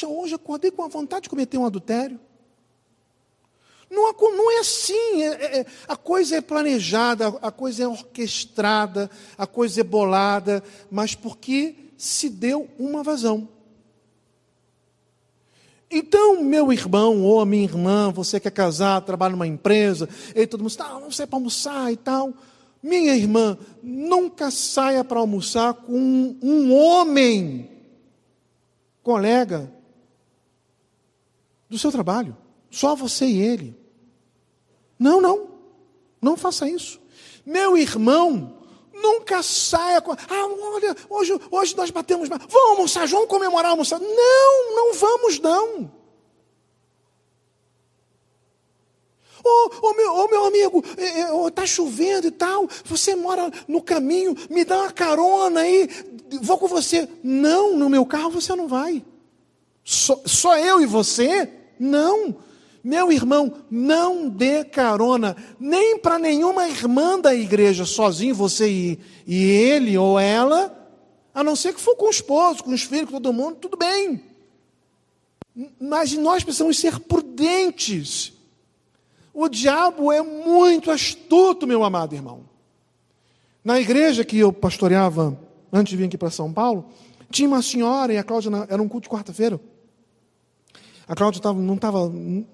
hoje 0.06 0.34
acordei 0.34 0.70
com 0.70 0.82
a 0.82 0.88
vontade 0.88 1.24
de 1.24 1.28
cometer 1.28 1.58
um 1.58 1.66
adultério. 1.66 2.18
Não, 3.90 4.12
não 4.12 4.50
é 4.50 4.58
assim, 4.58 5.22
é, 5.22 5.26
é, 5.26 5.60
é, 5.60 5.66
a 5.86 5.96
coisa 5.96 6.36
é 6.36 6.40
planejada, 6.40 7.28
a 7.40 7.50
coisa 7.50 7.84
é 7.84 7.88
orquestrada, 7.88 9.10
a 9.38 9.46
coisa 9.46 9.80
é 9.80 9.84
bolada, 9.84 10.62
mas 10.90 11.14
porque 11.14 11.76
se 11.96 12.28
deu 12.28 12.68
uma 12.78 13.02
vazão. 13.02 13.48
Então, 15.90 16.42
meu 16.42 16.72
irmão 16.72 17.22
ou 17.22 17.44
minha 17.46 17.62
irmã, 17.62 18.10
você 18.10 18.40
que 18.40 18.48
é 18.48 18.50
casado, 18.50 19.04
trabalha 19.04 19.32
numa 19.32 19.46
empresa, 19.46 20.08
e 20.34 20.46
todo 20.46 20.60
mundo 20.60 20.70
está, 20.70 20.86
ah, 20.86 21.10
sair 21.10 21.26
para 21.26 21.36
almoçar 21.36 21.92
e 21.92 21.96
tal. 21.96 22.34
Minha 22.82 23.14
irmã, 23.14 23.56
nunca 23.82 24.50
saia 24.50 25.04
para 25.04 25.20
almoçar 25.20 25.72
com 25.72 25.92
um, 25.92 26.38
um 26.42 26.74
homem, 26.74 27.70
colega, 29.02 29.70
do 31.74 31.78
seu 31.78 31.90
trabalho. 31.90 32.36
Só 32.70 32.94
você 32.94 33.26
e 33.26 33.40
ele. 33.40 33.76
Não, 34.98 35.20
não. 35.20 35.48
Não 36.22 36.36
faça 36.36 36.68
isso. 36.68 37.00
Meu 37.44 37.76
irmão, 37.76 38.58
nunca 38.92 39.42
saia 39.42 40.00
com. 40.00 40.12
Ah, 40.12 40.46
olha, 40.72 40.96
hoje, 41.10 41.38
hoje 41.50 41.76
nós 41.76 41.90
batemos. 41.90 42.28
Vamos 42.28 42.70
almoçar, 42.70 43.06
vamos 43.08 43.28
comemorar 43.28 43.72
almoçar. 43.72 44.00
Não, 44.00 44.76
não 44.76 44.94
vamos, 44.94 45.40
não. 45.40 45.92
Ô 49.46 49.48
oh, 49.48 49.70
oh, 49.82 49.94
meu, 49.94 50.14
oh, 50.14 50.28
meu 50.28 50.44
amigo, 50.46 50.82
está 51.48 51.62
é, 51.62 51.64
é, 51.64 51.66
chovendo 51.66 52.28
e 52.28 52.30
tal, 52.30 52.66
você 52.82 53.14
mora 53.14 53.50
no 53.68 53.82
caminho, 53.82 54.34
me 54.48 54.64
dá 54.64 54.80
uma 54.80 54.90
carona 54.90 55.60
aí, 55.60 55.86
vou 56.40 56.56
com 56.56 56.66
você. 56.66 57.06
Não, 57.22 57.76
no 57.76 57.90
meu 57.90 58.06
carro 58.06 58.30
você 58.30 58.56
não 58.56 58.66
vai. 58.66 59.04
Só, 59.84 60.18
só 60.24 60.56
eu 60.56 60.80
e 60.80 60.86
você? 60.86 61.63
Não. 61.78 62.36
Meu 62.82 63.10
irmão, 63.10 63.52
não 63.70 64.28
dê 64.28 64.62
carona, 64.62 65.34
nem 65.58 65.98
para 65.98 66.18
nenhuma 66.18 66.68
irmã 66.68 67.18
da 67.18 67.34
igreja, 67.34 67.86
sozinho 67.86 68.34
você 68.34 68.68
ir. 68.68 68.98
E 69.26 69.42
ele 69.42 69.96
ou 69.96 70.18
ela 70.18 70.80
A 71.34 71.42
não 71.42 71.56
ser 71.56 71.74
que 71.74 71.80
for 71.80 71.96
com 71.96 72.06
o 72.06 72.10
esposo, 72.10 72.62
com 72.62 72.70
os 72.70 72.82
filhos, 72.82 73.10
com 73.10 73.20
todo 73.20 73.32
mundo, 73.32 73.56
tudo 73.56 73.76
bem. 73.76 74.22
Mas 75.80 76.12
nós 76.12 76.44
precisamos 76.44 76.78
ser 76.78 77.00
prudentes. 77.00 78.32
O 79.32 79.48
diabo 79.48 80.12
é 80.12 80.22
muito 80.22 80.92
astuto, 80.92 81.66
meu 81.66 81.82
amado 81.82 82.14
irmão. 82.14 82.48
Na 83.64 83.80
igreja 83.80 84.24
que 84.24 84.38
eu 84.38 84.52
pastoreava 84.52 85.36
antes 85.72 85.90
de 85.90 85.96
vir 85.96 86.04
aqui 86.04 86.16
para 86.16 86.30
São 86.30 86.52
Paulo, 86.52 86.86
tinha 87.30 87.48
uma 87.48 87.62
senhora, 87.62 88.12
e 88.12 88.18
a 88.18 88.22
Cláudia, 88.22 88.50
era 88.68 88.80
um 88.80 88.88
culto 88.88 89.08
de 89.08 89.12
quarta-feira. 89.12 89.60
A 91.06 91.14
Cláudia 91.14 91.40
tava, 91.40 91.60
não 91.60 91.74
estava 91.74 92.10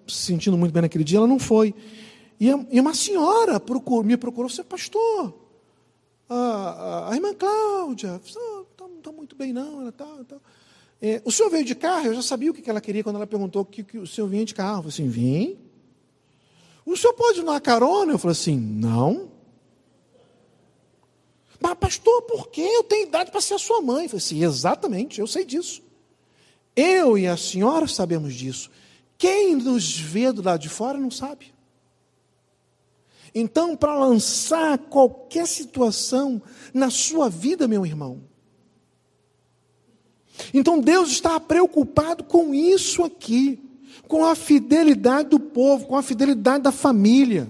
se 0.07 0.27
sentindo 0.27 0.57
muito 0.57 0.73
bem 0.73 0.83
naquele 0.83 1.05
dia, 1.05 1.19
ela 1.19 1.27
não 1.27 1.39
foi. 1.39 1.75
E, 2.39 2.49
e 2.49 2.81
uma 2.81 2.95
senhora 2.95 3.61
procurou, 3.61 4.03
me 4.03 4.17
procurou, 4.17 4.49
você 4.49 4.65
pastor, 4.65 5.35
a, 6.29 6.35
a, 6.35 7.13
a, 7.13 7.15
irmã 7.15 7.35
Cláudia, 7.35 8.21
não 8.35 8.63
está 8.63 8.85
tá 9.03 9.13
muito 9.13 9.37
bem 9.37 9.53
não, 9.53 9.83
ela 9.83 9.93
tá, 9.93 10.07
tá. 10.29 10.37
É, 11.03 11.23
o 11.25 11.33
senhor 11.33 11.49
veio 11.49 11.65
de 11.65 11.75
carro? 11.75 12.07
Eu 12.07 12.15
já 12.15 12.23
sabia 12.23 12.51
o 12.51 12.55
que 12.55 12.69
ela 12.69 12.81
queria 12.81 13.03
quando 13.03 13.17
ela 13.17 13.27
perguntou 13.27 13.65
que, 13.65 13.83
que 13.83 13.99
o 13.99 14.07
senhor 14.07 14.29
vinha 14.29 14.45
de 14.45 14.55
carro. 14.55 14.79
Eu 14.79 14.91
falei 14.91 14.95
assim, 14.95 15.09
vim. 15.09 15.59
O 16.85 16.97
senhor 16.97 17.15
pode 17.15 17.43
dar 17.43 17.59
carona? 17.61 18.13
Eu 18.13 18.19
falei 18.19 18.33
assim, 18.33 18.59
não. 18.59 19.31
Mas, 21.59 21.75
pastor, 21.75 22.23
por 22.23 22.49
quê? 22.49 22.63
Eu 22.63 22.85
tenho 22.85 23.07
idade 23.07 23.31
para 23.31 23.41
ser 23.41 23.55
a 23.55 23.59
sua 23.59 23.81
mãe. 23.81 24.05
Eu 24.05 24.11
falei 24.11 24.25
assim, 24.25 24.45
exatamente, 24.45 25.21
eu 25.21 25.27
sei 25.27 25.45
disso. 25.45 25.83
Eu 26.75 27.19
e 27.19 27.27
a 27.27 27.37
senhora 27.37 27.87
sabemos 27.87 28.35
disso. 28.35 28.71
Quem 29.19 29.55
nos 29.57 29.99
vê 29.99 30.33
do 30.33 30.43
lado 30.43 30.61
de 30.61 30.69
fora 30.69 30.99
não 30.99 31.11
sabe. 31.11 31.53
Então, 33.35 33.77
para 33.77 33.95
lançar 33.95 34.79
qualquer 34.79 35.47
situação 35.47 36.43
na 36.73 36.91
sua 36.91 37.29
vida, 37.29 37.69
meu 37.69 37.87
irmão. 37.87 38.23
Então, 40.53 40.81
Deus 40.81 41.11
está 41.11 41.39
preocupado 41.39 42.25
com 42.25 42.55
isso 42.55 43.05
aqui, 43.05 43.63
com 44.09 44.25
a 44.25 44.35
fidelidade 44.35 45.29
do 45.29 45.39
povo, 45.39 45.87
com 45.87 45.97
a 45.97 46.03
fidelidade 46.03 46.65
da 46.65 46.73
família. 46.73 47.49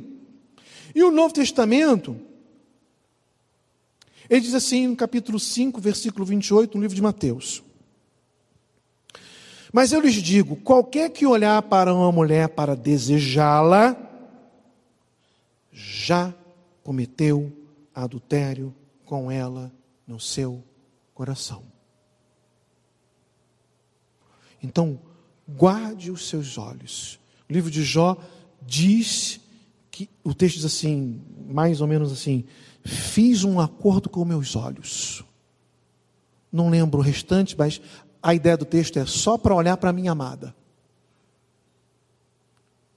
E 0.95 1.03
o 1.03 1.11
Novo 1.11 1.33
Testamento, 1.33 2.21
ele 4.29 4.41
diz 4.41 4.55
assim 4.55 4.89
no 4.89 4.97
capítulo 4.97 5.39
5, 5.39 5.81
versículo 5.81 6.25
28, 6.25 6.77
no 6.77 6.83
livro 6.83 6.97
de 6.97 7.03
Mateus. 7.03 7.63
Mas 9.73 9.93
eu 9.93 10.01
lhes 10.01 10.15
digo: 10.15 10.57
qualquer 10.57 11.11
que 11.11 11.27
olhar 11.27 11.63
para 11.63 11.95
uma 11.95 12.11
mulher 12.11 12.49
para 12.49 12.75
desejá-la, 12.75 13.97
já 15.73 16.35
cometeu 16.83 17.53
adultério 17.95 18.75
com 19.05 19.31
ela 19.31 19.73
no 20.07 20.19
seu 20.19 20.63
coração. 21.15 21.63
Então, 24.63 25.01
guarde 25.49 26.11
os 26.11 26.29
seus 26.29 26.59
olhos. 26.59 27.19
O 27.49 27.53
livro 27.53 27.71
de 27.71 27.83
Jó 27.83 28.17
diz 28.63 29.41
que 29.91 30.09
o 30.23 30.35
texto 30.35 30.57
diz 30.57 30.65
assim, 30.65 31.23
mais 31.49 31.81
ou 31.81 31.87
menos 31.87 32.13
assim: 32.13 32.45
fiz 32.85 33.45
um 33.45 33.61
acordo 33.61 34.09
com 34.09 34.25
meus 34.25 34.57
olhos. 34.57 35.25
Não 36.53 36.69
lembro 36.69 36.99
o 36.99 37.03
restante, 37.03 37.57
mas 37.57 37.81
a 38.23 38.35
ideia 38.35 38.57
do 38.57 38.65
texto 38.65 38.99
é 38.99 39.07
só 39.07 39.39
para 39.39 39.55
olhar 39.55 39.77
para 39.77 39.91
a 39.91 39.93
minha 39.93 40.13
amada. 40.13 40.55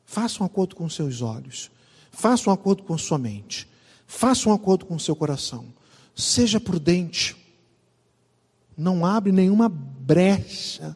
Faça 0.05 0.43
um 0.43 0.45
acordo 0.45 0.75
com 0.75 0.89
seus 0.89 1.21
olhos. 1.21 1.71
Faça 2.11 2.49
um 2.49 2.53
acordo 2.53 2.83
com 2.83 2.97
sua 2.97 3.17
mente. 3.17 3.67
Faça 4.05 4.49
um 4.49 4.53
acordo 4.53 4.85
com 4.85 4.99
seu 4.99 5.15
coração. 5.15 5.73
Seja 6.15 6.59
prudente. 6.59 7.35
Não 8.77 9.05
abre 9.05 9.31
nenhuma 9.31 9.69
brecha, 9.69 10.95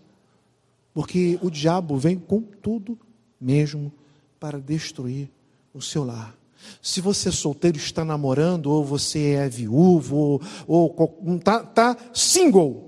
porque 0.94 1.40
o 1.42 1.50
diabo 1.50 1.98
vem 1.98 2.18
com 2.18 2.42
tudo 2.42 3.00
mesmo 3.40 3.92
para 4.40 4.60
destruir 4.60 5.30
o 5.74 5.82
seu 5.82 6.04
lar. 6.04 6.36
Se 6.82 7.02
você 7.02 7.30
é 7.30 7.32
solteiro, 7.32 7.78
está 7.78 8.04
namorando, 8.04 8.68
ou 8.68 8.84
você 8.84 9.32
é 9.32 9.50
viúvo, 9.50 10.42
ou 10.68 10.96
está 11.38 11.64
tá 11.64 11.98
single, 12.14 12.87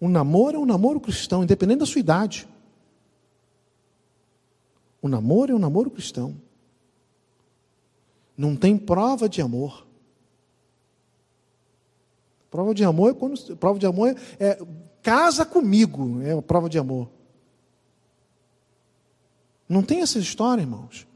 um 0.00 0.08
namoro 0.08 0.56
é 0.56 0.60
um 0.60 0.66
namoro 0.66 1.00
cristão, 1.00 1.42
independente 1.42 1.80
da 1.80 1.86
sua 1.86 1.98
idade. 1.98 2.48
O 5.02 5.08
namoro 5.08 5.52
é 5.52 5.54
um 5.54 5.58
namoro 5.58 5.90
cristão. 5.90 6.36
Não 8.36 8.54
tem 8.54 8.76
prova 8.78 9.28
de 9.28 9.42
amor. 9.42 9.86
Prova 12.50 12.72
de 12.72 12.84
amor 12.84 13.10
é 13.10 13.14
quando. 13.14 13.56
Prova 13.56 13.78
de 13.78 13.86
amor 13.86 14.08
é, 14.08 14.46
é 14.46 14.58
casa 15.02 15.44
comigo, 15.44 16.22
é 16.22 16.32
a 16.32 16.42
prova 16.42 16.68
de 16.68 16.78
amor. 16.78 17.10
Não 19.68 19.82
tem 19.82 20.00
essa 20.00 20.18
história, 20.18 20.62
irmãos. 20.62 21.06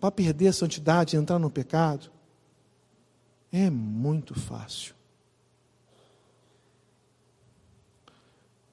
Para 0.00 0.10
perder 0.10 0.48
a 0.48 0.52
santidade 0.52 1.16
e 1.16 1.18
entrar 1.18 1.38
no 1.38 1.50
pecado, 1.50 2.10
é 3.52 3.70
muito 3.70 4.34
fácil. 4.34 4.95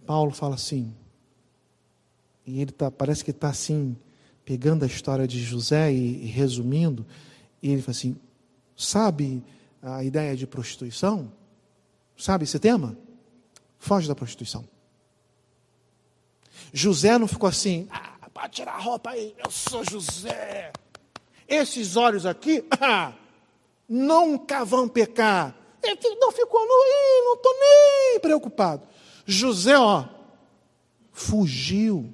Paulo 0.05 0.31
fala 0.31 0.55
assim, 0.55 0.93
e 2.45 2.61
ele 2.61 2.71
tá, 2.71 2.91
parece 2.91 3.23
que 3.23 3.31
está 3.31 3.49
assim, 3.49 3.95
pegando 4.45 4.83
a 4.83 4.87
história 4.87 5.27
de 5.27 5.41
José 5.41 5.91
e, 5.91 6.25
e 6.25 6.27
resumindo, 6.27 7.05
e 7.61 7.71
ele 7.71 7.81
fala 7.81 7.91
assim: 7.91 8.17
sabe 8.75 9.43
a 9.81 10.03
ideia 10.03 10.35
de 10.35 10.45
prostituição? 10.45 11.31
Sabe 12.17 12.43
esse 12.43 12.59
tema? 12.59 12.97
Foge 13.79 14.07
da 14.07 14.15
prostituição. 14.15 14.67
José 16.71 17.17
não 17.17 17.27
ficou 17.27 17.47
assim, 17.47 17.87
ah, 17.91 18.29
pode 18.33 18.53
tirar 18.53 18.73
a 18.73 18.79
roupa 18.79 19.11
aí, 19.11 19.33
eu 19.43 19.51
sou 19.51 19.83
José. 19.89 20.71
Esses 21.47 21.95
olhos 21.95 22.25
aqui, 22.25 22.65
ah, 22.79 23.13
nunca 23.87 24.65
vão 24.65 24.87
pecar. 24.87 25.55
Ele 25.81 26.15
não 26.15 26.31
ficou, 26.31 26.59
não, 26.61 27.25
não 27.25 27.33
estou 27.35 27.53
nem 27.59 28.19
preocupado. 28.19 28.87
José, 29.25 29.77
ó, 29.77 30.05
fugiu. 31.11 32.13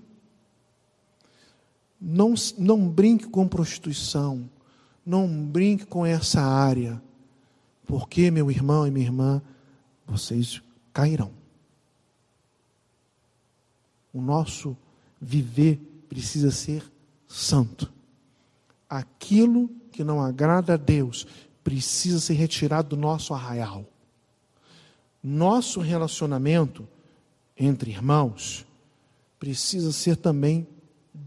Não, 2.00 2.34
não 2.58 2.88
brinque 2.88 3.28
com 3.28 3.48
prostituição. 3.48 4.50
Não 5.06 5.28
brinque 5.28 5.86
com 5.86 6.06
essa 6.06 6.42
área. 6.42 7.02
Porque, 7.86 8.30
meu 8.30 8.52
irmão 8.52 8.86
e 8.86 8.92
minha 8.92 9.06
irmã, 9.06 9.42
vocês 10.06 10.62
cairão. 10.94 11.32
O 14.14 14.22
nosso 14.22 14.78
viver 15.20 15.78
precisa 16.08 16.52
ser 16.52 16.84
santo. 17.28 17.92
Aquilo 18.90 19.70
que 19.92 20.04
não 20.04 20.22
agrada 20.22 20.74
a 20.74 20.78
Deus 20.78 21.28
precisa 21.64 22.20
ser 22.20 22.34
retirado 22.34 22.90
do 22.90 22.98
nosso 22.98 23.34
arraial. 23.34 23.86
Nosso 25.22 25.82
relacionamento 25.82 26.88
entre 27.60 27.92
irmãos 27.92 28.66
precisa 29.38 29.92
ser 29.92 30.16
também 30.16 30.66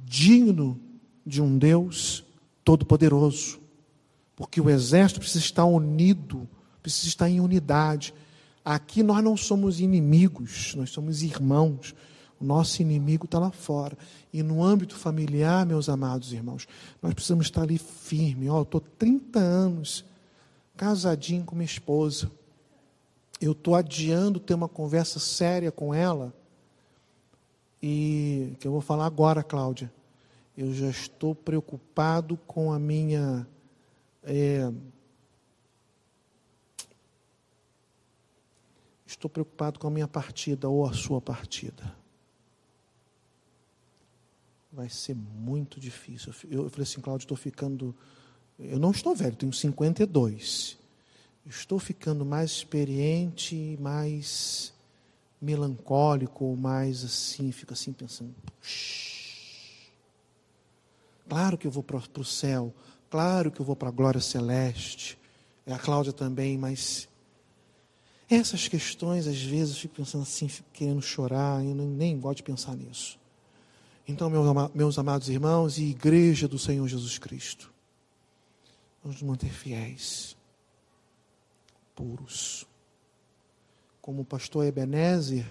digno 0.05 0.81
de 1.25 1.43
um 1.43 1.59
Deus 1.59 2.25
todo-poderoso. 2.65 3.61
Porque 4.35 4.61
o 4.61 4.71
exército 4.71 5.21
precisa 5.21 5.45
estar 5.45 5.65
unido, 5.67 6.49
precisa 6.83 7.09
estar 7.09 7.29
em 7.29 7.41
unidade. 7.41 8.15
Aqui 8.65 9.03
nós 9.03 9.23
não 9.23 9.37
somos 9.37 9.79
inimigos, 9.79 10.75
nós 10.75 10.91
somos 10.91 11.23
irmãos. 11.23 11.95
O 12.41 12.45
nosso 12.45 12.83
inimigo 12.83 13.27
está 13.27 13.39
lá 13.39 13.51
fora. 13.51 13.97
E 14.33 14.43
no 14.43 14.65
âmbito 14.65 14.97
familiar, 14.97 15.65
meus 15.67 15.89
amados 15.89 16.33
irmãos, 16.33 16.67
nós 17.01 17.15
precisamos 17.15 17.47
estar 17.47 17.63
ali 17.63 17.79
firme. 17.79 18.49
Ó, 18.49 18.59
eu 18.59 18.63
estou 18.63 18.81
30 18.81 19.39
anos 19.39 20.05
casadinho 20.77 21.45
com 21.45 21.55
minha 21.55 21.67
esposa 21.67 22.31
eu 23.45 23.53
estou 23.53 23.75
adiando 23.75 24.39
ter 24.39 24.55
uma 24.55 24.69
conversa 24.69 25.19
séria 25.19 25.73
com 25.73 25.93
ela, 25.93 26.33
e 27.83 28.57
que 28.61 28.67
eu 28.67 28.73
vou 28.73 28.81
falar 28.81 29.07
agora, 29.07 29.43
Cláudia. 29.43 29.93
Eu 30.57 30.73
já 30.73 30.89
estou 30.89 31.35
preocupado 31.35 32.37
com 32.47 32.73
a 32.73 32.79
minha. 32.79 33.47
É, 34.23 34.71
estou 39.05 39.29
preocupado 39.29 39.81
com 39.81 39.89
a 39.89 39.91
minha 39.91 40.07
partida 40.07 40.69
ou 40.69 40.87
a 40.87 40.93
sua 40.93 41.21
partida. 41.21 41.97
Vai 44.71 44.89
ser 44.89 45.15
muito 45.15 45.81
difícil. 45.81 46.33
Eu, 46.45 46.65
eu 46.65 46.71
falei 46.71 46.85
assim, 46.85 47.01
Cláudia, 47.01 47.25
estou 47.25 47.37
ficando. 47.37 47.95
Eu 48.59 48.79
não 48.79 48.93
estou 48.93 49.15
velho, 49.15 49.35
tenho 49.35 49.53
52 49.53 50.82
estou 51.47 51.79
ficando 51.79 52.25
mais 52.25 52.51
experiente, 52.51 53.77
mais 53.81 54.73
melancólico, 55.41 56.57
mais 56.57 57.05
assim, 57.05 57.51
fico 57.51 57.73
assim 57.73 57.93
pensando. 57.93 58.35
Claro 61.29 61.59
que 61.59 61.67
eu 61.67 61.71
vou 61.71 61.83
para 61.83 61.97
o 61.97 62.25
céu, 62.25 62.73
claro 63.11 63.51
que 63.51 63.61
eu 63.61 63.65
vou 63.65 63.75
para 63.75 63.89
a 63.89 63.93
glória 63.93 64.21
celeste. 64.21 65.19
é 65.67 65.73
a 65.73 65.79
Cláudia 65.79 66.13
também, 66.13 66.59
mas 66.59 67.09
essas 68.29 68.69
questões, 68.69 69.27
às 69.27 69.41
vezes, 69.43 69.75
eu 69.75 69.81
fico 69.83 69.97
pensando 69.97 70.23
assim, 70.23 70.49
fico 70.49 70.69
querendo 70.73 71.03
chorar, 71.03 71.63
e 71.63 71.75
nem 71.75 72.19
gosto 72.19 72.39
de 72.39 72.43
pensar 72.43 72.77
nisso. 72.77 73.19
Então, 74.07 74.31
meus 74.75 74.99
amados 74.99 75.29
irmãos 75.29 75.79
e 75.79 75.85
igreja 75.85 76.49
do 76.49 76.59
Senhor 76.59 76.87
Jesus 76.89 77.19
Cristo, 77.19 77.73
vamos 79.03 79.21
nos 79.21 79.29
manter 79.29 79.51
fiéis, 79.51 80.37
puros. 81.95 82.67
Como 84.01 84.23
o 84.23 84.25
pastor 84.25 84.65
Ebenezer 84.65 85.47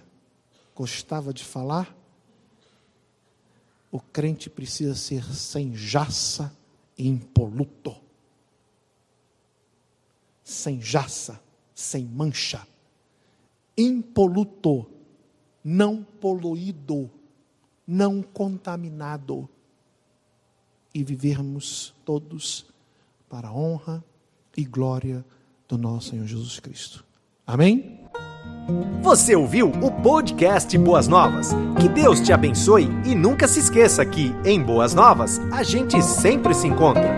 gostava 0.75 1.33
de 1.33 1.43
falar, 1.43 1.95
o 3.91 3.99
crente 3.99 4.49
precisa 4.49 4.95
ser 4.95 5.23
sem 5.23 5.75
jaça 5.75 6.55
e 6.97 7.07
impoluto. 7.07 7.95
Sem 10.43 10.81
jaça, 10.81 11.41
sem 11.73 12.05
mancha. 12.05 12.65
Impoluto, 13.77 14.85
não 15.63 16.03
poluído, 16.03 17.09
não 17.85 18.21
contaminado. 18.21 19.49
E 20.93 21.03
vivermos 21.03 21.93
todos 22.03 22.65
para 23.29 23.47
a 23.47 23.53
honra 23.53 24.03
e 24.57 24.65
glória 24.65 25.25
do 25.71 25.77
nosso 25.77 26.09
Senhor 26.09 26.27
Jesus 26.27 26.59
Cristo. 26.59 27.03
Amém? 27.47 27.99
Você 29.01 29.35
ouviu 29.35 29.69
o 29.69 29.91
podcast 30.01 30.77
Boas 30.77 31.07
Novas? 31.07 31.51
Que 31.79 31.87
Deus 31.87 32.19
te 32.19 32.33
abençoe 32.33 32.89
e 33.05 33.15
nunca 33.15 33.47
se 33.47 33.59
esqueça 33.59 34.05
que, 34.05 34.33
em 34.45 34.61
Boas 34.61 34.93
Novas, 34.93 35.39
a 35.51 35.63
gente 35.63 36.01
sempre 36.01 36.53
se 36.53 36.67
encontra. 36.67 37.09